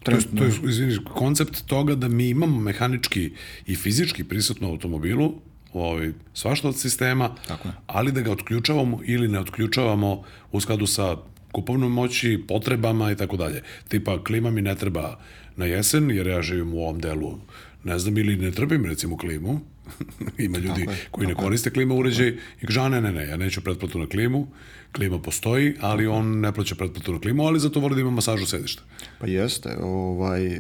trenutno... 0.04 0.40
To 0.40 0.46
je, 0.46 0.52
to 0.52 0.66
je 0.66 0.70
izvini, 0.70 0.98
koncept 1.14 1.66
toga 1.66 1.96
da 1.96 2.08
mi 2.08 2.30
imamo 2.30 2.60
mehanički 2.60 3.32
i 3.68 3.76
fizički 3.76 4.24
prisutno 4.24 4.70
u 4.70 4.72
automobilu 4.72 5.34
ovaj, 5.74 6.12
svašta 6.34 6.68
od 6.68 6.80
sistema, 6.80 7.36
Tako 7.48 7.68
je. 7.68 7.74
ali 7.88 8.12
da 8.12 8.22
ga 8.22 8.32
otključavamo 8.32 9.00
ili 9.06 9.28
ne 9.28 9.40
otključavamo 9.40 10.24
u 10.52 10.62
skladu 10.62 10.88
sa 10.88 11.18
kupovnom 11.52 11.92
moći, 11.92 12.44
potrebama 12.48 13.12
i 13.12 13.16
tako 13.16 13.38
dalje. 13.38 13.64
Tipa, 13.88 14.24
klima 14.24 14.52
mi 14.52 14.62
ne 14.62 14.76
treba 14.76 15.20
na 15.56 15.66
jesen, 15.66 16.12
jer 16.12 16.28
ja 16.28 16.42
živim 16.42 16.74
u 16.74 16.84
ovom 16.84 17.00
delu, 17.00 17.38
ne 17.84 18.00
znam, 18.00 18.18
ili 18.18 18.38
ne 18.38 18.52
trpim 18.52 18.86
recimo 18.86 19.18
klimu, 19.18 19.60
ima 20.38 20.58
ljudi 20.58 20.82
je, 20.82 20.88
koji 21.12 21.28
ne 21.28 21.36
koriste 21.36 21.70
klima 21.70 21.96
uređaj 21.96 22.28
i 22.62 22.66
kaže, 22.66 22.90
ne, 22.90 23.02
ne, 23.02 23.12
ne, 23.12 23.28
ja 23.28 23.38
neću 23.38 23.62
pretplatu 23.62 24.00
na 24.00 24.08
klimu, 24.08 24.48
klima 24.92 25.20
postoji, 25.20 25.74
ali 25.82 26.08
on 26.08 26.40
ne 26.40 26.52
plaća 26.54 26.76
pretplatu 26.76 27.14
na 27.14 27.20
klimu, 27.20 27.44
ali 27.44 27.60
zato 27.60 27.80
voli 27.80 27.96
da 27.96 28.02
ima 28.02 28.12
masažu 28.12 28.46
sedišta. 28.46 28.84
Pa 29.20 29.28
jeste, 29.28 29.78
ovaj, 29.82 30.60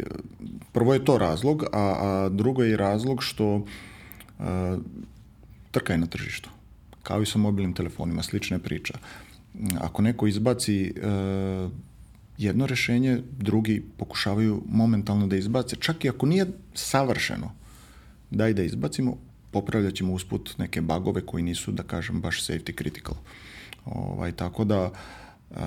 prvo 0.72 0.93
je 0.93 1.05
to 1.05 1.18
razlog, 1.18 1.64
a, 1.64 1.95
a 1.99 2.30
drugo 2.30 2.64
je 2.64 2.78
razlog 2.78 3.24
što 3.24 3.45
a, 3.55 3.91
trka 5.72 5.94
je 5.94 6.00
na 6.00 6.08
tržištu. 6.08 6.50
Kao 7.04 7.22
i 7.22 7.26
sa 7.26 7.39
mobilnim 7.39 7.74
telefonima, 7.74 8.24
slična 8.24 8.58
je 8.58 8.64
priča. 8.64 8.94
Ako 9.80 10.02
neko 10.02 10.28
izbaci 10.28 10.94
a, 11.04 11.70
jedno 12.38 12.66
rešenje, 12.66 13.22
drugi 13.39 13.84
pokušavaju 13.98 14.64
momentalno 14.70 15.28
da 15.28 15.36
izbace, 15.36 15.76
čak 15.76 16.06
i 16.06 16.10
ako 16.10 16.26
nije 16.26 16.46
savršeno, 16.74 17.52
daj 18.32 18.54
da 18.54 18.64
izbacimo, 18.64 19.18
popravljat 19.52 19.94
ćemo 19.94 20.14
usput 20.14 20.56
neke 20.58 20.82
bagove 20.82 21.22
koji 21.26 21.44
nisu, 21.44 21.72
da 21.72 21.84
kažem, 21.84 22.22
baš 22.22 22.48
safety 22.48 22.78
critical. 22.78 23.16
Ovaj, 23.86 24.32
tako 24.32 24.64
da, 24.64 24.92
uh, 25.50 25.58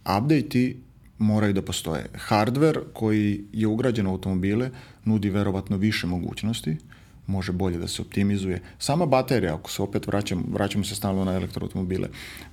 update-i 0.00 0.76
moraju 1.18 1.52
da 1.52 1.62
postoje. 1.62 2.06
Hardware 2.28 2.80
koji 2.92 3.44
je 3.52 3.66
ugrađen 3.66 4.06
u 4.06 4.10
automobile 4.10 4.70
nudi 5.04 5.30
verovatno 5.30 5.76
više 5.76 6.06
mogućnosti, 6.06 6.76
može 7.26 7.52
bolje 7.52 7.78
da 7.78 7.88
se 7.88 8.02
optimizuje. 8.02 8.60
Sama 8.78 9.06
baterija, 9.06 9.54
ako 9.54 9.70
se 9.70 9.82
opet 9.82 10.06
vraćam, 10.06 10.44
vraćamo 10.52 10.84
se 10.84 10.94
stalno 10.94 11.24
na 11.24 11.34
elektroautomobile, 11.34 12.08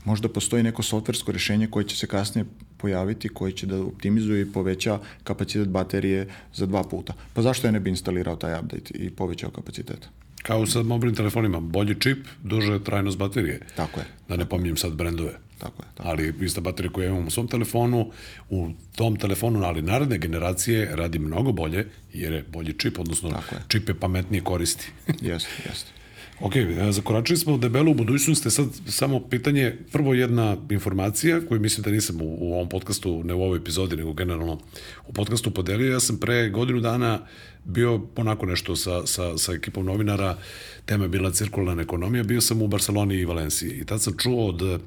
možda 0.06 0.30
postoji 0.30 0.64
neko 0.64 0.84
softversko 0.84 1.32
rešenje 1.32 1.68
koje 1.68 1.88
će 1.88 1.96
se 1.96 2.08
kasnije 2.08 2.46
pojaviti, 2.78 3.30
koje 3.30 3.52
će 3.52 3.68
da 3.68 3.82
optimizuje 3.82 4.42
i 4.42 4.52
poveća 4.52 5.00
kapacitet 5.24 5.68
baterije 5.68 6.28
za 6.54 6.66
dva 6.66 6.84
puta. 6.84 7.14
Pa 7.34 7.42
zašto 7.42 7.68
je 7.68 7.72
ne 7.72 7.80
bi 7.80 7.90
instalirao 7.90 8.36
taj 8.36 8.60
update 8.60 8.94
i 8.94 9.10
povećao 9.10 9.52
kapacitet? 9.52 10.10
Kao 10.44 10.66
sa 10.66 10.84
mobilnim 10.84 11.16
telefonima, 11.16 11.60
bolji 11.60 11.96
čip, 12.00 12.28
duže 12.44 12.84
trajnost 12.84 13.18
baterije. 13.18 13.60
Tako 13.76 14.00
je. 14.00 14.06
Da 14.30 14.36
ne 14.36 14.46
pominjem 14.46 14.78
sad 14.78 14.94
brendove. 14.94 15.49
Tako 15.60 15.84
je. 15.84 15.88
Tako. 15.95 16.10
Ali 16.10 16.34
ista 16.41 16.62
baterija 16.62 16.91
koju 16.91 17.10
imam 17.10 17.28
u 17.28 17.32
svom 17.32 17.47
telefonu, 17.47 18.12
u 18.49 18.70
tom 18.95 19.16
telefonu, 19.16 19.64
ali 19.64 19.82
naredne 19.82 20.18
generacije 20.18 20.95
radi 20.95 21.20
mnogo 21.20 21.51
bolje, 21.51 21.88
jer 22.14 22.34
je 22.34 22.45
bolji 22.51 22.74
čip, 22.74 22.99
odnosno 22.99 23.41
čip 23.68 23.89
je 23.89 23.99
pametnije 23.99 24.43
koristi. 24.43 24.91
jeste, 25.22 25.49
jeste. 25.66 25.99
Ok, 26.42 26.54
zakoračili 26.92 27.38
smo 27.38 27.58
debelo 27.58 27.92
u 27.92 27.94
budućnosti, 27.94 28.52
sad 28.52 28.68
samo 28.88 29.20
pitanje, 29.30 29.76
prvo 29.92 30.14
jedna 30.14 30.58
informacija 30.70 31.42
koju 31.48 31.60
mislim 31.60 31.84
da 31.84 31.92
nisam 31.92 32.22
u, 32.22 32.38
u 32.40 32.54
ovom 32.54 32.70
podcastu, 32.70 33.24
ne 33.24 33.34
u 33.34 33.44
ovoj 33.44 33.58
epizodi, 33.58 33.96
nego 33.96 34.14
generalno 34.14 34.60
u 35.08 35.14
podcastu 35.14 35.52
podelio. 35.52 35.92
Ja 35.92 36.00
sam 36.00 36.18
pre 36.18 36.50
godinu 36.50 36.80
dana 36.80 37.20
bio 37.66 38.02
onako 38.16 38.46
nešto 38.46 38.76
sa, 38.76 39.08
sa, 39.08 39.38
sa 39.38 39.54
ekipom 39.54 39.86
novinara, 39.86 40.38
tema 40.86 41.06
je 41.06 41.10
bila 41.10 41.32
cirkularna 41.32 41.82
ekonomija, 41.82 42.24
bio 42.24 42.42
sam 42.42 42.62
u 42.62 42.68
Barceloni 42.68 43.16
i 43.16 43.26
Valenciji. 43.26 43.72
I 43.72 43.86
tad 43.86 44.02
sam 44.02 44.18
čuo 44.18 44.48
od 44.48 44.82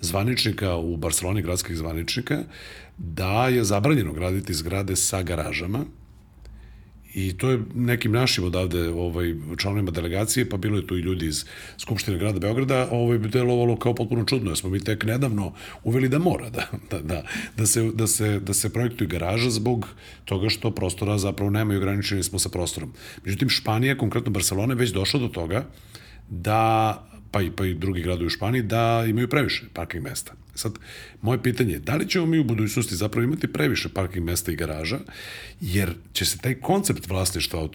zvaničnika 0.00 0.76
u 0.76 0.96
Barceloni, 0.96 1.42
gradskih 1.42 1.76
zvaničnika, 1.76 2.42
da 2.98 3.48
je 3.48 3.64
zabranjeno 3.64 4.12
graditi 4.12 4.54
zgrade 4.54 4.96
sa 4.96 5.22
garažama, 5.22 5.84
I 7.16 7.32
to 7.32 7.50
je 7.50 7.60
nekim 7.74 8.12
našim 8.12 8.44
odavde 8.44 8.88
ovaj, 8.88 9.34
članovima 9.56 9.90
delegacije, 9.90 10.48
pa 10.48 10.56
bilo 10.56 10.76
je 10.76 10.86
tu 10.86 10.96
i 10.96 11.00
ljudi 11.00 11.26
iz 11.26 11.44
Skupštine 11.78 12.18
grada 12.18 12.38
Beograda, 12.38 12.88
ovaj, 12.90 13.18
delovalo 13.18 13.76
kao 13.76 13.94
potpuno 13.94 14.24
čudno, 14.24 14.50
jer 14.50 14.58
smo 14.58 14.70
mi 14.70 14.80
tek 14.84 15.04
nedavno 15.04 15.52
uveli 15.84 16.08
da 16.08 16.18
mora 16.18 16.50
da, 16.50 16.66
da, 16.90 16.98
da, 17.00 17.22
da, 17.56 17.66
se, 17.66 17.90
da, 17.94 18.06
se, 18.06 18.40
da 18.40 18.54
se 18.54 18.72
projektuje 18.72 19.08
garaža 19.08 19.50
zbog 19.50 19.88
toga 20.24 20.48
što 20.48 20.70
prostora 20.70 21.18
zapravo 21.18 21.50
nema 21.50 21.74
i 21.74 21.76
ograničeni 21.76 22.22
smo 22.22 22.38
sa 22.38 22.48
prostorom. 22.48 22.92
Međutim, 23.24 23.48
Španija, 23.48 23.96
konkretno 23.96 24.30
Barcelona, 24.30 24.72
je 24.72 24.78
već 24.78 24.90
došla 24.90 25.20
do 25.20 25.28
toga 25.28 25.64
da 26.28 27.02
pa 27.30 27.42
i, 27.42 27.50
pa 27.50 27.66
i 27.66 27.74
drugi 27.74 28.02
gradovi 28.02 28.26
u 28.26 28.30
Španiji, 28.30 28.62
da 28.62 29.04
imaju 29.08 29.28
previše 29.28 29.64
parking 29.72 30.04
mesta. 30.04 30.32
Sad, 30.56 30.78
moje 31.22 31.42
pitanje 31.42 31.72
je, 31.72 31.78
da 31.78 31.96
li 31.96 32.08
ćemo 32.08 32.26
mi 32.26 32.38
u 32.38 32.44
budućnosti 32.44 32.96
zapravo 32.96 33.24
imati 33.24 33.52
previše 33.52 33.88
parking 33.88 34.24
mesta 34.24 34.52
i 34.52 34.56
garaža, 34.56 34.98
jer 35.60 35.94
će 36.12 36.24
se 36.24 36.38
taj 36.38 36.54
koncept 36.54 37.08
vlasništva 37.08 37.68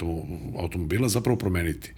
automobila 0.60 1.10
zapravo 1.10 1.38
promeniti. 1.38 1.94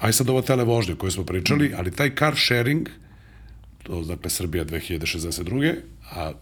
Aj 0.00 0.12
sad 0.12 0.28
ovo 0.28 0.42
televožnje 0.42 0.94
koje 0.94 1.10
smo 1.10 1.24
pričali, 1.24 1.72
ali 1.76 1.90
taj 1.90 2.14
car 2.14 2.34
sharing, 2.36 2.88
to 3.82 4.02
dakle 4.04 4.30
Srbija 4.30 4.64
2062. 4.64 5.74
a 6.10 6.32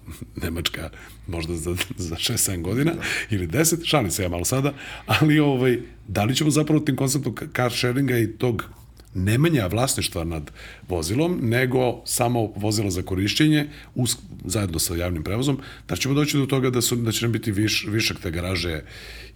Nemačka 0.43 0.91
možda 1.27 1.57
za, 1.57 1.77
za 1.97 2.17
6-7 2.17 2.63
godina 2.63 2.93
da. 2.93 3.03
ili 3.31 3.47
10, 3.47 3.85
šalim 3.85 4.11
se 4.11 4.23
ja 4.23 4.29
malo 4.29 4.45
sada, 4.45 4.75
ali 5.07 5.39
ovaj, 5.39 5.79
da 6.09 6.25
li 6.25 6.35
ćemo 6.35 6.51
zapravo 6.51 6.81
tim 6.81 6.97
konceptom 6.97 7.35
car 7.57 7.73
sharinga 7.73 8.19
i 8.19 8.27
tog 8.27 8.65
nemanja 9.15 9.67
vlasništva 9.67 10.25
nad 10.25 10.51
vozilom, 10.89 11.39
nego 11.43 12.03
samo 12.05 12.53
vozilo 12.57 12.91
za 12.91 13.03
korišćenje 13.03 13.67
uz, 13.95 14.17
zajedno 14.45 14.79
sa 14.79 14.95
javnim 14.95 15.25
prevozom, 15.25 15.59
da 15.89 15.97
ćemo 15.97 16.15
doći 16.15 16.39
do 16.39 16.47
toga 16.47 16.71
da, 16.71 16.81
su, 16.81 16.97
da 16.97 17.13
će 17.13 17.25
nam 17.25 17.33
biti 17.33 17.53
viš, 17.53 17.87
višak 17.89 18.21
te 18.21 18.31
garaže 18.31 18.83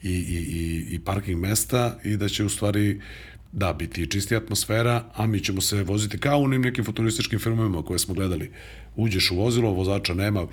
i, 0.03 0.11
i, 0.11 0.39
i, 0.39 0.87
i 0.95 0.99
parking 0.99 1.41
mesta 1.41 1.99
i 2.05 2.17
da 2.17 2.29
će 2.29 2.45
u 2.45 2.49
stvari 2.49 3.01
da, 3.53 3.73
biti 3.73 4.03
i 4.03 4.07
čistija 4.07 4.41
atmosfera, 4.41 5.05
a 5.15 5.27
mi 5.27 5.41
ćemo 5.41 5.61
se 5.61 5.83
voziti 5.83 6.19
kao 6.19 6.39
u 6.39 6.45
onim 6.45 6.63
nekim 6.63 6.85
futurističkim 6.85 7.39
filmovima 7.39 7.83
koje 7.83 7.99
smo 7.99 8.15
gledali. 8.15 8.51
Uđeš 8.97 9.31
u 9.31 9.37
vozilo, 9.37 9.71
vozača 9.71 10.15
nema, 10.15 10.47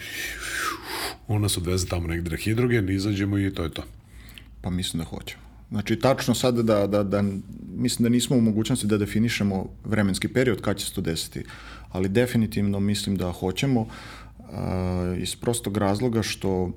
on 1.28 1.42
nas 1.42 1.58
odveze 1.58 1.88
tamo 1.88 2.08
negde 2.08 2.30
na 2.30 2.38
hidrogen, 2.38 2.90
izađemo 2.90 3.38
i 3.38 3.54
to 3.54 3.64
je 3.64 3.72
to. 3.72 3.84
Pa 4.62 4.70
mislim 4.70 5.04
da 5.04 5.10
hoćemo. 5.10 5.51
Znači, 5.72 5.96
tačno 6.00 6.36
sad 6.36 6.56
da, 6.56 6.88
da, 6.88 7.04
da, 7.04 7.24
mislim 7.76 8.04
da 8.04 8.10
nismo 8.10 8.36
u 8.38 8.42
mogućnosti 8.42 8.88
da 8.88 8.98
definišemo 8.98 9.66
vremenski 9.86 10.28
period 10.28 10.62
kad 10.62 10.78
će 10.78 10.86
se 10.86 10.94
to 10.94 11.02
desiti, 11.02 11.44
ali 11.92 12.10
definitivno 12.10 12.80
mislim 12.80 13.16
da 13.16 13.32
hoćemo 13.32 13.82
uh, 13.82 13.88
iz 15.18 15.36
prostog 15.36 15.78
razloga 15.78 16.24
što 16.24 16.72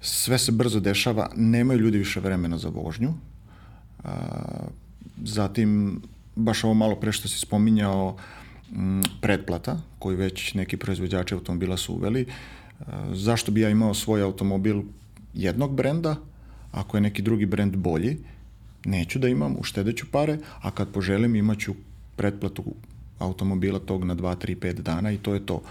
sve 0.00 0.38
se 0.38 0.52
brzo 0.52 0.80
dešava, 0.80 1.30
nemaju 1.36 1.80
ljudi 1.80 1.98
više 1.98 2.20
vremena 2.20 2.58
za 2.58 2.68
vožnju. 2.68 3.08
Uh, 4.04 4.10
zatim, 5.24 6.02
baš 6.36 6.64
ovo 6.64 6.74
malo 6.74 6.96
pre 6.96 7.12
što 7.12 7.28
si 7.28 7.38
spominjao, 7.38 8.16
m, 8.72 9.02
pretplata, 9.20 9.80
koju 9.98 10.16
već 10.16 10.54
neki 10.54 10.76
proizvođači 10.76 11.34
automobila 11.34 11.76
su 11.76 11.94
uveli. 11.94 12.26
Uh, 12.80 12.86
zašto 13.12 13.52
bi 13.52 13.60
ja 13.60 13.70
imao 13.70 13.94
svoj 13.94 14.22
automobil 14.22 14.82
jednog 15.34 15.74
brenda, 15.74 16.16
ako 16.72 16.96
je 16.96 17.00
neki 17.00 17.22
drugi 17.22 17.46
brend 17.46 17.76
bolji, 17.76 18.18
neću 18.84 19.18
da 19.18 19.28
imam, 19.28 19.56
uštedeću 19.58 20.06
pare, 20.10 20.38
a 20.62 20.70
kad 20.70 20.88
poželim 20.88 21.36
imaću 21.36 21.74
pretplatu 22.16 22.64
automobila 23.18 23.78
tog 23.78 24.04
na 24.04 24.14
2, 24.16 24.36
3, 24.36 24.56
5 24.58 24.72
dana 24.72 25.12
i 25.12 25.18
to 25.18 25.34
je 25.34 25.46
to. 25.46 25.62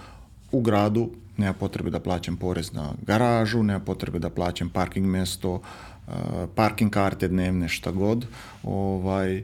U 0.51 0.61
gradu 0.61 1.09
nema 1.37 1.53
potrebe 1.53 1.89
da 1.89 1.99
plaćam 1.99 2.37
porez 2.37 2.73
na 2.73 2.93
garažu, 3.01 3.63
nema 3.63 3.79
potrebe 3.79 4.19
da 4.19 4.29
plaćam 4.29 4.69
parking 4.69 5.05
mesto, 5.05 5.61
parking 6.55 6.91
karte 6.91 7.27
dnevne, 7.27 7.69
šta 7.69 7.91
god. 7.91 8.25
Ovaj, 8.63 9.43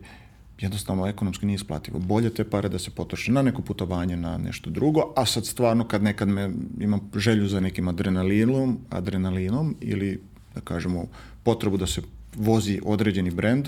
jednostavno 0.60 1.08
ekonomski 1.08 1.46
nije 1.46 1.56
isplativo. 1.56 2.00
Bolje 2.00 2.30
te 2.30 2.44
pare 2.44 2.70
da 2.70 2.80
se 2.80 2.92
potroše 2.92 3.32
na 3.32 3.42
neko 3.42 3.62
putovanje, 3.62 4.18
na 4.18 4.38
nešto 4.38 4.70
drugo, 4.70 5.14
a 5.16 5.26
sad 5.26 5.46
stvarno 5.46 5.88
kad 5.88 6.04
nekad 6.04 6.28
me 6.28 6.52
imam 6.80 7.10
želju 7.16 7.48
za 7.48 7.60
nekim 7.60 7.88
adrenalinom, 7.88 8.78
adrenalinom 8.90 9.76
ili 9.82 10.22
da 10.56 10.62
kažemo 10.62 11.06
potrebu 11.44 11.78
da 11.78 11.88
se 11.88 12.02
vozi 12.36 12.80
određeni 12.84 13.32
brend, 13.32 13.68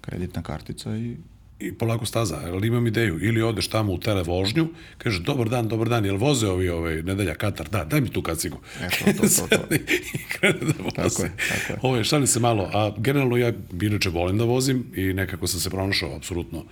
kreditna 0.00 0.42
kartica 0.42 0.96
i 0.96 1.16
i 1.60 1.72
polako 1.72 2.06
staza, 2.06 2.40
ali 2.44 2.68
imam 2.68 2.86
ideju, 2.86 3.18
ili 3.22 3.42
odeš 3.42 3.68
tamo 3.68 3.92
u 3.92 3.98
televožnju, 3.98 4.68
kaže, 4.98 5.20
dobar 5.20 5.48
dan, 5.48 5.68
dobar 5.68 5.88
dan, 5.88 6.04
jel 6.04 6.16
voze 6.16 6.48
ovi 6.48 6.68
ovaj, 6.68 7.02
nedelja 7.02 7.34
Katar? 7.34 7.68
Da, 7.68 7.84
daj 7.84 8.00
mi 8.00 8.08
tu 8.08 8.22
kacigu. 8.22 8.58
Eto, 8.80 9.04
to, 9.04 9.28
to, 9.28 9.56
to. 9.56 9.74
I 10.14 10.18
krene 10.28 10.58
da 10.60 10.82
voze. 10.82 10.96
Tako 10.96 11.22
je, 11.22 11.32
tako 11.48 11.72
je. 11.72 11.78
Ovo 11.82 12.04
šalim 12.04 12.26
se 12.26 12.40
malo, 12.40 12.70
a 12.72 12.94
generalno 12.96 13.36
ja 13.36 13.52
inače 13.82 14.10
volim 14.10 14.38
da 14.38 14.44
vozim 14.44 14.84
i 14.94 15.12
nekako 15.12 15.46
sam 15.46 15.60
se 15.60 15.70
pronašao, 15.70 16.16
apsolutno, 16.16 16.64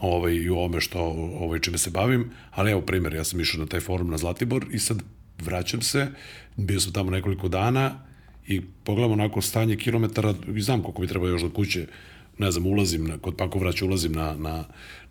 ovaj, 0.00 0.32
i 0.32 0.50
u 0.50 0.56
ovome 0.56 0.80
što, 0.80 1.00
ovaj, 1.40 1.60
čime 1.60 1.78
se 1.78 1.90
bavim, 1.90 2.30
ali 2.50 2.70
evo 2.70 2.80
primjer, 2.80 3.14
ja 3.14 3.24
sam 3.24 3.40
išao 3.40 3.60
na 3.60 3.66
taj 3.66 3.80
forum 3.80 4.10
na 4.10 4.18
Zlatibor 4.18 4.66
i 4.72 4.78
sad 4.78 5.02
vraćam 5.38 5.82
se, 5.82 6.06
bio 6.56 6.80
sam 6.80 6.92
tamo 6.92 7.10
nekoliko 7.10 7.48
dana 7.48 8.07
i 8.48 8.60
pogledam 8.84 9.12
onako 9.12 9.40
stanje 9.40 9.76
kilometara 9.76 10.34
i 10.54 10.60
znam 10.60 10.82
koliko 10.82 11.02
mi 11.02 11.08
treba 11.08 11.28
još 11.28 11.42
do 11.42 11.50
kuće, 11.50 11.86
ne 12.38 12.50
znam, 12.50 12.66
ulazim, 12.66 13.04
na, 13.04 13.18
kod 13.18 13.36
Pakovraća 13.36 13.84
ulazim 13.84 14.12
na, 14.12 14.36
na, 14.36 14.64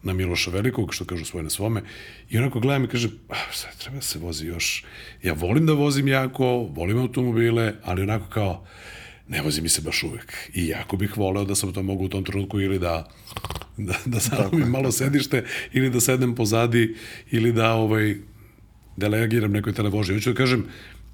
na 0.03 0.13
Miloša 0.13 0.51
Velikog, 0.51 0.93
što 0.93 1.05
kažu 1.05 1.25
svoje 1.25 1.43
na 1.43 1.49
svome, 1.49 1.81
i 2.29 2.37
onako 2.37 2.59
gledam 2.59 2.83
i 2.83 2.87
kaže, 2.87 3.09
ah, 3.29 3.53
sad 3.53 3.77
treba 3.77 3.95
da 3.95 4.01
se 4.01 4.19
vozi 4.19 4.47
još. 4.47 4.85
Ja 5.23 5.33
volim 5.33 5.65
da 5.65 5.73
vozim 5.73 6.07
jako, 6.07 6.45
volim 6.47 6.97
automobile, 6.97 7.73
ali 7.83 8.01
onako 8.01 8.29
kao, 8.29 8.65
ne 9.27 9.41
vozi 9.41 9.61
mi 9.61 9.69
se 9.69 9.81
baš 9.81 10.03
uvek. 10.03 10.33
I 10.53 10.67
jako 10.67 10.97
bih 10.97 11.17
voleo 11.17 11.45
da 11.45 11.55
sam 11.55 11.73
to 11.73 11.83
mogu 11.83 12.05
u 12.05 12.09
tom 12.09 12.23
trenutku 12.23 12.61
ili 12.61 12.79
da 12.79 13.07
da, 13.77 13.93
da 14.05 14.19
zanovim 14.19 14.69
malo 14.69 14.91
sedište 14.91 15.43
ili 15.73 15.89
da 15.89 15.99
sednem 15.99 16.35
pozadi 16.35 16.95
ili 17.31 17.51
da 17.51 17.73
ovaj 17.73 18.15
delegiram 18.97 19.51
nekoj 19.51 19.73
televožnji. 19.73 20.15
Hoću 20.15 20.31
da 20.31 20.37
kažem, 20.37 20.65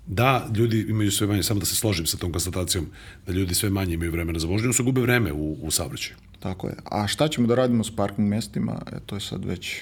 da 0.07 0.47
ljudi 0.55 0.85
imaju 0.89 1.11
sve 1.11 1.27
manje, 1.27 1.43
samo 1.43 1.59
da 1.59 1.65
se 1.65 1.75
složim 1.75 2.05
sa 2.05 2.17
tom 2.17 2.31
konstatacijom, 2.31 2.87
da 3.27 3.33
ljudi 3.33 3.53
sve 3.53 3.69
manje 3.69 3.93
imaju 3.93 4.11
vremena 4.11 4.39
za 4.39 4.47
vožnju, 4.47 4.73
se 4.73 4.83
gube 4.83 5.01
vreme 5.01 5.33
u, 5.33 5.57
u 5.61 5.71
saobraćaju. 5.71 6.15
Tako 6.39 6.67
je. 6.67 6.75
A 6.85 7.07
šta 7.07 7.27
ćemo 7.27 7.47
da 7.47 7.55
radimo 7.55 7.83
s 7.83 7.95
parking 7.95 8.27
mestima, 8.27 8.81
e, 8.91 8.99
to 9.05 9.15
je 9.15 9.21
sad 9.21 9.45
već 9.45 9.81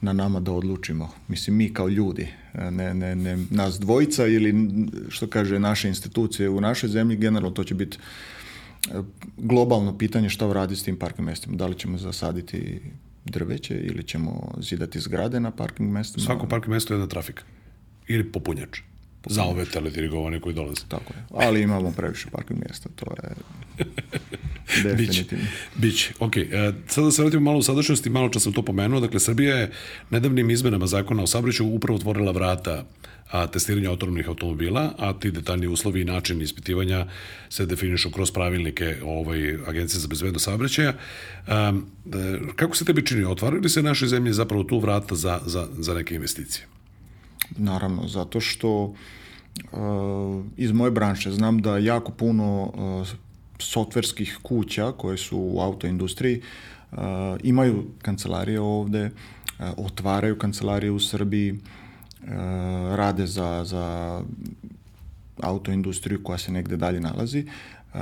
na 0.00 0.12
nama 0.12 0.40
da 0.40 0.52
odlučimo. 0.52 1.10
Mislim, 1.28 1.56
mi 1.56 1.74
kao 1.74 1.88
ljudi, 1.88 2.28
e, 2.54 2.70
ne, 2.70 2.94
ne, 2.94 3.16
ne 3.16 3.38
nas 3.50 3.80
dvojica 3.80 4.26
ili 4.26 4.54
što 5.08 5.26
kaže 5.26 5.58
naše 5.58 5.88
institucije 5.88 6.48
u 6.48 6.60
našoj 6.60 6.88
zemlji, 6.88 7.16
generalno 7.16 7.50
to 7.50 7.64
će 7.64 7.74
biti 7.74 7.98
e, 8.90 9.02
globalno 9.36 9.98
pitanje 9.98 10.28
šta 10.28 10.46
uradi 10.46 10.76
s 10.76 10.82
tim 10.82 10.96
parking 10.96 11.26
mestima. 11.26 11.56
Da 11.56 11.66
li 11.66 11.78
ćemo 11.78 11.98
zasaditi 11.98 12.80
drveće 13.24 13.74
ili 13.74 14.02
ćemo 14.02 14.54
zidati 14.60 15.00
zgrade 15.00 15.40
na 15.40 15.50
parking 15.50 15.92
mestima? 15.92 16.24
Svako 16.24 16.46
parking 16.46 16.72
mesto 16.72 16.94
je 16.94 16.96
jedna 16.96 17.08
trafika 17.08 17.42
ili 18.08 18.32
popunjač 18.32 18.80
za 19.26 19.42
ove 19.44 19.64
teledirigovane 19.64 20.40
koji 20.40 20.54
dolaze. 20.54 20.82
Tako 20.88 21.12
je. 21.12 21.24
Ali 21.30 21.62
imamo 21.62 21.92
previše 21.96 22.28
parking 22.30 22.60
mjesta, 22.60 22.88
to 22.96 23.06
je 23.22 23.34
definitivno. 24.96 25.44
Biće. 25.74 26.12
Ok, 26.18 26.36
e, 26.36 26.72
sada 26.86 27.04
da 27.04 27.12
se 27.12 27.22
vratimo 27.22 27.42
malo 27.42 27.58
u 27.58 27.62
sadašnjosti, 27.62 28.10
malo 28.10 28.28
čas 28.28 28.42
sam 28.42 28.52
to 28.52 28.62
pomenuo. 28.62 29.00
Dakle, 29.00 29.20
Srbija 29.20 29.56
je 29.56 29.72
nedavnim 30.10 30.50
izmenama 30.50 30.86
zakona 30.86 31.22
o 31.22 31.26
saobraćaju 31.26 31.68
upravo 31.68 31.96
otvorila 31.96 32.32
vrata 32.32 32.84
a, 33.30 33.46
testiranja 33.46 33.90
autonomnih 33.90 34.28
automobila, 34.28 34.94
a 34.98 35.12
ti 35.12 35.30
detaljni 35.30 35.66
uslovi 35.66 36.00
i 36.00 36.04
način 36.04 36.42
ispitivanja 36.42 37.06
se 37.48 37.66
definišu 37.66 38.10
kroz 38.10 38.30
pravilnike 38.30 38.96
ovaj, 39.04 39.54
Agencije 39.66 40.00
za 40.00 40.08
bezbednost 40.08 40.44
saobraćaja. 40.44 40.94
A, 41.46 41.72
e, 42.14 42.38
kako 42.56 42.76
se 42.76 42.84
tebi 42.84 43.06
čini? 43.06 43.24
Otvarili 43.24 43.68
se 43.68 43.82
naše 43.82 44.06
zemlje 44.06 44.32
zapravo 44.32 44.64
tu 44.64 44.78
vrata 44.78 45.14
za, 45.14 45.40
za, 45.46 45.68
za 45.78 45.94
neke 45.94 46.14
investicije? 46.14 46.66
Naravno, 47.56 48.08
zato 48.08 48.40
što 48.40 48.84
uh, 48.84 48.94
iz 50.56 50.72
moje 50.72 50.90
branše 50.90 51.32
znam 51.32 51.62
da 51.62 51.78
jako 51.78 52.12
puno 52.12 52.62
uh, 52.62 53.08
softverskih 53.58 54.38
kuća 54.42 54.92
koje 54.92 55.18
su 55.18 55.38
u 55.38 55.60
autoindustriji 55.60 56.40
uh, 56.92 56.98
imaju 57.42 57.84
kancelarije 58.02 58.60
ovde, 58.60 59.04
uh, 59.04 59.66
otvaraju 59.76 60.38
kancelarije 60.38 60.90
u 60.90 61.00
Srbiji, 61.00 61.52
uh, 61.52 61.58
rade 62.94 63.26
za, 63.26 63.64
za 63.64 64.20
autoindustriju 65.42 66.22
koja 66.24 66.38
se 66.38 66.52
negde 66.52 66.76
dalje 66.76 67.00
nalazi. 67.00 67.46
Uh, 67.94 68.00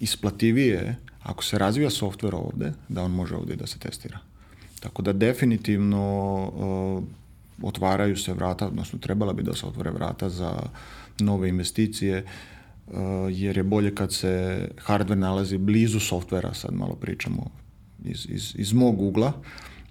isplativije 0.00 0.96
ako 1.22 1.44
se 1.44 1.58
razvija 1.58 1.90
softver 1.90 2.34
ovde, 2.34 2.72
da 2.88 3.02
on 3.02 3.10
može 3.10 3.36
ovde 3.36 3.56
da 3.56 3.66
se 3.66 3.78
testira. 3.78 4.18
Tako 4.80 5.02
da 5.02 5.12
definitivno 5.12 6.02
uh, 6.46 7.04
otvaraju 7.62 8.16
se 8.16 8.32
vrata, 8.32 8.66
odnosno 8.66 8.98
trebala 8.98 9.32
bi 9.32 9.42
da 9.42 9.54
se 9.54 9.66
otvore 9.66 9.90
vrata 9.90 10.28
za 10.28 10.52
nove 11.18 11.48
investicije, 11.48 12.24
uh, 12.86 12.94
jer 13.30 13.56
je 13.56 13.62
bolje 13.62 13.94
kad 13.94 14.12
se 14.12 14.68
hardware 14.86 15.14
nalazi 15.14 15.58
blizu 15.58 16.00
softvera, 16.00 16.54
sad 16.54 16.74
malo 16.74 16.94
pričamo 16.94 17.50
iz, 18.04 18.26
iz, 18.28 18.54
iz 18.56 18.72
mog 18.72 19.02
ugla, 19.02 19.32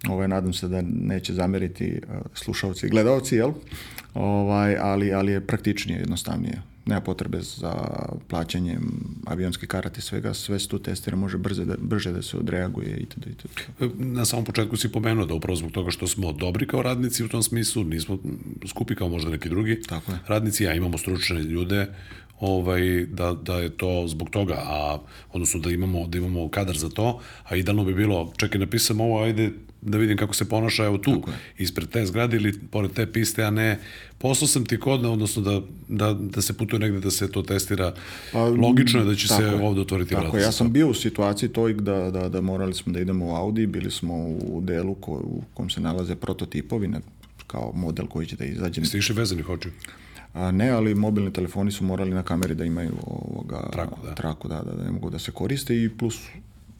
ovaj, 0.09 0.27
nadam 0.27 0.53
se 0.53 0.67
da 0.67 0.81
neće 0.81 1.33
zameriti 1.33 2.01
uh, 2.07 2.15
slušalci 2.33 2.85
i 2.85 2.89
gledalci, 2.89 3.35
jel? 3.35 3.51
Ovaj, 4.13 4.77
ali, 4.77 5.13
ali 5.13 5.31
je 5.31 5.47
praktičnije, 5.47 5.99
jednostavnije 5.99 6.61
nema 6.87 7.01
potrebe 7.01 7.41
za 7.41 7.73
plaćanjem 8.27 8.81
avionskih 9.25 9.69
karata 9.69 9.97
i 9.97 10.01
svega, 10.01 10.33
sve 10.33 10.59
se 10.59 10.67
tu 10.67 10.79
testira, 10.79 11.17
može 11.17 11.37
brže 11.37 11.65
da, 11.65 11.75
brže 11.79 12.11
da 12.11 12.21
se 12.21 12.37
odreaguje 12.37 12.97
itd. 12.97 13.27
itd. 13.27 13.49
Na 13.99 14.25
samom 14.25 14.45
početku 14.45 14.77
si 14.77 14.91
pomenuo 14.91 15.25
da 15.25 15.33
upravo 15.33 15.55
zbog 15.55 15.71
toga 15.71 15.91
što 15.91 16.07
smo 16.07 16.31
dobri 16.33 16.67
kao 16.67 16.81
radnici 16.81 17.23
u 17.23 17.27
tom 17.27 17.43
smislu, 17.43 17.83
nismo 17.83 18.17
skupi 18.67 18.95
kao 18.95 19.09
možda 19.09 19.29
neki 19.29 19.49
drugi 19.49 19.81
Tako 19.81 20.11
je. 20.11 20.17
radnici, 20.27 20.67
a 20.67 20.73
imamo 20.73 20.97
stručne 20.97 21.43
ljude, 21.43 21.87
ovaj, 22.39 23.05
da, 23.05 23.33
da 23.33 23.57
je 23.59 23.69
to 23.69 24.07
zbog 24.07 24.29
toga, 24.29 24.55
a 24.57 24.99
odnosno 25.33 25.59
da 25.59 25.71
imamo, 25.71 26.07
da 26.07 26.17
imamo 26.17 26.49
kadar 26.49 26.77
za 26.77 26.89
to, 26.89 27.19
a 27.43 27.55
idealno 27.55 27.83
bi 27.83 27.93
bilo, 27.93 28.33
čekaj, 28.37 28.59
napisam 28.59 29.01
ovo, 29.01 29.23
ajde 29.23 29.51
da 29.81 29.97
vidim 29.97 30.17
kako 30.17 30.33
se 30.33 30.49
ponaša, 30.49 30.85
evo 30.85 30.97
tu, 30.97 31.23
ispred 31.57 31.89
te 31.89 32.05
zgrade 32.05 32.37
ili 32.37 32.59
pored 32.71 32.91
te 32.91 33.11
piste, 33.11 33.43
a 33.43 33.49
ne 33.51 33.79
poslao 34.17 34.47
sam 34.47 34.65
ti 34.65 34.79
kod, 34.79 35.05
odnosno 35.05 35.41
da, 35.41 35.61
da, 35.87 36.13
da 36.13 36.41
se 36.41 36.57
putuje 36.57 36.79
negde 36.79 36.99
da 36.99 37.11
se 37.11 37.31
to 37.31 37.41
testira. 37.41 37.93
Pa, 38.33 38.43
Logično 38.43 38.99
je 38.99 39.05
da 39.05 39.15
će 39.15 39.27
se 39.27 39.43
je. 39.43 39.55
ovde 39.55 39.81
otvoriti 39.81 40.15
vrata. 40.15 40.27
Tako, 40.27 40.37
ja 40.37 40.51
sam 40.51 40.71
bio 40.71 40.89
u 40.89 40.93
situaciji 40.93 41.49
toj 41.49 41.73
da, 41.73 42.11
da, 42.11 42.29
da 42.29 42.41
morali 42.41 42.73
smo 42.73 42.93
da 42.93 42.99
idemo 42.99 43.25
u 43.25 43.35
Audi, 43.35 43.67
bili 43.67 43.91
smo 43.91 44.27
u 44.27 44.61
delu 44.63 44.95
ko, 44.95 45.11
u 45.11 45.41
kom 45.53 45.69
se 45.69 45.81
nalaze 45.81 46.15
prototipovi, 46.15 46.87
na, 46.87 46.99
kao 47.47 47.71
model 47.75 48.07
koji 48.07 48.27
će 48.27 48.35
da 48.35 48.45
izađe. 48.45 48.85
Ste 48.85 48.97
išli 48.97 49.15
vezanih 49.15 49.49
oči? 49.49 49.69
A 50.33 50.51
ne, 50.51 50.69
ali 50.69 50.95
mobilni 50.95 51.33
telefoni 51.33 51.71
su 51.71 51.83
morali 51.83 52.11
na 52.11 52.23
kameri 52.23 52.55
da 52.55 52.65
imaju 52.65 52.93
ovoga, 53.03 53.69
traku, 53.71 53.99
da. 54.05 54.15
traku 54.15 54.47
da, 54.47 54.61
da, 54.61 54.71
da 54.71 54.83
ne 54.83 54.91
mogu 54.91 55.09
da 55.09 55.19
se 55.19 55.31
koriste 55.31 55.83
i 55.83 55.89
plus 55.89 56.19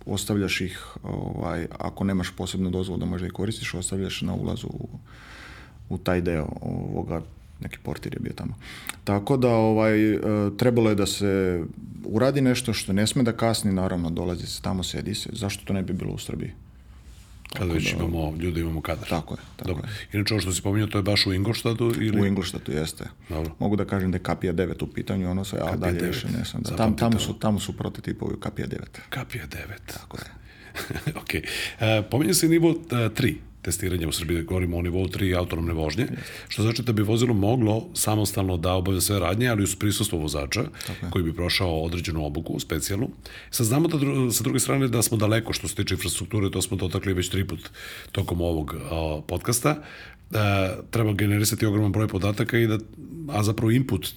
ostavljaš 0.07 0.61
ih, 0.61 0.87
ovaj, 1.03 1.67
ako 1.79 2.03
nemaš 2.03 2.31
posebnu 2.31 2.69
dozvolu 2.69 2.99
da 2.99 3.05
možda 3.05 3.27
ih 3.27 3.33
koristiš, 3.33 3.73
ostavljaš 3.73 4.21
na 4.21 4.33
ulazu 4.33 4.67
u, 4.67 4.87
u 5.89 5.97
taj 5.97 6.21
deo 6.21 6.47
ovoga, 6.61 7.21
neki 7.59 7.77
portir 7.83 8.13
je 8.13 8.19
bio 8.19 8.33
tamo. 8.33 8.55
Tako 9.03 9.37
da 9.37 9.49
ovaj, 9.49 10.13
e, 10.13 10.19
trebalo 10.57 10.89
je 10.89 10.95
da 10.95 11.05
se 11.05 11.63
uradi 12.05 12.41
nešto 12.41 12.73
što 12.73 12.93
ne 12.93 13.07
sme 13.07 13.23
da 13.23 13.31
kasni, 13.31 13.73
naravno 13.73 14.09
dolazi 14.09 14.47
se 14.47 14.61
tamo, 14.61 14.83
sedi 14.83 15.15
se. 15.15 15.29
Zašto 15.33 15.65
to 15.65 15.73
ne 15.73 15.83
bi 15.83 15.93
bilo 15.93 16.13
u 16.13 16.17
Srbiji? 16.17 16.51
Kada 17.53 17.73
već 17.73 17.93
da, 17.93 18.03
imamo 18.03 18.37
ljude, 18.39 18.61
imamo 18.61 18.81
kadar. 18.81 19.09
Tako 19.09 19.33
je. 19.33 19.39
Tako 19.55 19.69
Dobro. 19.69 19.83
Je. 19.87 20.17
Inače, 20.17 20.33
ovo 20.33 20.41
što 20.41 20.51
si 20.51 20.61
pominjao, 20.61 20.87
to 20.87 20.97
je 20.97 21.01
baš 21.01 21.27
u 21.27 21.33
Ingolštadu? 21.33 21.93
Ili... 21.99 22.21
U 22.21 22.25
Ingolštadu, 22.25 22.71
jeste. 22.71 23.03
Dobro. 23.29 23.51
Mogu 23.59 23.75
da 23.75 23.85
kažem 23.85 24.11
da 24.11 24.15
je 24.15 24.23
Kapija 24.23 24.53
9 24.53 24.83
u 24.83 24.87
pitanju, 24.87 25.31
ono 25.31 25.45
sve, 25.45 25.59
ali 25.61 25.79
dalje 25.79 25.99
9. 25.99 26.07
više 26.07 26.27
ne 26.27 26.45
sam. 26.45 26.61
Da, 26.61 26.75
tam, 26.75 26.97
tamo, 26.97 27.19
su, 27.19 27.33
tamo 27.33 27.59
su 27.59 27.77
prototipovi 27.77 28.35
Kapija 28.39 28.67
9. 28.67 28.77
Kapija 29.09 29.47
9. 29.47 29.93
Tako 29.93 30.17
je. 30.17 30.46
ok. 31.21 31.33
Uh, 31.33 32.05
pominje 32.11 32.33
se 32.33 32.47
nivo 32.47 32.69
uh, 32.69 32.77
3 32.91 33.35
testiranja 33.67 34.07
u 34.07 34.11
Srbiji, 34.11 34.43
govorimo 34.43 34.77
o 34.77 34.81
nivou 34.81 35.07
3 35.07 35.37
autonomne 35.37 35.73
vožnje, 35.73 36.07
što 36.47 36.63
znači 36.63 36.83
da 36.83 36.93
bi 36.93 37.03
vozilo 37.03 37.33
moglo 37.33 37.89
samostalno 37.93 38.57
da 38.57 38.73
obavlja 38.73 39.01
sve 39.01 39.19
radnje, 39.19 39.49
ali 39.49 39.63
uz 39.63 39.75
prisustvo 39.75 40.19
vozača, 40.19 40.63
koji 41.09 41.25
bi 41.25 41.33
prošao 41.35 41.81
određenu 41.83 42.25
obuku, 42.25 42.59
specijalnu. 42.59 43.09
Sad 43.51 43.65
znamo 43.65 43.87
da 43.87 43.99
sa 44.31 44.43
druge 44.43 44.59
strane 44.59 44.87
da 44.87 45.01
smo 45.01 45.17
daleko 45.17 45.53
što 45.53 45.67
se 45.67 45.75
tiče 45.75 45.95
infrastrukture, 45.95 46.51
to 46.51 46.61
smo 46.61 46.77
dotakli 46.77 47.13
već 47.13 47.29
tri 47.29 47.43
put 47.47 47.69
tokom 48.11 48.41
ovog 48.41 48.75
o, 48.91 49.21
podcasta, 49.21 49.75
da 50.29 50.77
treba 50.91 51.13
generisati 51.13 51.65
ogroman 51.65 51.91
broj 51.91 52.07
podataka 52.07 52.57
i 52.57 52.67
da, 52.67 52.79
a 53.27 53.43
zapravo 53.43 53.71
input 53.71 54.07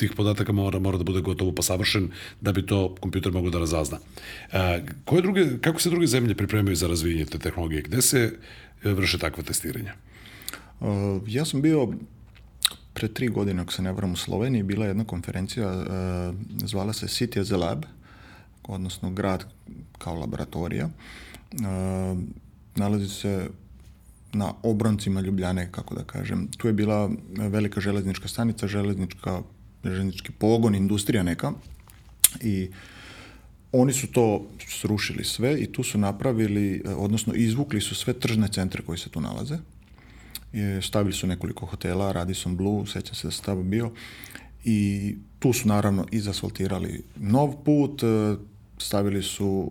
tih 0.00 0.12
podataka 0.16 0.52
mora, 0.52 0.78
mora 0.78 0.98
da 0.98 1.04
bude 1.04 1.20
gotovo 1.20 1.52
pa 1.52 1.62
savršen 1.62 2.10
da 2.40 2.52
bi 2.52 2.66
to 2.66 2.94
kompjuter 3.00 3.32
mogao 3.32 3.50
da 3.50 3.58
razazna. 3.58 3.98
E, 4.52 4.82
koje 5.04 5.22
druge, 5.22 5.46
kako 5.60 5.80
se 5.80 5.90
druge 5.90 6.06
zemlje 6.06 6.34
pripremaju 6.34 6.76
za 6.76 6.88
razvijenje 6.88 7.24
te 7.24 7.38
tehnologije? 7.38 7.82
Gde 7.82 8.02
se 8.02 8.32
vrše 8.84 9.18
takva 9.18 9.42
testiranja? 9.42 9.94
Uh, 10.80 11.22
ja 11.26 11.44
sam 11.44 11.62
bio 11.62 11.88
pre 12.94 13.08
tri 13.08 13.28
godine, 13.28 13.62
ako 13.62 13.72
se 13.72 13.82
ne 13.82 13.92
varam, 13.92 14.12
u 14.12 14.16
Sloveniji, 14.16 14.62
bila 14.62 14.86
jedna 14.86 15.04
konferencija, 15.04 15.68
uh, 15.68 16.34
zvala 16.64 16.92
se 16.92 17.06
City 17.06 17.40
as 17.40 17.52
a 17.52 17.56
Lab, 17.56 17.84
odnosno 18.64 19.10
grad 19.10 19.44
kao 19.98 20.14
laboratorija. 20.14 20.88
Uh, 21.52 22.18
nalazi 22.76 23.08
se 23.08 23.48
na 24.32 24.52
obroncima 24.62 25.20
Ljubljane, 25.20 25.68
kako 25.72 25.94
da 25.94 26.04
kažem. 26.04 26.48
Tu 26.56 26.66
je 26.66 26.72
bila 26.72 27.10
velika 27.36 27.80
železnička 27.80 28.28
stanica, 28.28 28.66
železnička, 28.66 29.42
železnički 29.84 30.32
pogon, 30.32 30.74
industrija 30.74 31.22
neka 31.22 31.52
i 32.40 32.70
Oni 33.72 33.92
su 33.92 34.06
to 34.06 34.46
srušili 34.68 35.24
sve 35.24 35.60
i 35.60 35.72
tu 35.72 35.82
su 35.82 35.98
napravili, 35.98 36.82
odnosno 36.96 37.34
izvukli 37.34 37.80
su 37.80 37.94
sve 37.94 38.12
tržne 38.12 38.48
centre 38.48 38.82
koji 38.82 38.98
se 38.98 39.10
tu 39.10 39.20
nalaze. 39.20 39.58
I 40.52 40.82
stavili 40.82 41.12
su 41.12 41.26
nekoliko 41.26 41.66
hotela, 41.66 42.12
Radisson 42.12 42.56
Blue, 42.56 42.86
sećam 42.86 43.14
se 43.14 43.26
da 43.26 43.30
se 43.30 43.42
tamo 43.42 43.62
bio. 43.62 43.90
I 44.64 45.14
tu 45.38 45.52
su 45.52 45.68
naravno 45.68 46.06
izasfaltirali 46.10 47.02
nov 47.16 47.54
put, 47.64 48.02
stavili 48.78 49.22
su 49.22 49.68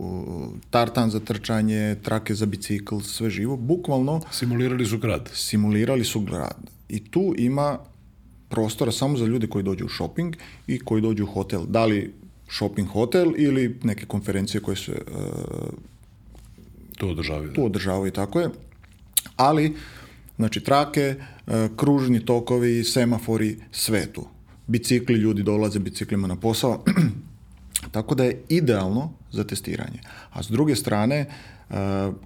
tartan 0.70 1.10
za 1.10 1.20
trčanje, 1.20 1.96
trake 2.04 2.36
za 2.36 2.46
bicikl, 2.46 3.00
sve 3.00 3.30
živo. 3.30 3.58
Bukvalno... 3.58 4.22
Simulirali 4.32 4.86
su 4.86 4.98
grad. 4.98 5.30
Simulirali 5.34 6.06
su 6.06 6.20
grad. 6.20 6.70
I 6.90 7.12
tu 7.12 7.36
ima 7.38 7.80
prostora 8.50 8.92
samo 8.92 9.18
za 9.18 9.26
ljude 9.26 9.48
koji 9.48 9.64
dođu 9.64 9.86
u 9.86 9.90
shopping 9.90 10.36
i 10.68 10.80
koji 10.80 11.02
dođu 11.02 11.24
u 11.24 11.28
hotel. 11.28 11.66
Da 11.66 11.86
li 11.86 12.14
shopping 12.52 12.88
hotel 12.88 13.34
ili 13.38 13.80
neke 13.84 14.06
konferencije 14.06 14.62
koje 14.62 14.78
se 14.78 14.92
uh, 14.92 15.74
tu 16.98 17.10
održavaju. 17.10 17.54
Tu 17.54 17.66
održavaju, 17.66 18.12
tako 18.12 18.40
je. 18.40 18.50
Ali, 19.36 19.76
znači, 20.36 20.64
trake, 20.64 21.16
uh, 21.16 21.54
kružni 21.76 22.26
tokovi, 22.26 22.84
semafori, 22.84 23.58
sve 23.72 24.14
tu. 24.14 24.28
Bicikli, 24.68 25.16
ljudi 25.16 25.44
dolaze 25.44 25.80
biciklima 25.80 26.28
na 26.28 26.36
posao. 26.36 26.84
tako 27.96 28.16
da 28.16 28.24
je 28.24 28.44
idealno 28.50 29.14
za 29.32 29.44
testiranje. 29.44 30.00
A 30.32 30.44
s 30.44 30.48
druge 30.48 30.76
strane, 30.76 31.26
uh, 31.70 31.76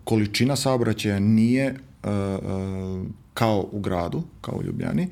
količina 0.03 0.55
saobraćaja 0.55 1.19
nije 1.19 1.75
uh, 2.03 2.09
uh, 2.09 3.05
kao 3.33 3.69
u 3.71 3.79
gradu, 3.79 4.23
kao 4.41 4.55
u 4.57 4.63
Ljubljani, 4.63 5.07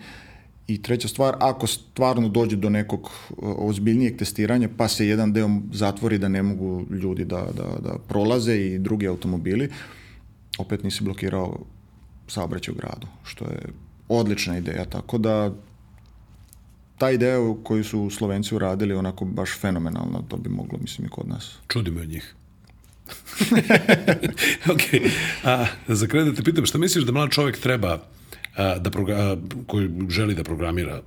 I 0.71 0.81
treća 0.81 1.07
stvar, 1.07 1.35
ako 1.39 1.67
stvarno 1.67 2.29
dođe 2.29 2.55
do 2.55 2.69
nekog 2.69 3.11
ozbiljnijeg 3.37 4.17
testiranja, 4.17 4.69
pa 4.77 4.87
se 4.87 5.07
jedan 5.07 5.33
deo 5.33 5.49
zatvori 5.73 6.17
da 6.17 6.27
ne 6.27 6.43
mogu 6.43 6.85
ljudi 6.89 7.25
da, 7.25 7.47
da, 7.57 7.79
da 7.83 7.97
prolaze 8.07 8.55
i 8.55 8.79
drugi 8.79 9.07
automobili, 9.07 9.69
opet 10.57 10.83
nisi 10.83 11.03
blokirao 11.03 11.59
saobraćaj 12.27 12.71
u 12.71 12.75
gradu, 12.75 13.07
što 13.23 13.45
je 13.45 13.59
odlična 14.07 14.57
ideja, 14.57 14.85
tako 14.85 15.17
da 15.17 15.51
ta 16.97 17.11
ideja 17.11 17.37
koju 17.63 17.83
su 17.83 18.09
Slovenci 18.09 18.55
uradili 18.55 18.93
onako 18.93 19.25
baš 19.25 19.59
fenomenalno, 19.59 20.23
to 20.27 20.37
bi 20.37 20.49
moglo, 20.49 20.79
mislim, 20.81 21.07
i 21.07 21.09
kod 21.09 21.27
nas. 21.27 21.57
Čudi 21.67 21.91
me 21.91 22.01
od 22.01 22.09
njih. 22.09 22.35
ok, 24.73 24.81
a, 25.43 25.65
za 25.87 26.07
kraj 26.07 26.23
da 26.23 26.33
te 26.33 26.43
pitam, 26.43 26.65
šta 26.65 26.77
misliš 26.77 27.05
da 27.05 27.11
mlad 27.11 27.29
čovjek 27.29 27.59
treba 27.59 27.99
da 28.57 28.89
progra, 28.91 29.37
koji 29.67 29.89
želi 30.09 30.35
da 30.35 30.43
programira 30.43 31.01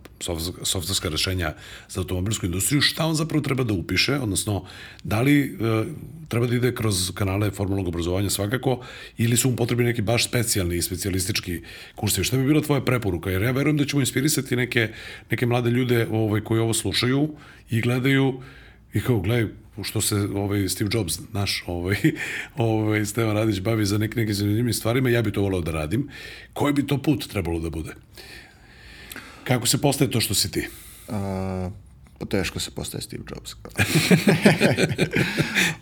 softverska 0.62 1.08
rešenja 1.08 1.54
za 1.88 2.00
automobilsku 2.00 2.46
industriju, 2.46 2.80
šta 2.80 3.06
on 3.06 3.14
zapravo 3.14 3.42
treba 3.42 3.64
da 3.64 3.74
upiše, 3.74 4.14
odnosno 4.14 4.64
da 5.04 5.20
li 5.20 5.40
e, 5.40 5.84
treba 6.28 6.46
da 6.46 6.56
ide 6.56 6.74
kroz 6.74 7.10
kanale 7.14 7.50
formalnog 7.50 7.88
obrazovanja 7.88 8.30
svakako 8.30 8.80
ili 9.18 9.36
su 9.36 9.50
mu 9.50 9.56
potrebni 9.56 9.84
neki 9.84 10.02
baš 10.02 10.24
specijalni 10.24 10.76
i 10.76 10.82
specijalistički 10.82 11.60
kursevi. 11.94 12.24
Šta 12.24 12.36
bi 12.36 12.44
bila 12.44 12.62
tvoja 12.62 12.80
preporuka? 12.80 13.30
Jer 13.30 13.42
ja 13.42 13.50
verujem 13.50 13.76
da 13.76 13.84
ćemo 13.84 14.00
inspirisati 14.00 14.56
neke, 14.56 14.88
neke 15.30 15.46
mlade 15.46 15.70
ljude 15.70 16.06
ovaj, 16.10 16.40
koji 16.40 16.60
ovo 16.60 16.74
slušaju 16.74 17.28
i 17.70 17.80
gledaju 17.80 18.40
i 18.94 19.00
kao, 19.00 19.20
gledaj, 19.20 19.63
što 19.82 20.00
se 20.00 20.14
ovaj 20.14 20.68
Steve 20.68 20.90
Jobs, 20.92 21.20
naš 21.32 21.64
ovaj, 21.66 21.96
ovaj 22.56 23.06
Stevan 23.06 23.36
Radić 23.36 23.60
bavi 23.60 23.86
za 23.86 23.98
neke, 23.98 24.20
neke 24.20 24.32
zanimljivim 24.32 24.72
stvarima, 24.72 25.08
ja 25.08 25.22
bi 25.22 25.32
to 25.32 25.42
volao 25.42 25.60
da 25.60 25.70
radim. 25.70 26.08
Koji 26.52 26.72
bi 26.72 26.86
to 26.86 27.02
put 27.02 27.28
trebalo 27.28 27.60
da 27.60 27.70
bude? 27.70 27.94
Kako 29.44 29.66
se 29.66 29.80
postaje 29.80 30.10
to 30.10 30.20
što 30.20 30.34
si 30.34 30.50
ti? 30.50 30.68
A, 31.08 31.70
pa 32.18 32.26
teško 32.26 32.60
se 32.60 32.70
postaje 32.70 33.02
Steve 33.02 33.22
Jobs. 33.30 33.52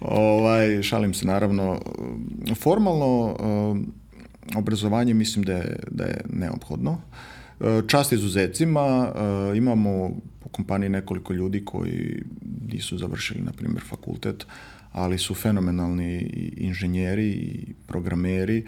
ovaj, 0.00 0.82
šalim 0.82 1.14
se, 1.14 1.26
naravno. 1.26 1.80
Formalno 2.60 3.36
obrazovanje 4.56 5.14
mislim 5.14 5.44
da 5.44 5.52
je, 5.52 5.76
da 5.90 6.04
je 6.04 6.20
neophodno. 6.32 7.00
Čast 7.86 8.12
izuzecima, 8.12 9.12
imamo 9.56 10.10
kompaniji 10.52 10.88
nekoliko 10.88 11.32
ljudi 11.32 11.64
koji 11.64 12.22
nisu 12.72 12.98
završili, 12.98 13.40
na 13.40 13.52
primjer, 13.52 13.82
fakultet, 13.88 14.46
ali 14.92 15.18
su 15.18 15.34
fenomenalni 15.34 16.18
inženjeri 16.56 17.28
i 17.28 17.74
programeri, 17.86 18.64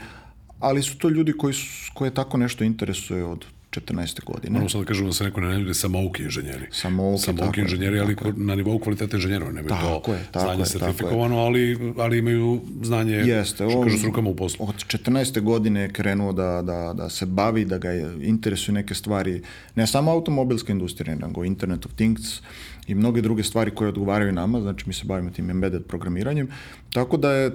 ali 0.60 0.82
su 0.82 0.98
to 0.98 1.08
ljudi 1.08 1.32
koji 1.32 1.54
su, 1.54 1.92
koje 1.94 2.14
tako 2.14 2.36
nešto 2.36 2.64
interesuje 2.64 3.24
od 3.24 3.44
14. 3.80 4.24
godine. 4.24 4.52
Moramo 4.52 4.68
sad 4.68 4.80
da 4.80 4.86
kažemo 4.86 5.08
da 5.08 5.14
se 5.14 5.24
neko 5.24 5.40
ne 5.40 5.58
ljudi 5.58 5.74
samouki 5.74 6.22
inženjeri. 6.22 6.66
Samouki, 6.70 7.22
samouki 7.22 7.60
inženjeri, 7.60 8.00
ali 8.00 8.16
tako 8.16 8.32
na 8.36 8.54
nivou 8.54 8.78
kvaliteta 8.78 9.16
inženjera. 9.16 9.46
Nemaju 9.46 9.68
tako 9.68 10.00
to 10.04 10.14
je, 10.14 10.20
tako 10.30 10.46
znanje 10.46 10.60
je, 10.62 10.66
sertifikovano, 10.66 11.38
ali, 11.38 11.94
ali 11.98 12.18
imaju 12.18 12.60
znanje, 12.82 13.14
Jeste, 13.14 13.70
što 13.70 13.82
kažu 13.82 13.98
s 13.98 14.04
rukama 14.04 14.30
u 14.30 14.36
poslu. 14.36 14.66
Od 14.68 14.74
14. 14.74 15.40
godine 15.40 15.80
je 15.80 15.92
krenuo 15.92 16.32
da, 16.32 16.62
da, 16.62 16.92
da 16.96 17.08
se 17.08 17.26
bavi, 17.26 17.64
da 17.64 17.78
ga 17.78 17.92
interesuju 18.22 18.74
neke 18.74 18.94
stvari, 18.94 19.42
ne 19.74 19.86
samo 19.86 20.10
automobilska 20.10 20.72
industrija, 20.72 21.14
nego 21.14 21.44
Internet 21.44 21.86
of 21.86 21.92
Things 21.92 22.40
i 22.86 22.94
mnoge 22.94 23.20
druge 23.20 23.42
stvari 23.42 23.70
koje 23.70 23.88
odgovaraju 23.88 24.32
nama, 24.32 24.60
znači 24.60 24.84
mi 24.86 24.94
se 24.94 25.04
bavimo 25.04 25.30
tim 25.30 25.50
embedded 25.50 25.84
programiranjem, 25.86 26.48
tako 26.92 27.16
da 27.16 27.32
je 27.32 27.50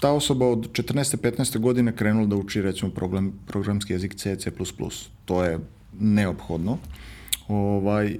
ta 0.00 0.12
osoba 0.12 0.46
od 0.46 0.72
14. 0.72 1.16
15. 1.16 1.58
godine 1.58 1.96
krenula 1.96 2.26
da 2.26 2.36
uči 2.36 2.62
recimo 2.62 2.90
program, 2.90 3.32
programski 3.46 3.92
jezik 3.92 4.14
C, 4.14 4.36
C++. 4.36 4.50
To 5.24 5.44
je 5.44 5.58
neophodno. 6.00 6.78
Ovaj, 7.48 8.18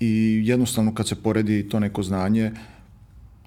I 0.00 0.42
jednostavno 0.44 0.94
kad 0.94 1.08
se 1.08 1.14
poredi 1.14 1.68
to 1.68 1.80
neko 1.80 2.02
znanje, 2.02 2.52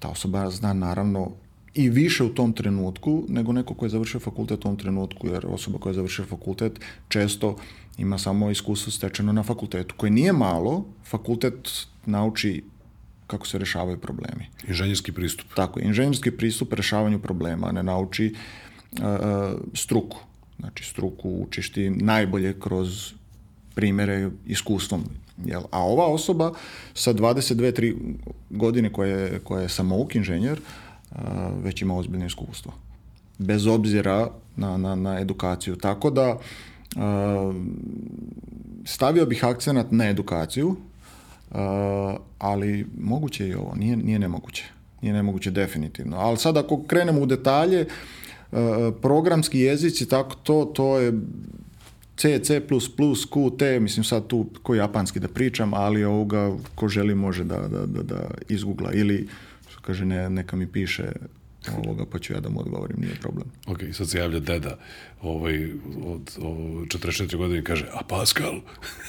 ta 0.00 0.08
osoba 0.08 0.50
zna 0.50 0.72
naravno 0.72 1.30
i 1.74 1.88
više 1.90 2.24
u 2.24 2.34
tom 2.34 2.52
trenutku 2.52 3.24
nego 3.28 3.52
neko 3.52 3.74
ko 3.74 3.84
je 3.84 3.88
završio 3.88 4.20
fakultet 4.20 4.58
u 4.58 4.62
tom 4.62 4.76
trenutku, 4.76 5.28
jer 5.28 5.46
osoba 5.46 5.78
koja 5.78 5.90
je 5.90 5.94
završio 5.94 6.24
fakultet 6.24 6.80
često 7.08 7.56
ima 7.98 8.18
samo 8.18 8.50
iskustvo 8.50 8.92
stečeno 8.92 9.32
na 9.32 9.42
fakultetu, 9.42 9.94
koje 9.96 10.10
nije 10.10 10.32
malo, 10.32 10.84
fakultet 11.04 11.70
nauči 12.06 12.62
kako 13.26 13.46
se 13.46 13.58
rešavaju 13.58 13.98
problemi. 13.98 14.46
Inženjerski 14.68 15.12
pristup. 15.12 15.46
Tako, 15.54 15.80
inženjerski 15.80 16.30
pristup 16.30 16.72
rešavanju 16.72 17.18
problema, 17.18 17.72
ne 17.72 17.82
nauči 17.82 18.34
uh, 18.34 19.04
struku. 19.74 20.18
Znači, 20.58 20.84
struku 20.84 21.30
učiš 21.30 21.72
ti 21.72 21.90
najbolje 21.90 22.60
kroz 22.60 23.12
primere 23.74 24.30
iskustvom. 24.46 25.04
Jel? 25.44 25.62
A 25.70 25.82
ova 25.82 26.06
osoba 26.06 26.52
sa 26.94 27.14
22-3 27.14 27.94
godine 28.50 28.92
koja 28.92 29.16
je, 29.16 29.38
koja 29.38 29.62
je 29.62 29.68
samouk 29.68 30.14
inženjer, 30.14 30.60
uh, 31.10 31.18
već 31.62 31.82
ima 31.82 31.96
ozbiljno 31.96 32.26
iskustvo. 32.26 32.72
Bez 33.38 33.66
obzira 33.66 34.30
na, 34.56 34.76
na, 34.76 34.94
na 34.94 35.20
edukaciju. 35.20 35.76
Tako 35.76 36.10
da 36.10 36.38
uh, 36.96 37.54
stavio 38.84 39.26
bih 39.26 39.44
akcenat 39.44 39.86
na 39.90 40.08
edukaciju, 40.08 40.76
ali 42.38 42.86
moguće 43.00 43.44
je 43.44 43.50
i 43.50 43.54
ovo, 43.54 43.74
nije, 43.74 43.96
nije 43.96 44.18
nemoguće. 44.18 44.64
Nije 45.02 45.14
nemoguće 45.14 45.50
definitivno. 45.50 46.16
Ali 46.16 46.36
sad 46.36 46.56
ako 46.56 46.82
krenemo 46.82 47.20
u 47.20 47.26
detalje, 47.26 47.86
uh, 48.52 48.58
programski 49.02 49.60
jezici, 49.60 50.08
tako 50.08 50.34
to, 50.34 50.64
to 50.64 50.98
je 50.98 51.12
C, 52.16 52.38
C++, 52.38 52.60
Qt, 52.60 53.80
mislim 53.80 54.04
sad 54.04 54.26
tu 54.26 54.46
ko 54.62 54.74
japanski 54.74 55.20
da 55.20 55.28
pričam, 55.28 55.74
ali 55.74 56.04
ovoga 56.04 56.52
ko 56.74 56.88
želi 56.88 57.14
može 57.14 57.44
da, 57.44 57.56
da, 57.56 57.86
da, 57.86 58.02
da 58.02 58.30
izgugla 58.48 58.92
ili 58.92 59.28
što 59.68 59.80
kaže 59.82 60.04
ne, 60.04 60.30
neka 60.30 60.56
mi 60.56 60.66
piše 60.66 61.12
ovoga, 61.72 62.04
pa 62.12 62.18
ću 62.18 62.32
ja 62.32 62.40
da 62.40 62.48
mu 62.48 62.60
odgovorim, 62.60 62.96
nije 63.00 63.14
problem. 63.14 63.46
Ok, 63.66 63.78
sad 63.92 64.10
se 64.10 64.18
javlja 64.18 64.40
deda 64.40 64.78
ovaj, 65.22 65.64
od, 66.06 66.36
od 66.38 66.86
44 66.88 67.36
godine 67.36 67.58
i 67.58 67.64
kaže, 67.64 67.86
a 67.92 68.04
Pascal? 68.08 68.60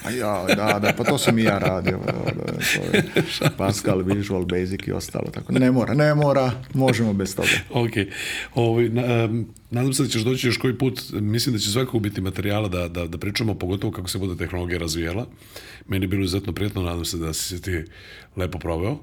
A 0.03 0.11
ja, 0.11 0.45
da, 0.47 0.79
da, 0.79 0.93
pa 0.97 1.03
to 1.03 1.17
sam 1.17 1.39
i 1.39 1.43
ja 1.43 1.57
radio. 1.57 1.99
Da, 2.05 2.11
da, 2.11 2.53
to 2.53 2.97
je 2.97 3.03
Pascal, 3.57 4.01
Visual 4.01 4.45
Basic 4.45 4.87
i 4.87 4.91
ostalo. 4.91 5.31
Tako. 5.31 5.53
Ne 5.53 5.71
mora, 5.71 5.93
ne 5.93 6.15
mora, 6.15 6.51
možemo 6.73 7.13
bez 7.13 7.35
toga. 7.35 7.47
ok, 7.69 7.91
ovaj, 8.55 8.89
na, 8.89 9.25
um, 9.25 9.47
nadam 9.71 9.93
se 9.93 10.03
da 10.03 10.09
ćeš 10.09 10.21
doći 10.21 10.47
još 10.47 10.57
koji 10.57 10.77
put, 10.77 11.01
mislim 11.11 11.53
da 11.53 11.59
će 11.59 11.71
svakako 11.71 11.99
biti 11.99 12.21
materijala 12.21 12.67
da, 12.67 12.87
da, 12.87 13.07
da 13.07 13.17
pričamo, 13.17 13.55
pogotovo 13.55 13.93
kako 13.93 14.09
se 14.09 14.17
bude 14.17 14.37
tehnologija 14.37 14.79
razvijela. 14.79 15.27
Meni 15.87 16.03
je 16.03 16.07
bilo 16.07 16.23
izuzetno 16.23 16.53
prijatno, 16.53 16.81
nadam 16.81 17.05
se 17.05 17.17
da 17.17 17.33
si 17.33 17.43
se 17.43 17.61
ti 17.61 17.91
lepo 18.35 18.59
proveo. 18.59 18.97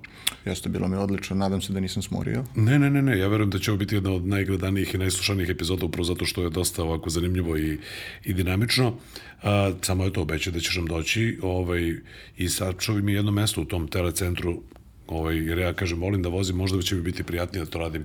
Jeste, 0.45 0.69
bilo 0.69 0.89
mi 0.89 0.97
odlično, 0.97 1.37
nadam 1.37 1.61
se 1.63 1.73
da 1.73 1.81
nisam 1.81 2.03
smorio. 2.03 2.45
Ne, 2.57 2.79
ne, 2.79 2.91
ne, 2.91 3.03
ne, 3.03 3.19
ja 3.19 3.29
verujem 3.29 3.51
da 3.51 3.59
će 3.59 3.71
ovo 3.71 3.79
biti 3.79 3.95
jedna 3.95 4.13
od 4.13 4.27
najgledanijih 4.27 4.95
i 4.95 4.99
najslušanijih 4.99 5.49
epizoda, 5.49 5.87
upravo 5.87 6.05
zato 6.05 6.25
što 6.25 6.43
je 6.43 6.51
dosta 6.51 6.83
ovako 6.83 7.11
zanimljivo 7.11 7.57
i, 7.59 7.79
i 8.25 8.33
dinamično. 8.33 8.95
A, 9.43 9.73
samo 9.83 10.05
je 10.05 10.13
to 10.13 10.23
obeća 10.23 10.51
da 10.51 10.61
ćeš 10.61 10.77
nam 10.77 10.87
doći 10.87 11.39
ovaj, 11.43 11.95
i 12.37 12.49
sačuvi 12.49 13.03
mi 13.03 13.13
jedno 13.13 13.31
mesto 13.31 13.63
u 13.63 13.65
tom 13.65 13.89
telecentru, 13.89 14.63
ovaj, 15.07 15.37
jer 15.37 15.59
ja 15.59 15.73
kažem, 15.73 16.01
volim 16.01 16.23
da 16.23 16.29
vozim, 16.29 16.57
možda 16.57 16.83
će 16.83 16.95
mi 16.95 17.03
biti 17.03 17.23
prijatnije 17.23 17.65
da 17.65 17.71
to 17.71 17.79
radim 17.79 18.05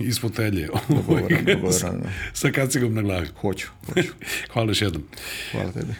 iz 0.00 0.20
fotelje. 0.20 0.68
Dogovoran, 0.88 1.44
dogovoran. 1.44 1.72
sa, 1.72 1.92
sa 2.32 2.50
kacigom 2.50 2.94
na 2.94 3.02
glavi. 3.02 3.26
Hoću, 3.40 3.66
hoću. 3.86 4.08
Hvala 4.52 4.70
još 4.70 4.82
jednom. 4.82 5.02
Hvala 5.52 5.72
tebi. 5.72 5.94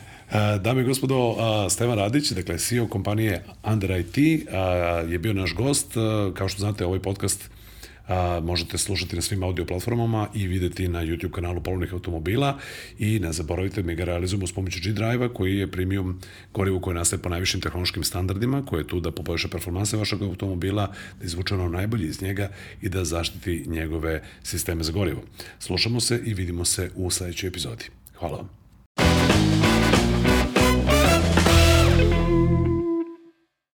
Dame 0.60 0.80
i 0.80 0.84
gospodo, 0.84 1.36
Stevan 1.70 1.98
Radić, 1.98 2.30
dakle 2.30 2.58
CEO 2.58 2.86
kompanije 2.86 3.44
Under 3.64 3.90
IT, 3.90 4.18
je 5.08 5.18
bio 5.18 5.32
naš 5.32 5.54
gost. 5.54 5.92
Kao 6.34 6.48
što 6.48 6.60
znate, 6.60 6.86
ovaj 6.86 6.98
podcast 6.98 7.50
možete 8.42 8.78
slušati 8.78 9.16
na 9.16 9.22
svim 9.22 9.42
audio 9.42 9.64
platformama 9.64 10.28
i 10.34 10.46
videti 10.46 10.88
na 10.88 11.04
YouTube 11.04 11.30
kanalu 11.30 11.60
Polovnih 11.60 11.92
automobila 11.92 12.58
i 12.98 13.18
ne 13.18 13.32
zaboravite, 13.32 13.82
mi 13.82 13.94
ga 13.94 14.04
realizujemo 14.04 14.46
s 14.46 14.52
pomoću 14.52 14.80
G-Drive-a 14.84 15.28
koji 15.28 15.56
je 15.56 15.70
premium 15.70 16.20
gorivo 16.54 16.80
koje 16.80 16.94
nastaje 16.94 17.22
po 17.22 17.28
najvišim 17.28 17.60
tehnološkim 17.60 18.04
standardima, 18.04 18.64
koje 18.66 18.80
je 18.80 18.86
tu 18.86 19.00
da 19.00 19.10
poboljša 19.10 19.48
performanse 19.48 19.96
vašeg 19.96 20.22
automobila, 20.22 20.92
da 21.20 21.24
izvuče 21.24 21.54
ono 21.54 21.68
najbolje 21.68 22.06
iz 22.06 22.22
njega 22.22 22.50
i 22.82 22.88
da 22.88 23.04
zaštiti 23.04 23.64
njegove 23.66 24.22
sisteme 24.42 24.84
za 24.84 24.92
gorivo. 24.92 25.22
Slušamo 25.58 26.00
se 26.00 26.20
i 26.24 26.34
vidimo 26.34 26.64
se 26.64 26.90
u 26.96 27.10
sledećoj 27.10 27.48
epizodi. 27.48 27.84
Hvala 28.18 28.36
vam. 28.36 28.59